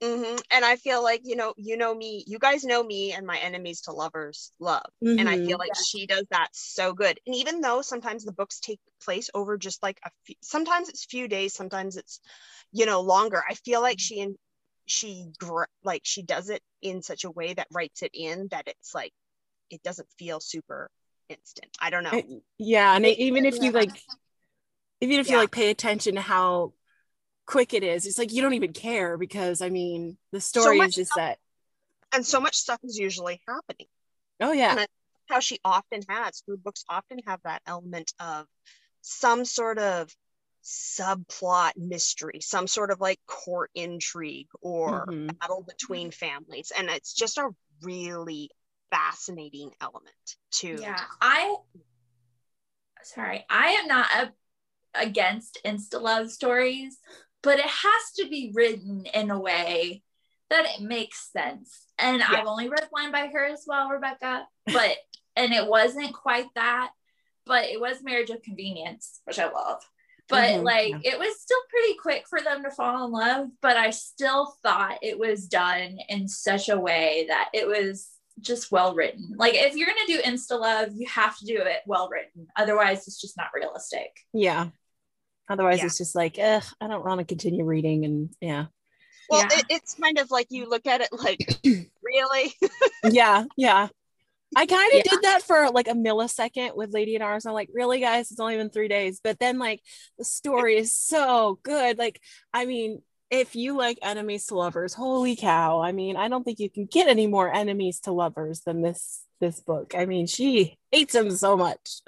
Mm-hmm. 0.02 0.36
And 0.50 0.64
I 0.64 0.76
feel 0.76 1.02
like, 1.02 1.20
you 1.24 1.36
know, 1.36 1.54
you 1.56 1.76
know 1.76 1.94
me, 1.94 2.24
you 2.26 2.38
guys 2.38 2.64
know 2.64 2.82
me 2.82 3.12
and 3.12 3.24
my 3.24 3.38
enemies 3.38 3.82
to 3.82 3.92
lovers 3.92 4.52
love. 4.58 4.86
Mm-hmm. 5.02 5.20
And 5.20 5.28
I 5.28 5.36
feel 5.36 5.46
mm-hmm. 5.46 5.60
like 5.60 5.70
yeah. 5.74 5.82
she 5.86 6.06
does 6.06 6.26
that 6.30 6.48
so 6.52 6.92
good. 6.92 7.20
And 7.24 7.36
even 7.36 7.60
though 7.60 7.82
sometimes 7.82 8.24
the 8.24 8.32
books 8.32 8.58
take 8.58 8.80
place 9.02 9.30
over 9.32 9.56
just 9.56 9.80
like 9.82 10.00
a 10.04 10.10
few, 10.24 10.34
sometimes 10.42 10.88
it's 10.88 11.04
few 11.04 11.28
days, 11.28 11.54
sometimes 11.54 11.96
it's, 11.96 12.20
you 12.72 12.84
know, 12.84 13.00
longer. 13.00 13.42
I 13.48 13.54
feel 13.54 13.80
like 13.80 14.00
she 14.00 14.20
and 14.20 14.36
she 14.86 15.28
like 15.84 16.02
she 16.04 16.22
does 16.22 16.50
it 16.50 16.62
in 16.80 17.02
such 17.02 17.22
a 17.24 17.30
way 17.30 17.54
that 17.54 17.68
writes 17.70 18.02
it 18.02 18.10
in 18.12 18.48
that 18.50 18.66
it's 18.66 18.94
like 18.94 19.12
it 19.70 19.82
doesn't 19.84 20.08
feel 20.18 20.40
super 20.40 20.90
instant. 21.28 21.68
I 21.80 21.90
don't 21.90 22.02
know. 22.02 22.20
Yeah, 22.58 22.94
and 22.94 23.06
even 23.06 23.44
if 23.44 23.60
you 23.62 23.70
like 23.70 23.90
even 25.00 25.20
if 25.20 25.28
yeah. 25.28 25.34
you 25.34 25.38
like 25.38 25.52
pay 25.52 25.70
attention 25.70 26.16
to 26.16 26.20
how 26.20 26.72
quick 27.46 27.74
it 27.74 27.82
is. 27.82 28.06
It's 28.06 28.18
like 28.18 28.32
you 28.32 28.42
don't 28.42 28.54
even 28.54 28.72
care 28.72 29.16
because 29.16 29.60
I 29.60 29.68
mean 29.68 30.16
the 30.32 30.40
story 30.40 30.78
so 30.78 30.84
is 30.84 30.94
just 30.94 31.12
that. 31.16 31.38
And 32.14 32.26
so 32.26 32.40
much 32.40 32.56
stuff 32.56 32.80
is 32.82 32.98
usually 32.98 33.40
happening. 33.48 33.86
Oh 34.40 34.52
yeah. 34.52 34.76
And 34.78 34.88
how 35.28 35.40
she 35.40 35.58
often 35.64 36.02
has 36.08 36.42
food 36.46 36.62
books 36.62 36.84
often 36.88 37.20
have 37.26 37.40
that 37.44 37.62
element 37.66 38.12
of 38.20 38.46
some 39.00 39.44
sort 39.44 39.78
of 39.78 40.14
subplot 40.64 41.72
mystery, 41.76 42.40
some 42.40 42.66
sort 42.66 42.90
of 42.90 43.00
like 43.00 43.18
court 43.26 43.70
intrigue 43.74 44.48
or 44.60 45.06
mm-hmm. 45.06 45.28
battle 45.38 45.64
between 45.66 46.10
families. 46.10 46.70
And 46.76 46.88
it's 46.88 47.14
just 47.14 47.38
a 47.38 47.50
really 47.82 48.50
fascinating 48.92 49.70
element 49.80 50.36
to 50.50 50.76
yeah 50.78 51.00
i 51.22 51.56
sorry 53.02 53.44
i 53.48 53.68
am 53.68 53.86
not 53.88 54.06
a, 54.14 54.32
against 55.00 55.58
insta 55.64 56.00
love 56.00 56.30
stories 56.30 56.98
but 57.42 57.58
it 57.58 57.66
has 57.66 58.12
to 58.16 58.28
be 58.28 58.52
written 58.54 59.04
in 59.12 59.30
a 59.30 59.38
way 59.38 60.02
that 60.50 60.66
it 60.66 60.82
makes 60.82 61.30
sense. 61.32 61.86
And 61.98 62.18
yeah. 62.18 62.28
I've 62.30 62.46
only 62.46 62.68
read 62.68 62.86
one 62.90 63.10
by 63.10 63.28
her 63.28 63.44
as 63.44 63.64
well, 63.66 63.88
Rebecca, 63.88 64.46
but 64.66 64.96
and 65.36 65.52
it 65.52 65.66
wasn't 65.66 66.12
quite 66.12 66.48
that, 66.54 66.90
but 67.46 67.64
it 67.64 67.80
was 67.80 68.02
Marriage 68.02 68.30
of 68.30 68.42
Convenience, 68.42 69.20
which 69.24 69.38
I 69.38 69.50
love. 69.50 69.82
But 70.28 70.50
mm-hmm. 70.50 70.64
like 70.64 70.90
yeah. 70.90 71.12
it 71.14 71.18
was 71.18 71.40
still 71.40 71.58
pretty 71.68 71.94
quick 71.94 72.24
for 72.28 72.40
them 72.40 72.62
to 72.62 72.70
fall 72.70 73.06
in 73.06 73.12
love, 73.12 73.48
but 73.60 73.76
I 73.76 73.90
still 73.90 74.54
thought 74.62 74.98
it 75.02 75.18
was 75.18 75.48
done 75.48 75.98
in 76.08 76.28
such 76.28 76.68
a 76.68 76.78
way 76.78 77.26
that 77.28 77.50
it 77.52 77.66
was 77.66 78.08
just 78.40 78.70
well 78.70 78.94
written. 78.94 79.34
Like 79.36 79.54
if 79.54 79.74
you're 79.74 79.88
gonna 79.88 80.00
do 80.06 80.22
insta 80.22 80.58
love, 80.60 80.90
you 80.94 81.06
have 81.08 81.36
to 81.38 81.46
do 81.46 81.58
it 81.58 81.80
well 81.86 82.08
written. 82.08 82.46
Otherwise, 82.56 83.06
it's 83.06 83.20
just 83.20 83.36
not 83.36 83.48
realistic. 83.54 84.10
Yeah, 84.32 84.68
Otherwise, 85.48 85.78
yeah. 85.78 85.86
it's 85.86 85.98
just 85.98 86.14
like, 86.14 86.38
I 86.38 86.62
don't 86.80 87.04
want 87.04 87.20
to 87.20 87.24
continue 87.24 87.64
reading. 87.64 88.04
And 88.04 88.30
yeah. 88.40 88.66
Well, 89.28 89.42
yeah. 89.42 89.58
It, 89.58 89.64
it's 89.70 89.94
kind 89.94 90.18
of 90.18 90.30
like 90.30 90.46
you 90.50 90.68
look 90.68 90.86
at 90.86 91.00
it 91.00 91.08
like, 91.12 91.40
really? 92.02 92.54
yeah. 93.04 93.44
Yeah. 93.56 93.88
I 94.54 94.66
kind 94.66 94.92
of 94.92 94.98
yeah. 94.98 95.10
did 95.10 95.22
that 95.22 95.42
for 95.42 95.70
like 95.70 95.88
a 95.88 95.92
millisecond 95.94 96.76
with 96.76 96.92
Lady 96.92 97.16
at 97.16 97.22
Arms. 97.22 97.46
I'm 97.46 97.54
like, 97.54 97.70
really, 97.72 98.00
guys? 98.00 98.30
It's 98.30 98.40
only 98.40 98.56
been 98.56 98.70
three 98.70 98.88
days. 98.88 99.20
But 99.22 99.38
then, 99.38 99.58
like, 99.58 99.80
the 100.18 100.24
story 100.24 100.76
is 100.76 100.94
so 100.94 101.58
good. 101.62 101.96
Like, 101.98 102.20
I 102.52 102.66
mean, 102.66 103.00
if 103.30 103.56
you 103.56 103.78
like 103.78 103.98
enemies 104.02 104.46
to 104.46 104.54
lovers, 104.56 104.92
holy 104.92 105.36
cow! 105.36 105.80
I 105.80 105.92
mean, 105.92 106.16
I 106.16 106.28
don't 106.28 106.44
think 106.44 106.58
you 106.58 106.68
can 106.68 106.84
get 106.84 107.08
any 107.08 107.26
more 107.26 107.50
enemies 107.52 108.00
to 108.00 108.12
lovers 108.12 108.60
than 108.60 108.82
this 108.82 109.22
this 109.40 109.58
book. 109.58 109.94
I 109.96 110.04
mean, 110.04 110.26
she 110.26 110.76
hates 110.90 111.14
him 111.14 111.30
so 111.30 111.56
much. 111.56 112.02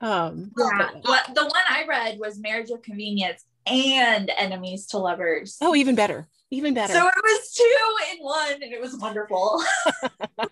Um, 0.00 0.52
yeah, 0.58 0.90
but, 1.02 1.34
the 1.34 1.42
one 1.42 1.62
I 1.70 1.86
read 1.88 2.18
was 2.18 2.38
Marriage 2.38 2.70
of 2.70 2.82
Convenience 2.82 3.44
and 3.66 4.30
Enemies 4.36 4.86
to 4.88 4.98
Lovers. 4.98 5.56
Oh, 5.60 5.74
even 5.74 5.94
better, 5.94 6.28
even 6.50 6.74
better. 6.74 6.92
So 6.92 7.06
it 7.06 7.14
was 7.22 7.52
two 7.54 8.12
in 8.12 8.24
one, 8.24 8.62
and 8.62 8.72
it 8.72 8.80
was 8.80 8.96
wonderful. 8.96 9.62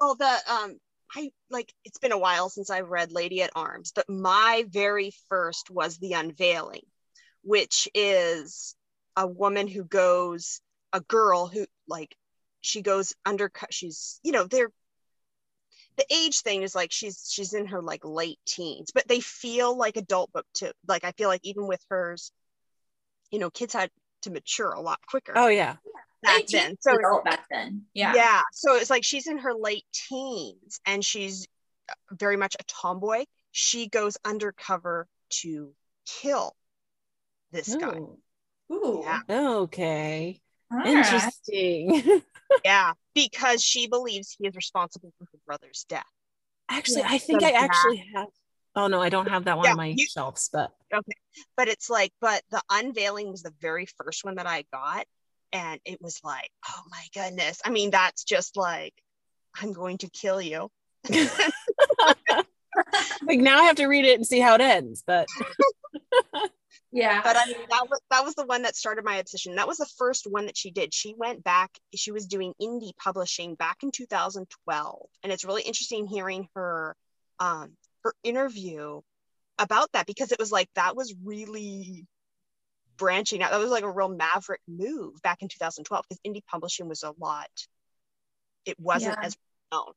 well, 0.00 0.14
the 0.14 0.38
um, 0.48 0.78
I 1.16 1.32
like 1.50 1.72
it's 1.84 1.98
been 1.98 2.12
a 2.12 2.18
while 2.18 2.48
since 2.48 2.70
I've 2.70 2.88
read 2.88 3.12
Lady 3.12 3.42
at 3.42 3.50
Arms, 3.56 3.92
but 3.94 4.08
my 4.08 4.64
very 4.68 5.12
first 5.28 5.70
was 5.70 5.98
The 5.98 6.12
Unveiling, 6.12 6.86
which 7.42 7.88
is 7.94 8.76
a 9.16 9.26
woman 9.26 9.66
who 9.66 9.84
goes, 9.84 10.60
a 10.92 11.00
girl 11.00 11.48
who 11.48 11.66
like 11.88 12.14
she 12.60 12.80
goes 12.82 13.14
undercut. 13.26 13.74
She's 13.74 14.20
you 14.22 14.30
know 14.32 14.44
they're 14.44 14.70
the 16.00 16.14
age 16.14 16.40
thing 16.40 16.62
is 16.62 16.74
like 16.74 16.90
she's 16.90 17.28
she's 17.30 17.52
in 17.52 17.66
her 17.66 17.82
like 17.82 18.00
late 18.04 18.38
teens 18.46 18.90
but 18.94 19.06
they 19.06 19.20
feel 19.20 19.76
like 19.76 19.98
adult 19.98 20.32
book 20.32 20.46
too 20.54 20.70
like 20.88 21.04
i 21.04 21.12
feel 21.12 21.28
like 21.28 21.42
even 21.44 21.66
with 21.66 21.84
hers 21.90 22.32
you 23.30 23.38
know 23.38 23.50
kids 23.50 23.74
had 23.74 23.90
to 24.22 24.30
mature 24.30 24.72
a 24.72 24.80
lot 24.80 24.98
quicker 25.06 25.34
oh 25.36 25.48
yeah 25.48 25.76
back 26.22 26.42
then 26.50 26.74
so 26.80 26.96
back 27.22 27.44
then 27.50 27.82
yeah 27.92 28.14
yeah 28.14 28.40
so 28.52 28.76
it's 28.76 28.88
like 28.88 29.04
she's 29.04 29.26
in 29.26 29.36
her 29.36 29.52
late 29.52 29.84
teens 29.92 30.80
and 30.86 31.04
she's 31.04 31.46
uh, 31.90 31.94
very 32.12 32.36
much 32.36 32.56
a 32.58 32.64
tomboy 32.64 33.24
she 33.52 33.86
goes 33.88 34.16
undercover 34.24 35.06
to 35.28 35.74
kill 36.06 36.54
this 37.52 37.74
Ooh. 37.74 37.78
guy 37.78 37.98
Ooh. 38.72 39.02
Yeah. 39.04 39.20
Okay. 39.28 40.40
All 40.72 40.86
Interesting. 40.86 41.90
Right. 41.90 42.22
yeah, 42.64 42.92
because 43.14 43.62
she 43.62 43.88
believes 43.88 44.36
he 44.38 44.46
is 44.46 44.54
responsible 44.54 45.12
for 45.18 45.24
her 45.24 45.38
brother's 45.46 45.84
death. 45.88 46.04
Actually, 46.70 47.00
yeah, 47.00 47.08
I 47.10 47.18
think 47.18 47.40
so 47.40 47.48
I 47.48 47.50
actually 47.50 48.04
have. 48.14 48.28
Oh 48.76 48.86
no, 48.86 49.02
I 49.02 49.08
don't 49.08 49.28
have 49.28 49.46
that 49.46 49.56
one 49.56 49.64
yeah, 49.64 49.72
on 49.72 49.76
my 49.76 49.94
you, 49.96 50.06
shelves, 50.06 50.48
but 50.52 50.70
okay. 50.94 51.12
But 51.56 51.68
it's 51.68 51.90
like, 51.90 52.12
but 52.20 52.42
the 52.50 52.62
unveiling 52.70 53.30
was 53.30 53.42
the 53.42 53.52
very 53.60 53.86
first 53.98 54.24
one 54.24 54.36
that 54.36 54.46
I 54.46 54.64
got, 54.72 55.06
and 55.52 55.80
it 55.84 56.00
was 56.00 56.20
like, 56.22 56.50
oh 56.68 56.82
my 56.88 57.04
goodness. 57.12 57.60
I 57.64 57.70
mean, 57.70 57.90
that's 57.90 58.22
just 58.22 58.56
like, 58.56 58.94
I'm 59.60 59.72
going 59.72 59.98
to 59.98 60.10
kill 60.10 60.40
you. 60.40 60.70
like 61.10 61.30
now 63.40 63.58
I 63.58 63.64
have 63.64 63.76
to 63.76 63.86
read 63.86 64.04
it 64.04 64.16
and 64.16 64.26
see 64.26 64.38
how 64.38 64.54
it 64.54 64.60
ends, 64.60 65.02
but 65.04 65.26
Yeah. 66.92 67.20
But 67.22 67.36
I 67.36 67.46
mean, 67.46 67.56
that 67.70 67.86
was 67.88 68.00
that 68.10 68.24
was 68.24 68.34
the 68.34 68.46
one 68.46 68.62
that 68.62 68.76
started 68.76 69.04
my 69.04 69.16
obsession. 69.16 69.54
That 69.56 69.68
was 69.68 69.78
the 69.78 69.90
first 69.98 70.26
one 70.28 70.46
that 70.46 70.56
she 70.56 70.70
did. 70.70 70.92
She 70.94 71.14
went 71.16 71.44
back. 71.44 71.70
She 71.94 72.12
was 72.12 72.26
doing 72.26 72.54
indie 72.60 72.96
publishing 72.96 73.54
back 73.54 73.78
in 73.82 73.92
2012, 73.92 75.06
and 75.22 75.32
it's 75.32 75.44
really 75.44 75.62
interesting 75.62 76.06
hearing 76.06 76.48
her 76.54 76.96
um, 77.38 77.76
her 78.04 78.14
interview 78.24 79.00
about 79.58 79.92
that 79.92 80.06
because 80.06 80.32
it 80.32 80.38
was 80.38 80.50
like 80.50 80.68
that 80.74 80.96
was 80.96 81.14
really 81.24 82.06
branching 82.96 83.42
out. 83.42 83.50
That 83.52 83.60
was 83.60 83.70
like 83.70 83.84
a 83.84 83.90
real 83.90 84.08
maverick 84.08 84.60
move 84.68 85.20
back 85.22 85.42
in 85.42 85.48
2012 85.48 86.04
because 86.08 86.20
indie 86.26 86.44
publishing 86.46 86.88
was 86.88 87.02
a 87.02 87.12
lot. 87.18 87.50
It 88.66 88.78
wasn't 88.80 89.18
Yeah. 89.20 89.26
as 89.26 89.36
known, 89.72 89.92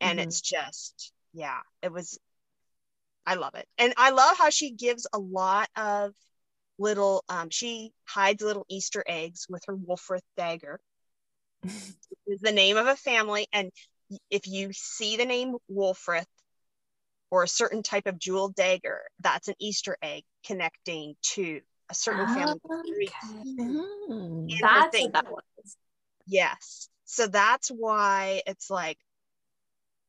and 0.00 0.18
Mhm. 0.18 0.22
it's 0.22 0.40
just 0.40 1.12
yeah, 1.32 1.60
it 1.82 1.92
was. 1.92 2.18
I 3.26 3.34
love 3.34 3.54
it, 3.56 3.68
and 3.78 3.92
I 3.96 4.10
love 4.10 4.36
how 4.38 4.50
she 4.50 4.70
gives 4.70 5.06
a 5.12 5.18
lot 5.18 5.68
of 5.76 6.14
little. 6.78 7.24
Um, 7.28 7.50
she 7.50 7.92
hides 8.04 8.42
little 8.42 8.66
Easter 8.68 9.04
eggs 9.06 9.46
with 9.48 9.62
her 9.66 9.76
Wolfrith 9.76 10.20
dagger. 10.36 10.80
is 12.26 12.40
the 12.40 12.52
name 12.52 12.76
of 12.76 12.86
a 12.86 12.96
family, 12.96 13.46
and 13.52 13.70
if 14.30 14.46
you 14.46 14.70
see 14.72 15.16
the 15.16 15.24
name 15.24 15.56
Wolfrith 15.70 16.26
or 17.30 17.42
a 17.42 17.48
certain 17.48 17.82
type 17.82 18.06
of 18.06 18.18
jeweled 18.18 18.54
dagger, 18.54 19.00
that's 19.20 19.48
an 19.48 19.54
Easter 19.58 19.96
egg 20.02 20.22
connecting 20.46 21.14
to 21.22 21.60
a 21.90 21.94
certain 21.94 22.26
family. 22.28 22.60
Okay. 22.64 23.08
In 23.58 24.58
That's 24.60 24.96
thing. 24.96 25.04
what 25.04 25.12
that 25.12 25.30
was. 25.30 25.76
Yes. 26.26 26.88
So 27.04 27.26
that's 27.26 27.68
why 27.68 28.42
it's 28.46 28.70
like 28.70 28.98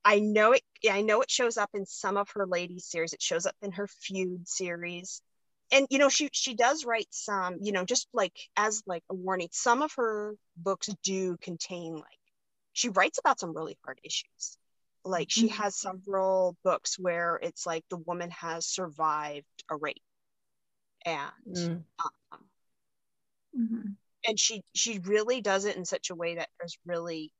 I 0.03 0.20
know 0.20 0.53
it 0.53 0.63
I 0.89 1.01
know 1.01 1.22
it 1.22 1.30
shows 1.30 1.57
up 1.57 1.70
in 1.74 1.86
some 1.86 2.18
of 2.18 2.30
her 2.32 2.47
ladies 2.47 2.86
series. 2.86 3.13
It 3.13 3.22
shows 3.22 3.45
up 3.45 3.55
in 3.61 3.74
her 3.74 3.88
feud 3.88 4.47
series. 4.47 5.22
And 5.72 5.88
you 5.89 5.99
know, 5.99 6.09
she 6.09 6.30
she 6.34 6.55
does 6.55 6.86
write 6.86 7.07
some, 7.11 7.57
you 7.61 7.72
know, 7.72 7.86
just 7.86 8.07
like 8.13 8.34
as 8.55 8.84
like 8.88 9.03
a 9.09 9.15
warning, 9.15 9.49
some 9.51 9.82
of 9.82 9.93
her 9.93 10.36
books 10.55 10.89
do 11.03 11.38
contain 11.38 11.95
like 11.95 12.20
she 12.74 12.89
writes 12.89 13.20
about 13.20 13.39
some 13.39 13.55
really 13.55 13.78
hard 13.84 13.99
issues. 14.03 14.57
Like 15.03 15.30
she 15.30 15.47
Mhm. 15.47 15.51
has 15.57 15.76
several 15.78 16.55
books 16.63 16.97
where 16.99 17.38
it's 17.41 17.65
like 17.65 17.84
the 17.89 17.97
woman 17.97 18.30
has 18.32 18.65
survived 18.68 19.45
a 19.70 19.76
rape. 19.76 20.01
And 21.05 21.32
Mm. 21.47 21.84
um, 21.99 22.49
Mhm. 23.53 23.95
and 24.26 24.39
she 24.39 24.63
she 24.74 24.99
really 24.99 25.41
does 25.41 25.65
it 25.65 25.78
in 25.78 25.86
such 25.86 26.09
a 26.09 26.15
way 26.15 26.36
that 26.36 26.49
is 26.63 26.78
really 26.86 27.32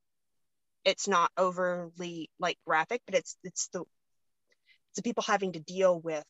it's 0.86 1.08
not 1.08 1.32
overly 1.38 2.30
like 2.40 2.58
graphic 2.66 3.02
but 3.06 3.16
it's 3.16 3.38
it's 3.44 3.68
the 3.70 3.82
it's 3.82 4.96
the 4.98 5.04
people 5.04 5.24
having 5.24 5.54
to 5.54 5.60
deal 5.60 6.00
with 6.00 6.24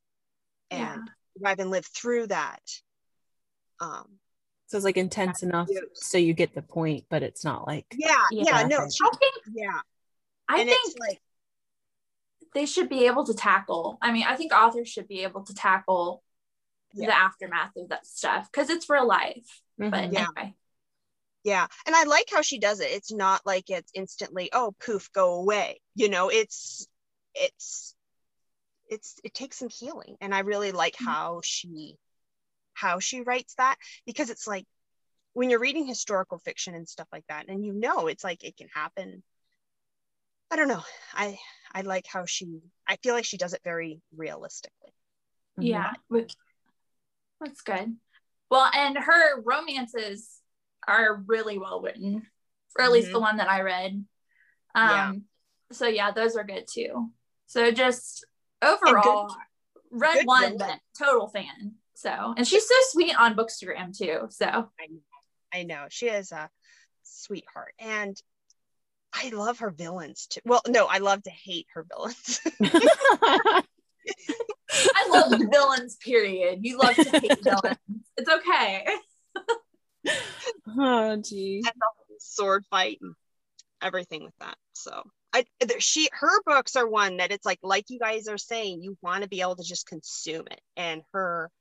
and 0.72 0.80
Yeah. 0.80 1.14
Survive 1.38 1.60
and 1.60 1.72
live 1.72 1.86
through 1.86 2.28
that 2.28 2.62
um 3.80 4.20
So 4.68 4.78
it's 4.78 4.86
like 4.86 4.98
intense 4.98 5.44
enough 5.44 5.68
Yes. 5.70 5.84
so 5.94 6.18
you 6.18 6.34
get 6.34 6.54
the 6.56 6.62
point, 6.62 7.06
but 7.10 7.24
it's 7.24 7.44
not 7.44 7.68
like 7.68 7.86
yeah 7.98 8.16
yeah, 8.32 8.44
Yeah. 8.62 8.68
no 8.68 8.78
I 8.78 9.16
think 9.20 9.36
yeah 9.54 9.80
I 10.50 10.62
and 10.62 10.70
think 10.70 10.96
like 11.00 11.22
they 12.54 12.66
should 12.66 12.90
be 12.90 13.06
able 13.08 13.26
to 13.26 13.34
tackle. 13.34 13.98
I 14.02 14.12
mean, 14.12 14.24
I 14.26 14.36
think 14.36 14.54
authors 14.54 14.88
should 14.88 15.08
be 15.08 15.24
able 15.24 15.44
to 15.44 15.54
tackle 15.54 16.24
Yeah. 16.94 17.08
the 17.08 17.16
aftermath 17.16 17.76
of 17.76 17.90
that 17.90 18.08
stuff 18.08 18.50
because 18.52 18.70
it's 18.70 18.90
real 18.90 19.06
life. 19.08 19.62
But 19.78 19.92
Mhm. 19.92 20.14
Yeah. 20.14 20.28
anyway, 20.38 20.56
yeah 21.44 21.68
and 21.86 21.96
i 21.96 22.04
like 22.04 22.28
how 22.32 22.42
she 22.42 22.58
does 22.60 22.80
it 22.80 22.90
it's 22.92 23.12
not 23.12 23.46
like 23.46 23.70
it's 23.70 23.92
instantly 23.94 24.50
oh 24.54 24.74
poof 24.84 25.12
go 25.14 25.36
away 25.36 25.80
you 25.96 26.10
know 26.10 26.30
it's 26.30 26.88
it's 27.36 27.96
it's 28.90 29.16
it 29.24 29.34
takes 29.34 29.58
some 29.58 29.70
healing 29.70 30.16
and 30.22 30.34
i 30.34 30.40
really 30.40 30.72
like 30.72 30.96
Mhm. 30.96 31.06
how 31.06 31.42
she 31.44 31.98
how 32.74 33.00
she 33.00 33.22
writes 33.22 33.56
that 33.58 33.76
because 34.06 34.30
it's 34.30 34.48
like 34.48 34.66
when 35.34 35.50
you're 35.50 35.60
reading 35.60 35.86
historical 35.86 36.40
fiction 36.40 36.76
and 36.76 36.88
stuff 36.88 37.08
like 37.12 37.26
that 37.30 37.48
and 37.48 37.66
you 37.66 37.74
know 37.74 38.08
it's 38.08 38.24
like 38.24 38.44
it 38.44 38.56
can 38.58 38.68
happen 38.74 39.24
i 40.52 40.56
don't 40.56 40.68
know 40.68 40.84
i 41.14 41.38
i 41.74 41.82
like 41.82 42.06
how 42.08 42.26
she 42.26 42.60
i 42.88 42.96
feel 42.98 43.14
like 43.14 43.26
she 43.26 43.38
does 43.38 43.54
it 43.54 43.62
very 43.64 44.02
realistically 44.16 44.94
Mhm. 45.60 45.66
yeah, 45.66 45.94
that's 47.42 47.62
good. 47.62 47.96
Well, 48.50 48.70
and 48.74 48.98
her 48.98 49.42
romances 49.42 50.42
are 50.88 51.24
really 51.26 51.58
well 51.58 51.82
written, 51.82 52.28
or 52.78 52.86
at 52.86 52.92
least 52.92 53.12
the 53.12 53.20
one 53.20 53.38
that 53.38 53.50
I 53.50 53.62
read. 53.62 54.06
Yeah. 54.76 55.10
Um, 55.10 55.24
so 55.72 55.88
yeah, 55.88 56.12
those 56.12 56.36
are 56.36 56.44
good 56.44 56.66
too. 56.72 57.12
So 57.48 57.72
just 57.72 58.26
overall, 58.62 59.36
read 59.92 60.20
good 60.20 60.26
one, 60.26 60.42
villain. 60.42 60.58
but 60.58 60.80
total 60.98 61.28
fan. 61.28 61.76
So, 61.96 62.34
and 62.38 62.48
she's 62.48 62.68
so 62.68 62.76
sweet 62.90 63.20
on 63.20 63.36
Bookstagram 63.36 63.98
too. 63.98 64.28
So 64.30 64.70
i 65.54 65.64
know 65.64 65.86
she 65.90 66.08
is 66.08 66.32
a 66.32 66.50
sweetheart 67.04 67.74
and 67.80 68.22
i 69.14 69.30
love 69.30 69.60
her 69.60 69.70
villains 69.70 70.28
too 70.28 70.42
well 70.46 70.62
no 70.68 70.86
i 70.86 70.98
love 70.98 71.24
to 71.24 71.30
hate 71.30 71.68
her 71.74 71.86
villains 71.90 72.42
I 74.96 75.10
love 75.10 75.42
villains. 75.52 75.96
Period. 75.98 76.60
You 76.62 76.78
love 76.78 76.96
to 76.96 77.20
hate 77.20 77.44
villains. 77.44 77.78
It's 78.16 78.30
okay. 78.30 78.86
oh 80.78 81.18
gee. 81.18 81.62
and 81.66 81.74
the 81.76 82.16
sword 82.20 82.66
fight 82.70 83.00
and 83.02 83.16
everything 83.82 84.24
with 84.24 84.34
that. 84.40 84.56
So 84.74 85.04
I 85.34 85.46
she 85.80 86.10
her 86.14 86.42
books 86.46 86.76
are 86.76 86.88
one 86.88 87.18
that 87.18 87.32
it's 87.32 87.46
like 87.46 87.60
like 87.62 87.86
you 87.90 88.00
guys 88.00 88.28
are 88.28 88.38
saying 88.38 88.82
you 88.82 88.98
want 89.02 89.24
to 89.24 89.30
be 89.30 89.42
able 89.42 89.56
to 89.58 89.64
just 89.64 89.88
consume 89.88 90.46
it. 90.50 90.62
And 90.76 91.02
her 91.14 91.52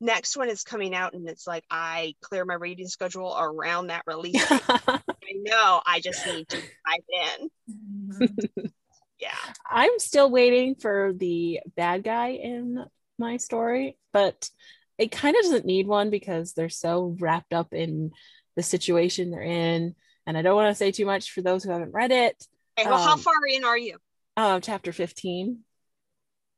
next 0.00 0.36
one 0.36 0.48
is 0.48 0.64
coming 0.64 0.94
out 0.94 1.14
and 1.14 1.28
it's 1.28 1.46
like 1.46 1.64
I 1.70 2.14
clear 2.20 2.44
my 2.44 2.54
reading 2.54 2.88
schedule 2.88 3.36
around 3.38 3.88
that 3.88 4.02
release. 4.06 4.44
I 4.50 5.00
know 5.34 5.80
I 5.86 6.00
just 6.00 6.26
need 6.26 6.48
to 6.48 6.56
dive 6.56 7.40
in. 7.40 7.50
Mm-hmm. 7.70 8.66
Yeah. 9.22 9.30
I'm 9.70 10.00
still 10.00 10.28
waiting 10.28 10.74
for 10.74 11.12
the 11.16 11.60
bad 11.76 12.02
guy 12.02 12.30
in 12.30 12.84
my 13.20 13.36
story, 13.36 13.96
but 14.12 14.50
it 14.98 15.12
kind 15.12 15.36
of 15.36 15.42
doesn't 15.42 15.64
need 15.64 15.86
one 15.86 16.10
because 16.10 16.54
they're 16.54 16.68
so 16.68 17.16
wrapped 17.20 17.52
up 17.52 17.72
in 17.72 18.10
the 18.56 18.64
situation 18.64 19.30
they're 19.30 19.40
in. 19.40 19.94
And 20.26 20.36
I 20.36 20.42
don't 20.42 20.56
want 20.56 20.70
to 20.70 20.74
say 20.74 20.90
too 20.90 21.06
much 21.06 21.30
for 21.30 21.40
those 21.40 21.62
who 21.62 21.70
haven't 21.70 21.92
read 21.92 22.10
it. 22.10 22.44
Okay, 22.78 22.88
well, 22.88 22.98
how 22.98 23.14
Um, 23.14 23.18
far 23.18 23.34
in 23.48 23.64
are 23.64 23.76
you? 23.78 23.98
Um, 24.36 24.60
chapter 24.60 24.92
15. 24.92 25.64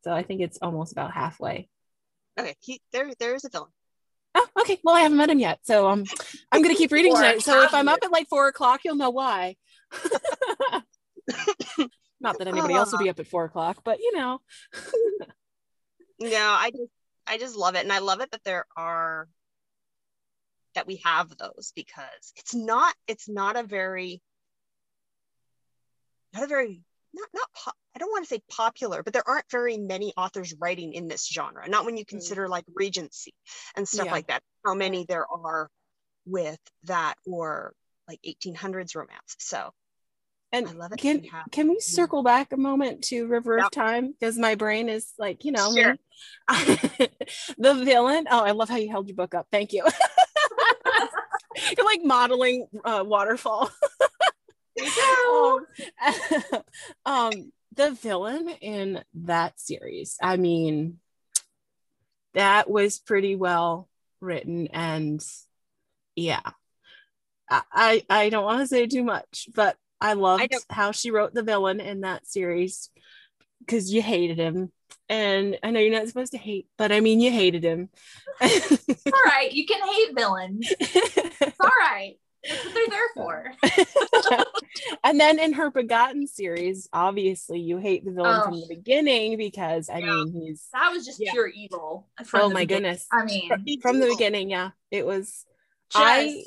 So 0.04 0.12
I 0.12 0.22
think 0.22 0.40
it's 0.40 0.58
almost 0.62 0.92
about 0.92 1.12
halfway. 1.12 1.68
Okay, 2.38 2.54
he 2.60 2.80
there 2.92 3.10
there's 3.18 3.44
a 3.44 3.48
villain. 3.48 3.70
Oh, 4.34 4.46
okay. 4.60 4.80
Well, 4.84 4.94
I 4.96 5.00
haven't 5.00 5.18
met 5.18 5.30
him 5.30 5.38
yet. 5.38 5.60
So 5.62 5.88
um 5.88 6.04
I'm 6.52 6.62
gonna 6.62 6.74
keep 6.74 6.92
reading 6.92 7.14
tonight. 7.14 7.42
So 7.42 7.62
if 7.62 7.72
I'm 7.72 7.88
up 7.88 8.00
at 8.02 8.10
like 8.12 8.28
four 8.28 8.48
o'clock, 8.48 8.80
you'll 8.84 8.96
know 8.96 9.10
why. 9.10 9.56
Not 12.20 12.38
that 12.38 12.48
anybody 12.48 12.74
else 12.74 12.92
will 12.92 12.98
be 12.98 13.08
up 13.08 13.18
at 13.20 13.26
four 13.26 13.44
o'clock, 13.44 13.78
but 13.84 13.98
you 14.00 14.16
know. 14.16 14.40
No, 16.20 16.38
I 16.38 16.70
just 16.70 16.90
I 17.26 17.38
just 17.38 17.56
love 17.56 17.74
it. 17.74 17.82
And 17.82 17.92
I 17.92 17.98
love 17.98 18.20
it 18.20 18.30
that 18.30 18.44
there 18.44 18.66
are 18.76 19.28
that 20.76 20.86
we 20.86 21.02
have 21.04 21.36
those 21.36 21.72
because 21.74 22.32
it's 22.36 22.54
not 22.54 22.94
it's 23.08 23.28
not 23.28 23.56
a 23.56 23.64
very 23.64 24.22
not 26.34 26.42
a 26.42 26.46
very 26.46 26.82
not 27.14 27.28
not 27.32 27.48
po- 27.56 27.72
I 27.94 28.00
don't 28.00 28.10
want 28.10 28.24
to 28.24 28.28
say 28.28 28.40
popular, 28.50 29.02
but 29.02 29.12
there 29.12 29.26
aren't 29.26 29.48
very 29.50 29.78
many 29.78 30.12
authors 30.16 30.52
writing 30.60 30.94
in 30.94 31.06
this 31.06 31.28
genre. 31.28 31.68
Not 31.68 31.84
when 31.84 31.96
you 31.96 32.04
consider 32.04 32.48
like 32.48 32.64
Regency 32.74 33.32
and 33.76 33.86
stuff 33.86 34.06
Yeah. 34.06 34.12
like 34.12 34.26
that. 34.26 34.42
How 34.66 34.74
many 34.74 35.04
there 35.08 35.26
are 35.30 35.68
with 36.26 36.58
that 36.84 37.14
or 37.26 37.72
like 38.08 38.18
1800s 38.26 38.94
romance. 38.96 39.36
So 39.38 39.70
And 40.52 40.66
I 40.66 40.72
love 40.72 40.92
it. 40.92 40.98
can 40.98 41.22
can 41.52 41.68
we 41.68 41.78
circle 41.80 42.22
back 42.22 42.52
a 42.52 42.56
moment 42.56 43.04
to 43.04 43.26
River 43.26 43.58
Yep. 43.58 43.66
of 43.66 43.70
Time 43.70 44.12
because 44.12 44.36
my 44.36 44.54
brain 44.56 44.88
is 44.88 45.12
like 45.18 45.44
you 45.44 45.52
know. 45.52 45.72
Sure. 45.72 45.96
the 47.58 47.74
villain. 47.84 48.26
Oh, 48.30 48.40
I 48.40 48.50
love 48.52 48.68
how 48.68 48.76
you 48.76 48.90
held 48.90 49.08
your 49.08 49.16
book 49.16 49.34
up. 49.34 49.46
Thank 49.52 49.72
you. 49.72 49.84
You're 51.76 51.86
like 51.86 52.00
modeling 52.02 52.66
uh, 52.84 53.04
waterfall. 53.06 53.70
um, 55.28 56.62
um, 57.06 57.52
the 57.74 57.92
villain 57.92 58.48
in 58.60 59.02
that 59.14 59.58
series. 59.60 60.16
I 60.22 60.36
mean, 60.36 60.98
that 62.34 62.68
was 62.68 62.98
pretty 62.98 63.36
well 63.36 63.88
written, 64.20 64.68
and 64.68 65.24
yeah, 66.16 66.40
I 67.48 67.62
I, 67.72 68.04
I 68.10 68.28
don't 68.30 68.44
want 68.44 68.60
to 68.60 68.66
say 68.66 68.86
too 68.86 69.04
much, 69.04 69.48
but 69.54 69.76
I 70.00 70.14
loved 70.14 70.50
don't- 70.50 70.64
how 70.70 70.92
she 70.92 71.10
wrote 71.10 71.34
the 71.34 71.42
villain 71.42 71.80
in 71.80 72.00
that 72.02 72.26
series 72.26 72.90
because 73.60 73.92
you 73.92 74.02
hated 74.02 74.38
him. 74.38 74.70
And 75.08 75.58
I 75.62 75.70
know 75.70 75.80
you're 75.80 75.92
not 75.92 76.08
supposed 76.08 76.32
to 76.32 76.38
hate, 76.38 76.66
but 76.78 76.90
I 76.90 77.00
mean, 77.00 77.20
you 77.20 77.30
hated 77.30 77.62
him. 77.62 77.90
All 78.40 78.48
right. 79.26 79.50
You 79.52 79.66
can 79.66 79.86
hate 79.86 80.14
villains. 80.14 80.72
It's 80.80 81.60
all 81.60 81.68
right. 81.68 82.16
That's 82.48 82.64
what 82.64 82.74
they're 82.74 82.88
there 82.88 83.08
for. 83.14 84.44
and 85.04 85.18
then 85.20 85.38
in 85.38 85.52
her 85.54 85.70
Begotten 85.70 86.26
series, 86.26 86.88
obviously 86.92 87.60
you 87.60 87.78
hate 87.78 88.04
the 88.04 88.10
villain 88.12 88.40
Oh. 88.40 88.44
from 88.44 88.60
the 88.60 88.66
beginning 88.68 89.36
because 89.36 89.88
I 89.88 89.98
Yeah. 89.98 90.06
mean 90.24 90.32
he's 90.32 90.68
That 90.72 90.90
was 90.90 91.04
just 91.06 91.20
Yeah. 91.20 91.32
pure 91.32 91.48
evil. 91.48 92.08
from 92.24 92.40
oh 92.42 92.48
my 92.50 92.60
beginning. 92.62 92.82
goodness. 92.92 93.06
I 93.12 93.24
mean, 93.24 93.50
He's 93.64 93.80
From 93.82 93.98
the 93.98 94.08
beginning, 94.08 94.50
yeah. 94.50 94.70
It 94.90 95.06
was 95.06 95.44
just, 95.90 96.04
I 96.04 96.44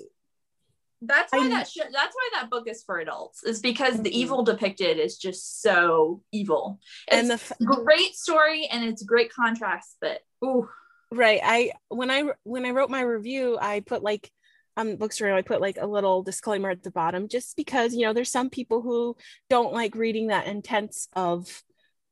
that's 1.02 1.32
why 1.32 1.46
I- 1.46 1.50
that 1.50 1.68
sh- 1.70 1.78
that's 1.92 2.16
why 2.16 2.30
that 2.34 2.50
book 2.50 2.68
is 2.68 2.84
for 2.84 3.00
adults. 3.00 3.44
Is 3.44 3.60
because 3.60 4.02
the 4.02 4.10
Mhm. 4.10 4.14
evil 4.14 4.44
depicted 4.44 4.98
is 4.98 5.18
just 5.18 5.62
so 5.62 6.24
evil. 6.32 6.80
It's 7.08 7.18
and 7.18 7.30
the 7.30 7.36
f- 7.36 7.52
great 7.64 8.16
story 8.16 8.66
and 8.68 8.84
it's 8.84 9.04
great 9.04 9.32
contrast, 9.32 9.98
but 10.02 10.22
ooh, 10.44 10.68
right 11.12 11.40
i 11.44 11.72
when 11.88 12.12
i 12.12 12.24
when 12.44 12.66
i 12.66 12.72
wrote 12.72 12.90
my 12.90 13.00
review 13.00 13.58
i 13.62 13.80
put 13.80 14.04
like 14.04 14.30
on 14.78 14.96
bookstore 14.96 15.34
i 15.34 15.42
put 15.42 15.62
like 15.62 15.78
a 15.80 15.88
little 15.88 16.24
disclaimer 16.24 16.70
at 16.70 16.84
the 16.84 16.92
bottom 16.92 17.28
just 17.28 17.56
because 17.58 17.94
you 17.94 18.06
know 18.06 18.14
there's 18.14 18.32
some 18.32 18.50
people 18.50 18.82
who 18.82 19.16
don't 19.50 19.74
like 19.74 19.96
reading 19.96 20.28
that 20.28 20.48
intense 20.48 21.08
of 21.14 21.64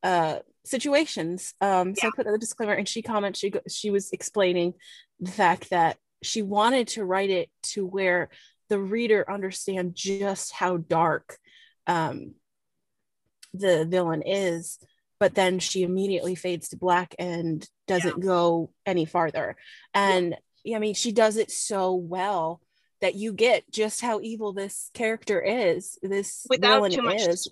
uh 0.04 0.40
situations. 0.66 1.54
Um 1.62 1.94
so 1.96 2.08
i 2.08 2.12
put 2.16 2.28
a 2.28 2.38
disclaimer 2.38 2.74
and 2.74 2.88
she 2.88 3.02
commented 3.02 3.38
she 3.38 3.54
she 3.70 3.92
was 3.92 4.12
explaining 4.12 4.74
the 5.20 5.32
fact 5.32 5.70
that 5.70 5.98
she 6.24 6.42
wanted 6.42 6.88
to 6.90 7.06
write 7.06 7.30
it 7.30 7.50
to 7.62 7.86
where 7.86 8.30
the 8.70 8.80
reader 8.80 9.30
understand 9.30 9.94
just 9.94 10.52
how 10.52 10.78
dark 10.78 11.38
um 11.86 12.34
the 13.54 13.86
villain 13.86 14.24
is 14.26 14.80
but 15.20 15.36
then 15.36 15.60
she 15.60 15.84
immediately 15.84 16.36
fades 16.36 16.70
to 16.70 16.78
black 16.78 17.16
and 17.18 17.68
doesn't 17.88 18.20
go 18.20 18.72
any 18.86 19.06
farther. 19.06 19.56
And 19.94 20.36
i 20.74 20.80
mean 20.80 20.94
she 20.94 21.12
does 21.12 21.38
it 21.38 21.52
so 21.52 21.94
well 21.94 22.62
that 23.02 23.16
you 23.16 23.34
get 23.34 23.70
just 23.72 24.02
how 24.02 24.20
evil 24.22 24.54
this 24.54 24.90
character 24.94 25.42
is 25.42 25.98
this 26.02 26.48
without 26.50 26.92
villain 26.92 27.18
is 27.18 27.50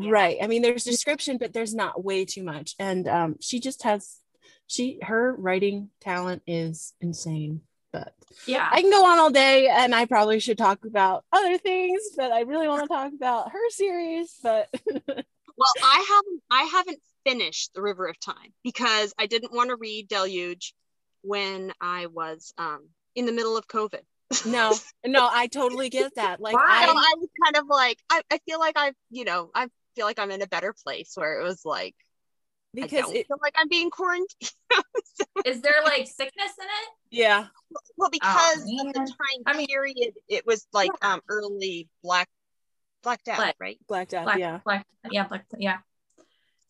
yeah. 0.00 0.10
right 0.10 0.38
i 0.42 0.46
mean 0.46 0.62
there's 0.62 0.84
description 0.84 1.36
but 1.38 1.52
there's 1.52 1.74
not 1.74 2.04
way 2.04 2.24
too 2.24 2.42
much 2.42 2.74
and 2.78 3.08
um 3.08 3.36
she 3.40 3.60
just 3.60 3.82
has 3.82 4.18
she 4.66 4.98
her 5.02 5.34
writing 5.34 5.90
talent 6.00 6.42
is 6.46 6.94
insane 7.00 7.60
but 7.92 8.14
yeah. 8.46 8.68
i 8.72 8.80
can 8.80 8.90
go 8.90 9.04
on 9.04 9.18
all 9.18 9.30
day 9.30 9.68
and 9.68 9.94
i 9.94 10.04
probably 10.04 10.40
should 10.40 10.58
talk 10.58 10.84
about 10.84 11.24
other 11.32 11.58
things 11.58 12.00
but 12.16 12.32
i 12.32 12.40
really 12.40 12.68
want 12.68 12.82
to 12.82 12.88
talk 12.88 13.12
about 13.12 13.50
her 13.50 13.70
series 13.70 14.38
but 14.42 14.68
Well, 15.56 15.72
I 15.82 16.04
haven't 16.08 16.42
I 16.50 16.62
haven't 16.64 17.00
finished 17.24 17.74
The 17.74 17.82
River 17.82 18.06
of 18.06 18.18
Time 18.18 18.52
because 18.62 19.14
I 19.18 19.26
didn't 19.26 19.52
want 19.52 19.70
to 19.70 19.76
read 19.76 20.08
Deluge 20.08 20.74
when 21.24 21.72
I 21.80 22.06
was 22.06 22.52
um 22.58 22.88
in 23.14 23.26
the 23.26 23.32
middle 23.32 23.56
of 23.56 23.66
COVID. 23.66 24.00
no 24.46 24.74
no 25.06 25.28
i 25.30 25.46
totally 25.46 25.90
get 25.90 26.14
that 26.16 26.40
like 26.40 26.54
Why? 26.54 26.86
So 26.86 26.92
I, 26.92 26.94
I 26.94 27.14
was 27.18 27.28
kind 27.44 27.56
of 27.56 27.66
like 27.68 27.98
I, 28.10 28.22
I 28.32 28.38
feel 28.46 28.58
like 28.58 28.76
I've 28.76 28.94
you 29.10 29.24
know 29.24 29.50
I 29.54 29.68
feel 29.94 30.06
like 30.06 30.18
I'm 30.18 30.30
in 30.30 30.40
a 30.42 30.46
better 30.46 30.74
place 30.82 31.12
where 31.14 31.38
it 31.38 31.44
was 31.44 31.64
like 31.64 31.94
I 32.76 32.80
because 32.80 33.02
don't 33.04 33.16
it 33.16 33.26
feel 33.28 33.36
like 33.42 33.54
I'm 33.56 33.68
being 33.68 33.90
quarantined. 33.90 34.30
Is 35.44 35.60
there 35.60 35.82
like 35.84 36.06
sickness 36.08 36.52
in 36.58 36.64
it? 36.64 36.90
yeah 37.10 37.46
well, 37.96 38.08
because 38.10 38.62
of 38.62 38.92
the 38.92 38.92
time 38.94 39.42
I 39.46 39.56
mean- 39.56 39.66
period, 39.68 40.14
it 40.28 40.46
was 40.46 40.66
like 40.72 40.90
um 41.02 41.20
early 41.28 41.88
Black 42.02 42.28
Black 43.02 43.22
Death, 43.24 43.36
Black- 43.36 43.56
right? 43.60 43.78
blacked 43.86 44.14
out 44.14 44.24
Black, 44.24 44.38
yeah 44.38 44.60
black, 44.64 44.86
yeah, 45.10 45.28
black, 45.28 45.44
yeah. 45.58 45.78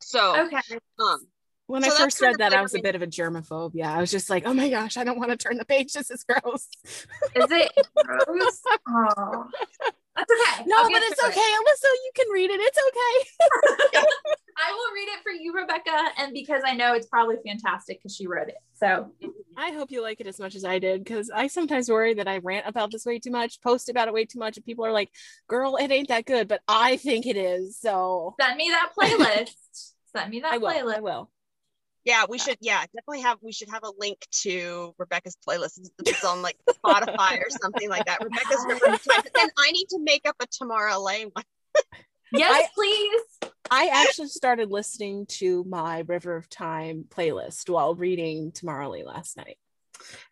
So 0.01 0.47
Okay. 0.47 0.61
um 0.99 1.21
when 1.67 1.83
So 1.83 1.95
i 1.95 1.99
first 1.99 2.21
read 2.21 2.37
that 2.39 2.53
like 2.53 2.59
i 2.59 2.63
was 2.63 2.75
a 2.75 2.81
bit 2.81 2.95
of 2.95 3.03
a 3.03 3.07
germaphobe 3.07 3.73
yeah 3.75 3.93
i 3.93 4.01
was 4.01 4.11
just 4.11 4.29
like 4.31 4.45
oh 4.47 4.55
my 4.55 4.69
gosh 4.69 4.97
i 4.97 5.05
don't 5.05 5.19
want 5.19 5.31
to 5.31 5.37
turn 5.37 5.57
the 5.57 5.65
page 5.65 5.93
this 5.93 6.11
is 6.11 6.25
gross 6.25 6.69
Is 7.35 7.51
it 7.51 7.73
gross? 8.07 8.61
Oh, 8.87 9.47
that's 10.17 10.31
okay. 10.31 10.65
no 10.67 10.89
but 10.89 11.03
it's 11.03 11.25
okay 11.25 11.41
it. 11.41 11.61
alyssa 11.61 11.91
you 12.05 12.11
can 12.15 12.27
read 12.33 12.51
it 12.51 12.61
it's 12.61 12.79
okay 12.79 14.05
I 14.57 14.73
will 14.73 14.95
read 14.95 15.09
it 15.09 15.23
for 15.23 15.33
you, 15.33 15.53
Rebecca, 15.53 16.11
and 16.19 16.33
because 16.33 16.63
I 16.65 16.75
know 16.75 16.95
it's 16.95 17.07
probably 17.07 17.37
fantastic 17.45 17.99
because 17.99 18.15
she 18.15 18.27
wrote 18.27 18.49
it. 18.49 18.59
So 18.75 19.11
I 19.57 19.73
hope 19.73 19.91
you 19.91 20.03
like 20.03 20.21
it 20.21 20.27
as 20.27 20.39
much 20.39 20.55
as 20.55 20.65
I 20.65 20.79
did 20.79 21.03
because 21.03 21.31
I 21.31 21.49
sometimes 21.49 21.89
worry 21.89 22.15
that 22.15 22.29
I 22.29 22.39
rant 22.39 22.67
about 22.67 22.93
this 22.93 23.05
way 23.05 23.19
too 23.19 23.31
much, 23.31 23.61
post 23.63 23.89
about 23.89 24.09
it 24.09 24.15
way 24.15 24.25
too 24.25 24.39
much, 24.39 24.57
and 24.57 24.65
people 24.65 24.85
are 24.87 24.93
like, 24.93 25.11
girl, 25.49 25.77
it 25.77 25.91
ain't 25.91 26.09
that 26.09 26.25
good, 26.27 26.49
but 26.49 26.61
I 26.69 26.97
think 26.97 27.27
it 27.27 27.37
is. 27.37 27.79
So 27.79 28.35
send 28.41 28.57
me 28.57 28.71
that 28.71 28.93
playlist. 28.97 29.93
send 30.15 30.31
me 30.31 30.41
that 30.41 30.53
I 30.53 30.59
will. 30.59 30.71
playlist. 30.71 30.97
I 30.97 31.01
will. 31.01 31.31
Yeah, 32.05 32.25
we 32.29 32.39
should 32.39 32.59
yeah 32.61 32.81
definitely 32.95 33.23
have 33.23 33.39
we 33.41 33.53
should 33.53 33.71
have 33.71 33.83
a 33.83 33.91
link 33.99 34.19
to 34.43 34.95
Rebecca's 34.99 35.37
playlist. 35.47 35.79
It's- 35.79 35.91
It's 36.07 36.25
on 36.25 36.43
like 36.43 36.57
Spotify 36.69 37.39
or 37.39 37.51
something 37.51 37.89
like 37.89 38.05
that. 38.07 38.23
Rebecca's 38.23 38.65
River 38.69 38.87
of 38.95 39.03
Time. 39.05 39.23
But 39.23 39.31
then 39.35 39.49
I 39.59 39.71
need 39.73 39.89
to 39.91 39.99
make 40.01 40.29
up 40.29 40.37
a 40.41 40.47
Tamara 40.47 40.99
Leigh 40.99 41.27
one. 41.33 41.45
Yes, 42.33 42.53
I- 42.53 42.69
please. 42.75 43.51
I 43.71 43.89
actually 43.93 44.29
started 44.29 44.71
listening 44.71 45.25
to 45.27 45.65
my 45.65 46.01
River 46.07 46.37
of 46.37 46.49
Time 46.51 47.05
playlist 47.09 47.71
while 47.71 47.95
reading 47.95 48.53
Tamara 48.53 48.89
Leigh 48.91 49.05
last 49.05 49.37
night. 49.39 49.57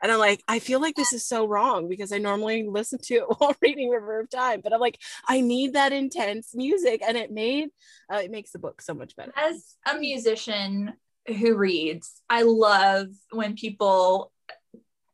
And 0.03 0.13
I'm 0.13 0.19
like, 0.19 0.43
I 0.47 0.59
feel 0.59 0.81
like 0.81 0.97
this 0.97 1.15
is 1.15 1.25
so 1.25 1.47
wrong 1.47 1.89
because 1.89 2.13
I 2.13 2.19
normally 2.19 2.65
listen 2.69 2.99
to 3.05 3.15
it 3.15 3.25
while 3.39 3.57
reading 3.63 3.89
River 3.89 4.21
of 4.21 4.29
Time, 4.29 4.61
but 4.63 4.73
I'm 4.75 4.81
like, 4.81 4.99
I 5.27 5.41
need 5.41 5.73
that 5.75 5.93
intense 5.93 6.55
music, 6.55 7.01
and 7.07 7.17
it 7.17 7.31
made 7.31 7.71
uh, 8.13 8.17
it 8.19 8.31
makes 8.31 8.51
the 8.51 8.59
book 8.59 8.83
so 8.83 8.93
much 8.93 9.17
better. 9.17 9.33
As 9.35 9.77
a 9.87 9.97
musician 9.97 10.93
who 11.27 11.57
reads, 11.57 12.21
I 12.29 12.43
love 12.43 13.09
when 13.31 13.55
people 13.55 14.33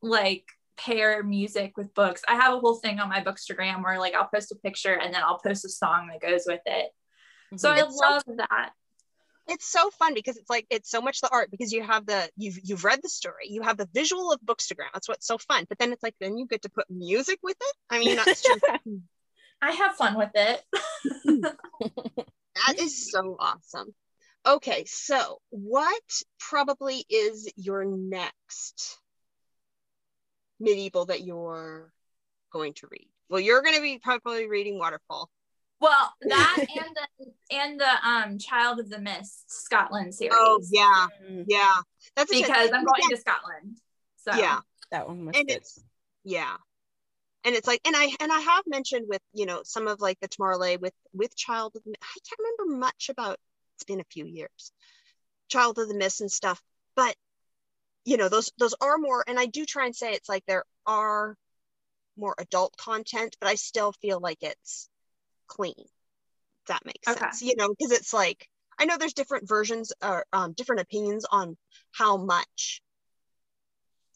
like 0.03 0.45
pair 0.79 1.23
music 1.23 1.77
with 1.77 1.93
books. 1.95 2.23
I 2.29 2.37
have 2.37 2.55
a 2.55 2.61
whole 2.61 2.77
thing 2.77 3.01
on 3.01 3.09
my 3.09 3.23
Bookstagram 3.23 3.83
where 3.83 3.99
like 3.99 4.15
I'll 4.15 4.29
post 4.33 4.53
a 4.53 4.57
picture 4.57 4.95
and 4.95 5.13
then 5.13 5.23
I'll 5.23 5.39
post 5.39 5.65
a 5.65 5.69
song 5.69 6.09
that 6.09 6.27
goes 6.27 6.45
with 6.47 6.61
it. 6.67 6.91
So 7.57 7.71
mhm. 7.71 7.73
I 7.73 7.85
It's 7.85 7.99
so 7.99 8.07
love 8.07 8.23
that. 8.37 8.71
It's 9.49 9.67
so 9.67 9.91
fun 9.99 10.13
because 10.13 10.37
it's 10.37 10.51
like 10.51 10.67
it's 10.71 10.91
so 10.91 11.01
much 11.01 11.21
the 11.21 11.31
art 11.31 11.51
because 11.51 11.73
you 11.73 11.83
have 11.83 12.05
the 12.05 12.31
you've 12.37 12.59
you've 12.63 12.85
read 12.85 13.01
the 13.03 13.09
story, 13.09 13.47
you 13.49 13.63
have 13.63 13.79
the 13.79 13.89
visual 13.95 14.31
of 14.31 14.41
Bookstagram. 14.43 14.93
That's 14.93 15.09
what's 15.09 15.27
so 15.27 15.39
fun. 15.39 15.65
But 15.69 15.79
then 15.79 15.93
it's 15.93 16.03
like 16.03 16.15
then 16.21 16.37
you 16.37 16.47
get 16.47 16.63
to 16.63 16.69
put 16.69 16.85
music 16.91 17.39
with 17.43 17.57
it. 17.59 17.77
I 17.89 17.99
mean 17.99 18.17
that's 18.17 18.43
just 18.43 18.65
hmm. 18.85 18.97
I 19.61 19.73
have 19.73 19.97
fun 19.97 20.17
with 20.17 20.31
it. 20.35 20.63
That 22.67 22.81
is 22.81 23.11
so 23.11 23.37
awesome. 23.39 23.95
Okay, 24.49 24.87
so 24.87 25.41
what 25.51 26.03
probably 26.41 27.05
is 27.11 27.53
your 27.57 27.85
next 27.85 28.99
medieval 30.59 31.05
that 31.07 31.21
you're 31.21 31.93
going 32.51 32.73
to 32.75 32.89
read? 32.91 33.09
Well, 33.29 33.41
you're 33.41 33.61
going 33.61 33.75
to 33.75 33.83
be 33.83 33.99
probably 33.99 34.49
reading 34.49 34.79
Waterfall. 34.79 35.29
Well, 35.81 36.15
that 36.23 36.67
and 36.75 36.97
the 36.97 37.55
and 37.55 37.79
the 37.79 38.09
um 38.09 38.39
Child 38.39 38.81
of 38.81 38.89
the 38.89 38.99
Mist 38.99 39.51
Scotland 39.51 40.15
series. 40.15 40.33
Oh 40.35 40.61
yeah, 40.71 41.09
Mm, 41.31 41.45
yeah. 41.47 41.75
That's 42.17 42.33
a- 42.33 42.41
Because 42.41 42.71
I'm 42.73 42.87
going 42.87 43.11
to 43.11 43.17
Scotland. 43.19 43.79
So 44.17 44.33
yeah, 44.33 44.61
that 44.91 45.07
one 45.07 45.27
was 45.27 45.37
and 45.37 45.47
good. 45.47 45.59
it's 45.59 45.85
yeah, 46.25 46.57
and 47.45 47.55
it's 47.55 47.67
like, 47.67 47.83
and 47.87 47.95
I 47.95 48.11
and 48.19 48.33
I 48.33 48.41
have 48.41 48.65
mentioned 48.67 49.07
with 49.09 49.21
you 49.35 49.45
know 49.45 49.61
some 49.63 49.87
of 49.89 50.01
like 50.01 50.19
the 50.21 50.29
Tamara 50.29 50.57
Leigh 50.57 50.79
with 50.79 50.95
with 51.13 51.37
Child 51.37 51.77
of 51.77 51.85
the 51.85 51.91
Mi- 51.91 51.97
I 52.03 52.19
can't 52.27 52.41
remember 52.41 52.79
much 52.79 53.11
about. 53.11 53.39
It's 53.79 53.85
been 53.85 54.01
a 54.01 54.05
few 54.11 54.25
years, 54.25 54.73
Child 55.49 55.79
of 55.79 55.87
the 55.87 55.95
Mist 55.95 56.21
and 56.21 56.33
stuff, 56.33 56.61
but 56.97 57.15
you 58.05 58.17
know 58.17 58.29
those 58.29 58.51
those 58.59 58.75
are 58.81 58.99
more, 58.99 59.23
and 59.25 59.39
I 59.39 59.47
do 59.47 59.65
try 59.65 59.87
and 59.87 59.95
say 59.95 60.15
it's 60.15 60.29
like 60.29 60.45
there 60.47 60.65
are 60.85 61.37
more 62.17 62.35
adult 62.39 62.77
content, 62.77 63.37
but 63.41 63.49
I 63.49 63.55
still 63.55 63.93
feel 63.93 64.19
like 64.19 64.39
it's 64.41 64.89
clean. 65.47 65.75
That 66.67 66.85
makes 66.85 67.09
Okay. 67.09 67.21
sense, 67.21 67.41
you 67.41 67.55
know, 67.57 67.69
because 67.69 67.93
it's 67.93 68.13
like 68.13 68.49
I 68.81 68.85
know 68.85 68.97
there's 68.99 69.15
different 69.15 69.49
versions 69.49 69.93
or 70.03 70.27
um, 70.33 70.55
different 70.55 70.81
opinions 70.81 71.25
on 71.31 71.57
how 71.93 72.17
much 72.17 72.83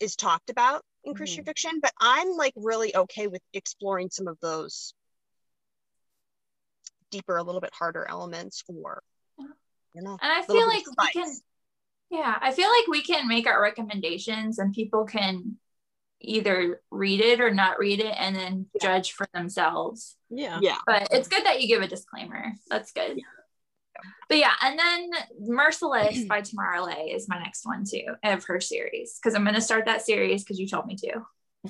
is 0.01 0.17
talked 0.17 0.51
about 0.51 0.83
in 1.05 1.15
Christian 1.15 1.45
fiction, 1.45 1.79
but 1.81 1.93
I'm 2.01 2.31
like 2.31 2.53
really 2.57 2.97
okay 2.97 3.29
with 3.29 3.43
exploring 3.53 4.11
some 4.11 4.27
of 4.27 4.39
those 4.41 4.93
deeper, 7.13 7.37
a 7.37 7.43
little 7.45 7.61
bit 7.61 7.73
harder 7.73 8.05
elements 8.09 8.65
or 8.67 9.03
you 9.95 10.03
know. 10.03 10.19
and 10.21 10.33
I 10.33 10.43
feel 10.43 10.67
like 10.67 10.85
we 10.87 11.09
can 11.13 11.33
yeah, 12.11 12.37
I 12.41 12.53
feel 12.53 12.69
like 12.69 12.87
we 12.89 13.03
can 13.03 13.27
make 13.27 13.47
our 13.47 13.61
recommendations 13.61 14.59
and 14.59 14.75
people 14.75 15.05
can 15.07 15.57
either 16.21 16.81
read 16.91 17.21
it 17.21 17.41
or 17.41 17.53
not 17.53 17.79
read 17.79 18.01
it 18.01 18.15
and 18.19 18.37
then 18.37 18.67
Yeah. 18.75 18.81
judge 18.83 19.13
for 19.13 19.27
themselves. 19.33 20.17
Yeah. 20.29 20.59
Yeah. 20.63 20.77
But 20.87 21.09
it's 21.11 21.27
good 21.29 21.45
that 21.47 21.61
you 21.63 21.69
give 21.69 21.83
a 21.83 21.89
disclaimer. 21.89 22.53
That's 22.69 22.93
good. 22.93 23.19
But 24.29 24.39
yeah, 24.39 24.53
and 24.63 24.79
then 24.79 25.11
Merciless 25.41 26.25
by 26.29 26.43
Tamara 26.43 26.85
Leigh 26.85 27.13
is 27.15 27.29
my 27.29 27.39
next 27.39 27.65
one 27.65 27.85
too 27.91 28.15
of 28.25 28.45
her 28.45 28.61
series 28.61 29.19
because 29.19 29.35
I'm 29.35 29.43
going 29.45 29.55
to 29.55 29.61
start 29.61 29.87
that 29.87 30.03
series 30.03 30.43
because 30.45 30.59
you 30.59 30.69
told 30.69 30.87
me 30.87 30.97
to. 30.97 31.13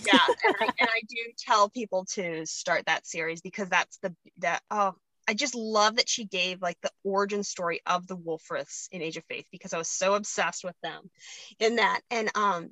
yeah 0.07 0.18
and 0.45 0.55
I, 0.61 0.64
and 0.81 0.89
I 0.89 1.01
do 1.09 1.16
tell 1.39 1.68
people 1.68 2.05
to 2.14 2.47
start 2.47 2.87
that 2.87 3.07
series 3.07 3.41
because 3.43 3.68
that's 3.68 3.99
the 3.99 4.14
that 4.39 4.62
oh 4.70 4.95
i 5.29 5.35
just 5.35 5.55
love 5.55 5.97
that 5.97 6.09
she 6.09 6.25
gave 6.25 6.61
like 6.62 6.79
the 6.83 6.91
origin 7.05 7.43
story 7.43 7.81
of 7.87 8.07
the 8.07 8.16
wolfriths 8.16 8.89
in 8.91 9.03
age 9.03 9.16
of 9.16 9.25
faith 9.29 9.47
because 9.51 9.73
i 9.73 9.79
was 9.79 9.89
so 9.89 10.14
obsessed 10.14 10.64
with 10.64 10.77
them 10.83 11.11
in 11.59 11.77
that 11.77 12.01
and 12.11 12.31
um 12.35 12.70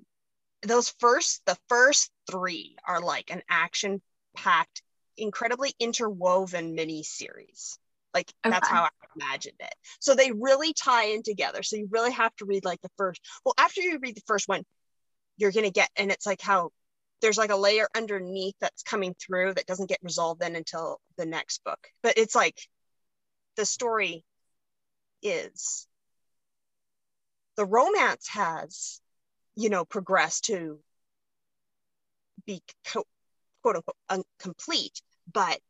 those 0.63 0.95
first 0.99 1.43
the 1.47 1.57
first 1.69 2.11
three 2.31 2.77
are 2.87 3.01
like 3.01 3.31
an 3.31 3.43
action 3.49 4.01
packed 4.37 4.83
incredibly 5.21 5.75
interwoven 5.79 6.75
mini 6.75 7.03
series. 7.03 7.79
Like 8.13 8.33
that's 8.43 8.69
how 8.69 8.85
I 8.85 8.89
imagined 9.15 9.57
it. 9.61 9.75
So 10.01 10.15
they 10.15 10.33
really 10.33 10.73
tie 10.73 11.07
in 11.07 11.23
together. 11.23 11.63
So 11.63 11.77
you 11.77 11.89
really 11.91 12.11
have 12.11 12.35
to 12.37 12.45
read 12.45 12.65
like 12.65 12.81
the 12.81 12.91
first. 12.97 13.21
Well, 13.45 13.55
after 13.57 13.81
you 13.83 13.99
read 14.01 14.17
the 14.17 14.23
first 14.27 14.49
one, 14.49 14.65
you're 15.37 15.53
gonna 15.53 15.71
get, 15.71 15.89
and 15.97 16.11
it's 16.11 16.27
like 16.27 16.41
how 16.41 16.71
there's 17.21 17.39
like 17.39 17.51
a 17.51 17.57
layer 17.57 17.89
underneath 17.97 18.55
that's 18.61 18.83
coming 18.83 19.15
through 19.15 19.55
that 19.55 19.67
doesn't 19.67 19.89
get 19.89 19.99
resolved 20.03 20.41
then 20.41 20.57
until 20.57 21.01
the 21.17 21.27
next 21.27 21.63
book. 21.65 21.79
But 22.03 22.15
it's 22.17 22.35
like 22.35 22.59
the 23.57 23.67
story 23.67 24.25
is 25.23 25.87
the 27.57 27.67
romance 27.67 28.29
has, 28.29 29.01
you 29.55 29.69
know, 29.69 29.85
progressed 29.85 30.45
to 30.47 30.81
be 32.47 32.63
co- 32.87 33.07
quote 33.63 33.77
unquote 33.77 33.97
incomplete, 34.11 35.01
but 35.33 35.61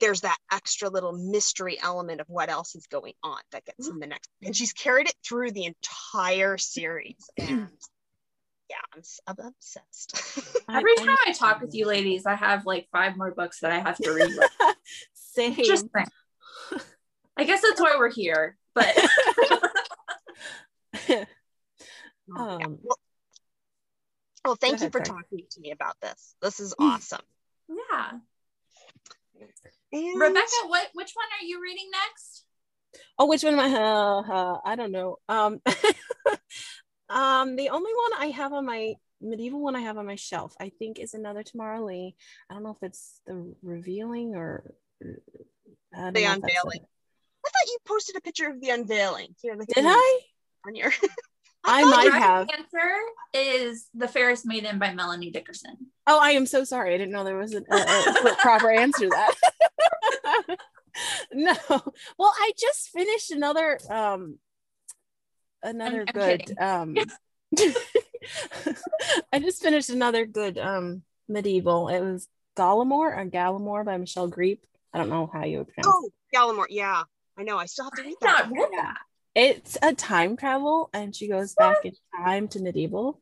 there's 0.00 0.22
that 0.22 0.38
extra 0.50 0.88
little 0.88 1.12
mystery 1.12 1.78
element 1.80 2.20
of 2.20 2.28
what 2.28 2.48
else 2.48 2.74
is 2.74 2.86
going 2.86 3.12
on 3.22 3.38
that 3.52 3.64
gets 3.64 3.86
in 3.86 3.98
the 3.98 4.06
next. 4.06 4.28
And 4.42 4.56
she's 4.56 4.72
carried 4.72 5.08
it 5.08 5.14
through 5.24 5.52
the 5.52 5.66
entire 5.66 6.56
series. 6.58 7.30
And 7.36 7.68
yeah, 8.70 8.76
I'm, 8.94 9.00
s- 9.00 9.20
I'm 9.26 9.36
obsessed. 9.38 10.40
Every 10.70 10.92
I- 10.98 11.04
time 11.04 11.16
I 11.26 11.32
talk 11.32 11.60
with 11.60 11.74
you 11.74 11.86
ladies, 11.86 12.24
I 12.24 12.34
have 12.36 12.64
like 12.64 12.88
five 12.92 13.16
more 13.16 13.32
books 13.32 13.60
that 13.60 13.72
I 13.72 13.80
have 13.80 13.96
to 13.98 14.12
read. 14.12 14.32
Same. 15.12 15.54
Just 15.54 15.86
saying. 15.94 16.06
I 17.36 17.44
guess 17.44 17.60
that's 17.62 17.80
why 17.80 17.96
we're 17.98 18.10
here. 18.12 18.56
But 18.74 18.96
Yeah. 21.08 21.24
Um, 22.36 22.78
well, 22.82 22.98
well, 24.44 24.54
thank 24.54 24.74
Go 24.78 24.84
you 24.84 24.88
ahead, 24.88 24.92
for 24.92 25.04
sorry. 25.04 25.22
talking 25.22 25.46
to 25.50 25.60
me 25.60 25.72
about 25.72 25.96
this. 26.00 26.34
This 26.40 26.60
is 26.60 26.74
awesome. 26.78 27.22
yeah. 27.68 28.12
And 29.92 30.20
Rebecca, 30.20 30.46
what 30.68 30.86
which 30.94 31.12
one 31.14 31.26
are 31.40 31.44
you 31.44 31.60
reading 31.60 31.88
next? 31.90 32.44
oh, 33.18 33.26
which 33.26 33.42
one 33.42 33.54
am 33.54 33.60
I? 33.60 33.74
Uh, 33.76 34.22
uh, 34.32 34.58
I 34.64 34.76
don't 34.76 34.92
know. 34.92 35.16
Um, 35.28 35.60
um, 37.10 37.56
the 37.56 37.70
only 37.70 37.90
one 37.92 38.20
I 38.20 38.26
have 38.26 38.52
on 38.52 38.64
my 38.64 38.94
medieval 39.20 39.60
one 39.60 39.76
I 39.76 39.80
have 39.80 39.98
on 39.98 40.06
my 40.06 40.16
shelf, 40.16 40.54
I 40.60 40.70
think, 40.78 40.98
is 40.98 41.14
another 41.14 41.42
Tamara 41.42 41.84
Leigh. 41.84 42.14
I 42.48 42.54
don't 42.54 42.62
know 42.62 42.70
if 42.70 42.82
it's 42.82 43.20
the 43.26 43.54
revealing 43.62 44.34
or 44.34 44.74
The 45.02 45.06
know 45.92 46.08
if 46.08 46.14
that's 46.14 46.16
Unveiling. 46.16 46.80
I 47.46 47.48
thought 47.48 47.66
you 47.66 47.78
posted 47.86 48.16
a 48.16 48.20
picture 48.20 48.48
of 48.48 48.60
the 48.60 48.70
unveiling. 48.70 49.34
Here, 49.40 49.54
look 49.54 49.68
at 49.70 49.74
Did 49.74 49.86
I? 49.86 50.20
On 50.66 50.74
your 50.74 50.92
I 51.64 51.82
thought 51.82 51.90
might 51.90 52.08
Dragon 52.08 52.22
have. 52.22 52.48
Answer 52.50 52.96
is 53.34 53.88
The 53.94 54.08
Fairest 54.08 54.46
Maiden 54.46 54.78
by 54.78 54.94
Melanie 54.94 55.30
Dickerson. 55.30 55.76
Oh, 56.06 56.18
I 56.18 56.30
am 56.30 56.46
so 56.46 56.64
sorry. 56.64 56.94
I 56.94 56.98
didn't 56.98 57.12
know 57.12 57.24
there 57.24 57.36
was 57.36 57.54
a, 57.54 57.62
a, 57.70 58.30
a 58.32 58.36
proper 58.38 58.70
answer 58.70 59.08
to 59.08 59.08
that. 59.08 60.56
no. 61.32 61.54
Well, 62.18 62.32
I 62.34 62.52
just 62.58 62.88
finished 62.90 63.30
another 63.30 63.78
um 63.90 64.38
another 65.62 66.02
I'm 66.02 66.12
good 66.12 66.40
kidding. 66.46 66.56
um 66.62 66.96
I 69.32 69.38
just 69.38 69.62
finished 69.62 69.90
another 69.90 70.26
good 70.26 70.58
um 70.58 71.02
medieval. 71.28 71.88
It 71.88 72.00
was 72.00 72.28
Gallimore 72.56 73.16
or 73.16 73.24
Gallimore 73.26 73.84
by 73.84 73.96
Michelle 73.96 74.30
Griep. 74.30 74.58
I 74.92 74.98
don't 74.98 75.08
know 75.08 75.30
how 75.32 75.44
you 75.44 75.58
would 75.58 75.68
pronounce 75.68 75.94
oh 75.96 76.10
Gallimore. 76.34 76.66
Yeah, 76.68 77.02
I 77.38 77.42
know. 77.42 77.58
I 77.58 77.66
still 77.66 77.84
have 77.86 77.92
to 77.94 78.02
read 78.02 78.16
that. 78.20 78.48
not 78.50 78.52
read 78.52 78.68
that. 78.72 78.96
it's 79.34 79.78
a 79.82 79.94
time 79.94 80.36
travel 80.36 80.90
and 80.92 81.14
she 81.14 81.28
goes 81.28 81.54
back 81.54 81.84
in 81.84 81.92
time 82.24 82.48
to 82.48 82.60
medieval 82.60 83.20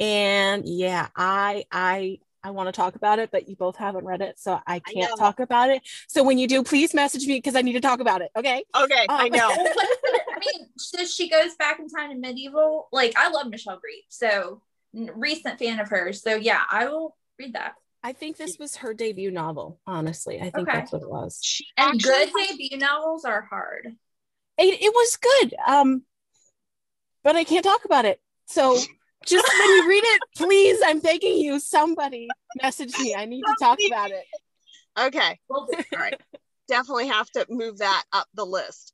and 0.00 0.66
yeah 0.66 1.06
i 1.14 1.64
i 1.70 2.18
i 2.42 2.50
want 2.50 2.66
to 2.66 2.72
talk 2.72 2.96
about 2.96 3.20
it 3.20 3.30
but 3.30 3.48
you 3.48 3.54
both 3.54 3.76
haven't 3.76 4.04
read 4.04 4.20
it 4.20 4.36
so 4.40 4.58
i 4.66 4.80
can't 4.80 5.08
know. 5.10 5.16
talk 5.16 5.38
about 5.38 5.70
it 5.70 5.80
so 6.08 6.24
when 6.24 6.36
you 6.38 6.48
do 6.48 6.64
please 6.64 6.92
message 6.92 7.26
me 7.28 7.36
because 7.38 7.54
i 7.54 7.62
need 7.62 7.74
to 7.74 7.80
talk 7.80 8.00
about 8.00 8.20
it 8.20 8.30
okay 8.36 8.64
Okay, 8.76 9.06
I 9.08 9.26
Um, 9.26 9.30
know. 9.30 9.48
Well, 10.44 10.54
what 10.54 10.56
is 10.56 10.56
it? 10.56 10.58
I 10.58 10.58
mean, 10.58 10.68
so 10.76 11.04
she 11.06 11.28
goes 11.28 11.54
back 11.56 11.78
in 11.80 11.88
time 11.88 12.10
to 12.10 12.16
medieval. 12.16 12.88
Like 12.92 13.14
I 13.16 13.28
love 13.30 13.48
Michelle 13.48 13.76
Griep, 13.76 14.04
so 14.08 14.62
recent 15.14 15.58
fan 15.58 15.80
of 15.80 15.88
hers. 15.88 16.22
So 16.22 16.34
yeah, 16.34 16.62
I 16.70 16.86
will 16.86 17.16
read 17.38 17.54
that. 17.54 17.74
i 18.04 18.12
think 18.12 18.36
this 18.36 18.58
was 18.60 18.76
her 18.76 18.94
debut 18.94 19.30
novel 19.30 19.80
honestly 19.88 20.38
i 20.40 20.44
think 20.50 20.68
Okay. 20.68 20.78
that's 20.78 20.92
what 20.92 21.02
it 21.02 21.10
was 21.10 21.40
She 21.42 21.66
And 21.76 22.00
good 22.00 22.28
has- 22.28 22.48
debut 22.48 22.78
novels 22.78 23.24
are 23.24 23.42
hard. 23.42 23.86
it, 24.58 24.82
it 24.82 24.92
was 24.94 25.16
good 25.16 25.54
um 25.66 26.02
but 27.24 27.34
i 27.34 27.42
can't 27.42 27.64
talk 27.64 27.84
about 27.84 28.04
it 28.04 28.20
so 28.46 28.76
just 29.26 29.48
when 29.58 29.68
you 29.76 29.88
read 29.88 30.04
it 30.04 30.20
please 30.36 30.78
i'm 30.84 31.00
begging 31.00 31.38
you 31.38 31.58
somebody 31.58 32.28
message 32.62 32.96
me 33.00 33.16
i 33.16 33.24
need 33.24 33.42
to 33.42 33.56
talk 33.58 33.78
about 33.88 34.10
it 34.12 34.24
Okay, 34.96 35.40
all 35.50 35.66
right. 35.92 36.20
Definitely 36.68 37.08
have 37.08 37.28
to 37.32 37.44
move 37.50 37.78
that 37.78 38.04
up 38.12 38.28
the 38.34 38.46
list. 38.46 38.92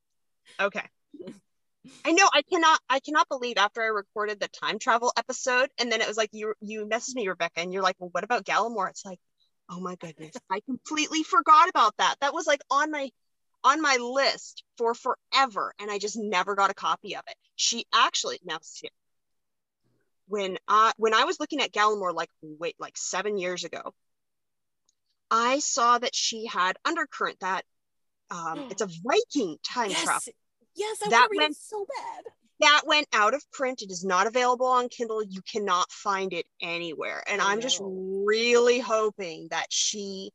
Okay. 0.58 0.86
I 2.04 2.12
know 2.12 2.28
I 2.32 2.42
cannot 2.42 2.80
I 2.88 3.00
cannot 3.00 3.28
believe 3.28 3.56
after 3.56 3.82
I 3.82 3.86
recorded 3.86 4.40
the 4.40 4.48
time 4.48 4.78
travel 4.78 5.12
episode 5.16 5.70
and 5.78 5.90
then 5.90 6.00
it 6.00 6.08
was 6.08 6.16
like 6.16 6.30
you 6.32 6.54
you 6.60 6.86
messaged 6.86 7.14
me 7.14 7.28
Rebecca 7.28 7.60
and 7.60 7.72
you're 7.72 7.82
like, 7.82 7.96
"Well, 7.98 8.10
what 8.12 8.24
about 8.24 8.44
Gallimore?" 8.44 8.88
It's 8.90 9.04
like, 9.04 9.18
"Oh 9.68 9.80
my 9.80 9.96
goodness. 9.96 10.34
I 10.50 10.60
completely 10.60 11.22
forgot 11.22 11.68
about 11.68 11.96
that. 11.98 12.16
That 12.20 12.34
was 12.34 12.46
like 12.46 12.60
on 12.70 12.90
my 12.90 13.10
on 13.64 13.82
my 13.82 13.96
list 13.96 14.64
for 14.78 14.94
forever 14.94 15.74
and 15.78 15.90
I 15.90 15.98
just 15.98 16.16
never 16.16 16.54
got 16.54 16.70
a 16.70 16.74
copy 16.74 17.16
of 17.16 17.22
it." 17.26 17.36
She 17.56 17.86
actually 17.92 18.40
now 18.44 18.58
when 20.26 20.58
I 20.68 20.92
when 20.96 21.12
I 21.14 21.24
was 21.24 21.40
looking 21.40 21.60
at 21.60 21.72
Gallimore 21.72 22.14
like 22.14 22.30
wait 22.42 22.76
like 22.78 22.96
7 22.96 23.36
years 23.36 23.64
ago, 23.64 23.94
I 25.30 25.58
saw 25.58 25.98
that 25.98 26.14
she 26.14 26.46
had 26.46 26.78
Undercurrent 26.84 27.40
that 27.40 27.64
um 28.30 28.64
it's 28.70 28.82
a 28.82 28.88
Viking 29.04 29.58
time 29.62 29.90
travel 29.90 30.32
yes 30.80 30.98
i 31.04 31.10
That 31.10 31.28
read 31.30 31.38
went- 31.38 31.56
so 31.56 31.86
bad 31.86 32.24
that 32.60 32.82
went 32.86 33.06
out 33.14 33.32
of 33.32 33.42
print. 33.52 33.80
It 33.80 33.90
is 33.90 34.04
not 34.04 34.26
available 34.26 34.66
on 34.66 34.90
Kindle. 34.90 35.22
You 35.22 35.40
cannot 35.50 35.90
find 35.90 36.34
it 36.34 36.44
anywhere. 36.60 37.24
And 37.26 37.40
Oh, 37.40 37.44
I'm 37.46 37.62
just 37.62 37.80
really 37.82 38.78
hoping 38.80 39.48
that 39.50 39.64
she 39.70 40.30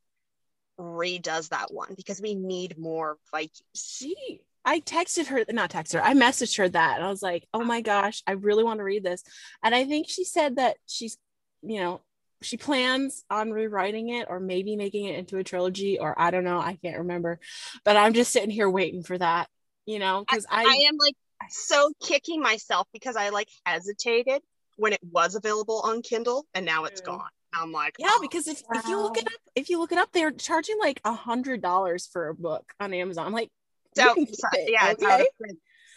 redoes 0.80 1.50
that 1.50 1.72
one 1.72 1.94
because 1.96 2.20
we 2.22 2.34
need 2.34 2.80
more 2.80 3.18
Vikings. 3.32 3.62
she 3.76 4.42
I 4.68 4.80
texted 4.80 5.28
her, 5.28 5.46
not 5.52 5.70
texted 5.70 5.94
her, 6.00 6.04
I 6.04 6.16
messaged 6.16 6.58
her 6.58 6.68
that. 6.68 6.96
And 6.98 7.06
I 7.06 7.10
was 7.10 7.22
like, 7.22 7.48
oh 7.54 7.64
my 7.64 7.82
gosh, 7.82 8.24
I 8.26 8.32
really 8.32 8.64
want 8.64 8.80
to 8.80 8.84
read 8.84 9.04
this. 9.04 9.24
And 9.62 9.76
I 9.76 9.86
think 9.86 10.10
she 10.10 10.24
said 10.24 10.56
that 10.56 10.78
she's, 10.88 11.20
you 11.62 11.80
know, 11.80 12.02
she 12.42 12.58
plans 12.58 13.24
on 13.30 13.52
rewriting 13.52 14.10
it 14.10 14.26
or 14.30 14.40
maybe 14.40 14.76
making 14.76 15.06
it 15.06 15.20
into 15.20 15.38
a 15.38 15.44
trilogy, 15.44 16.00
or 16.00 16.20
I 16.20 16.32
don't 16.32 16.44
know, 16.44 16.60
I 16.60 16.80
can't 16.84 16.98
remember. 16.98 17.40
But 17.84 17.98
I'm 17.98 18.14
just 18.14 18.34
sitting 18.34 18.50
here 18.50 18.70
waiting 18.70 19.04
for 19.04 19.16
that, 19.20 19.48
you 19.86 20.00
know, 20.00 20.24
because 20.28 20.46
I, 20.50 20.64
I 20.64 20.88
am 20.88 20.98
like 20.98 21.16
so 21.50 21.92
kicking 22.02 22.42
myself 22.42 22.88
because 22.94 23.16
I 23.16 23.30
like 23.30 23.50
hesitated 23.66 24.42
when 24.78 24.94
it 24.94 25.00
was 25.04 25.36
available 25.36 25.82
on 25.84 26.02
Kindle 26.02 26.46
and 26.54 26.66
now 26.66 26.86
it's 26.86 27.02
mm. 27.02 27.06
gone. 27.06 27.30
I'm 27.54 27.72
like, 27.72 27.96
yeah, 27.98 28.08
oh, 28.10 28.20
because 28.22 28.48
if, 28.48 28.62
if 28.74 28.88
you 28.88 29.00
look 29.00 29.18
it 29.18 29.28
up, 29.28 29.40
if 29.56 29.70
you 29.70 29.80
look 29.80 29.94
it 29.94 29.98
up, 29.98 30.10
they're 30.12 30.32
charging 30.32 30.78
like 30.78 31.00
a 31.06 31.14
hundred 31.14 31.62
dollars 31.62 32.06
for 32.06 32.28
a 32.28 32.36
book 32.36 32.74
on 32.82 32.94
Amazon. 32.94 33.26
I'm 33.26 33.34
like, 33.34 33.50
it's 33.92 34.04
you 34.04 34.10
out- 34.10 34.16
can 34.16 34.26
keep 34.26 34.36
so- 34.36 34.48
it, 34.54 34.72
yeah, 34.72 34.92
okay? 34.92 35.26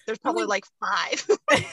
There's 0.07 0.19
probably 0.19 0.45
like 0.45 0.65
five. 0.81 1.27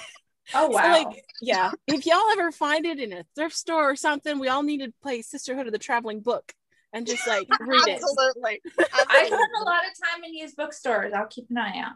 Oh 0.54 0.70
So, 0.70 0.76
wow. 0.76 0.92
like, 0.92 1.24
yeah, 1.42 1.72
if 1.88 2.06
y'all 2.06 2.30
ever 2.32 2.52
find 2.52 2.86
it 2.86 3.00
in 3.00 3.14
a 3.14 3.26
thrift 3.36 3.56
store 3.56 3.90
or 3.90 3.96
something, 3.96 4.38
we 4.38 4.48
all 4.48 4.62
need 4.62 4.80
to 4.82 4.94
play 5.02 5.24
Sisterhood 5.24 5.66
of 5.66 5.74
the 5.74 5.80
Traveling 5.80 6.20
Book 6.20 6.54
and 6.94 7.08
just 7.08 7.28
like 7.28 7.48
read 7.60 7.88
it. 7.88 7.94
Absolutely. 8.04 8.62
I 8.80 9.26
spend 9.26 9.34
a 9.34 9.64
lot 9.64 9.82
of 9.86 9.94
time 10.14 10.24
in 10.24 10.36
used 10.36 10.56
bookstores. 10.56 11.14
I'll 11.14 11.28
keep 11.28 11.48
an 11.50 11.58
eye 11.58 11.80
out. 11.80 11.94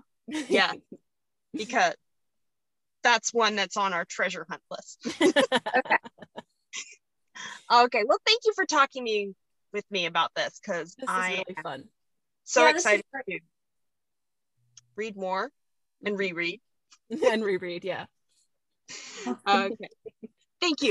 Yeah. 0.47 0.73
because 1.53 1.95
that's 3.03 3.34
one 3.34 3.55
that's 3.55 3.77
on 3.77 3.93
our 3.93 4.05
treasure 4.05 4.45
hunt 4.49 4.61
list. 4.69 5.21
Okay, 5.21 5.41
okay. 7.73 8.03
well, 8.07 8.19
thank 8.25 8.41
you 8.45 8.53
for 8.53 8.65
talking 8.65 9.03
me 9.03 9.34
with 9.71 9.89
me 9.91 10.05
about 10.05 10.32
this 10.36 10.59
because 10.59 10.95
I 11.07 11.43
really 11.47 11.61
fun. 11.63 11.84
so 12.43 12.63
Yeah, 12.63 12.71
excited 12.71 13.05
to 13.30 13.39
read 14.95 15.15
more 15.15 15.49
and 16.03 16.17
reread. 16.17 16.59
and 17.23 17.43
reread, 17.43 17.84
yeah. 17.84 18.05
Okay, 19.47 19.88
thank 20.59 20.82
you. 20.82 20.88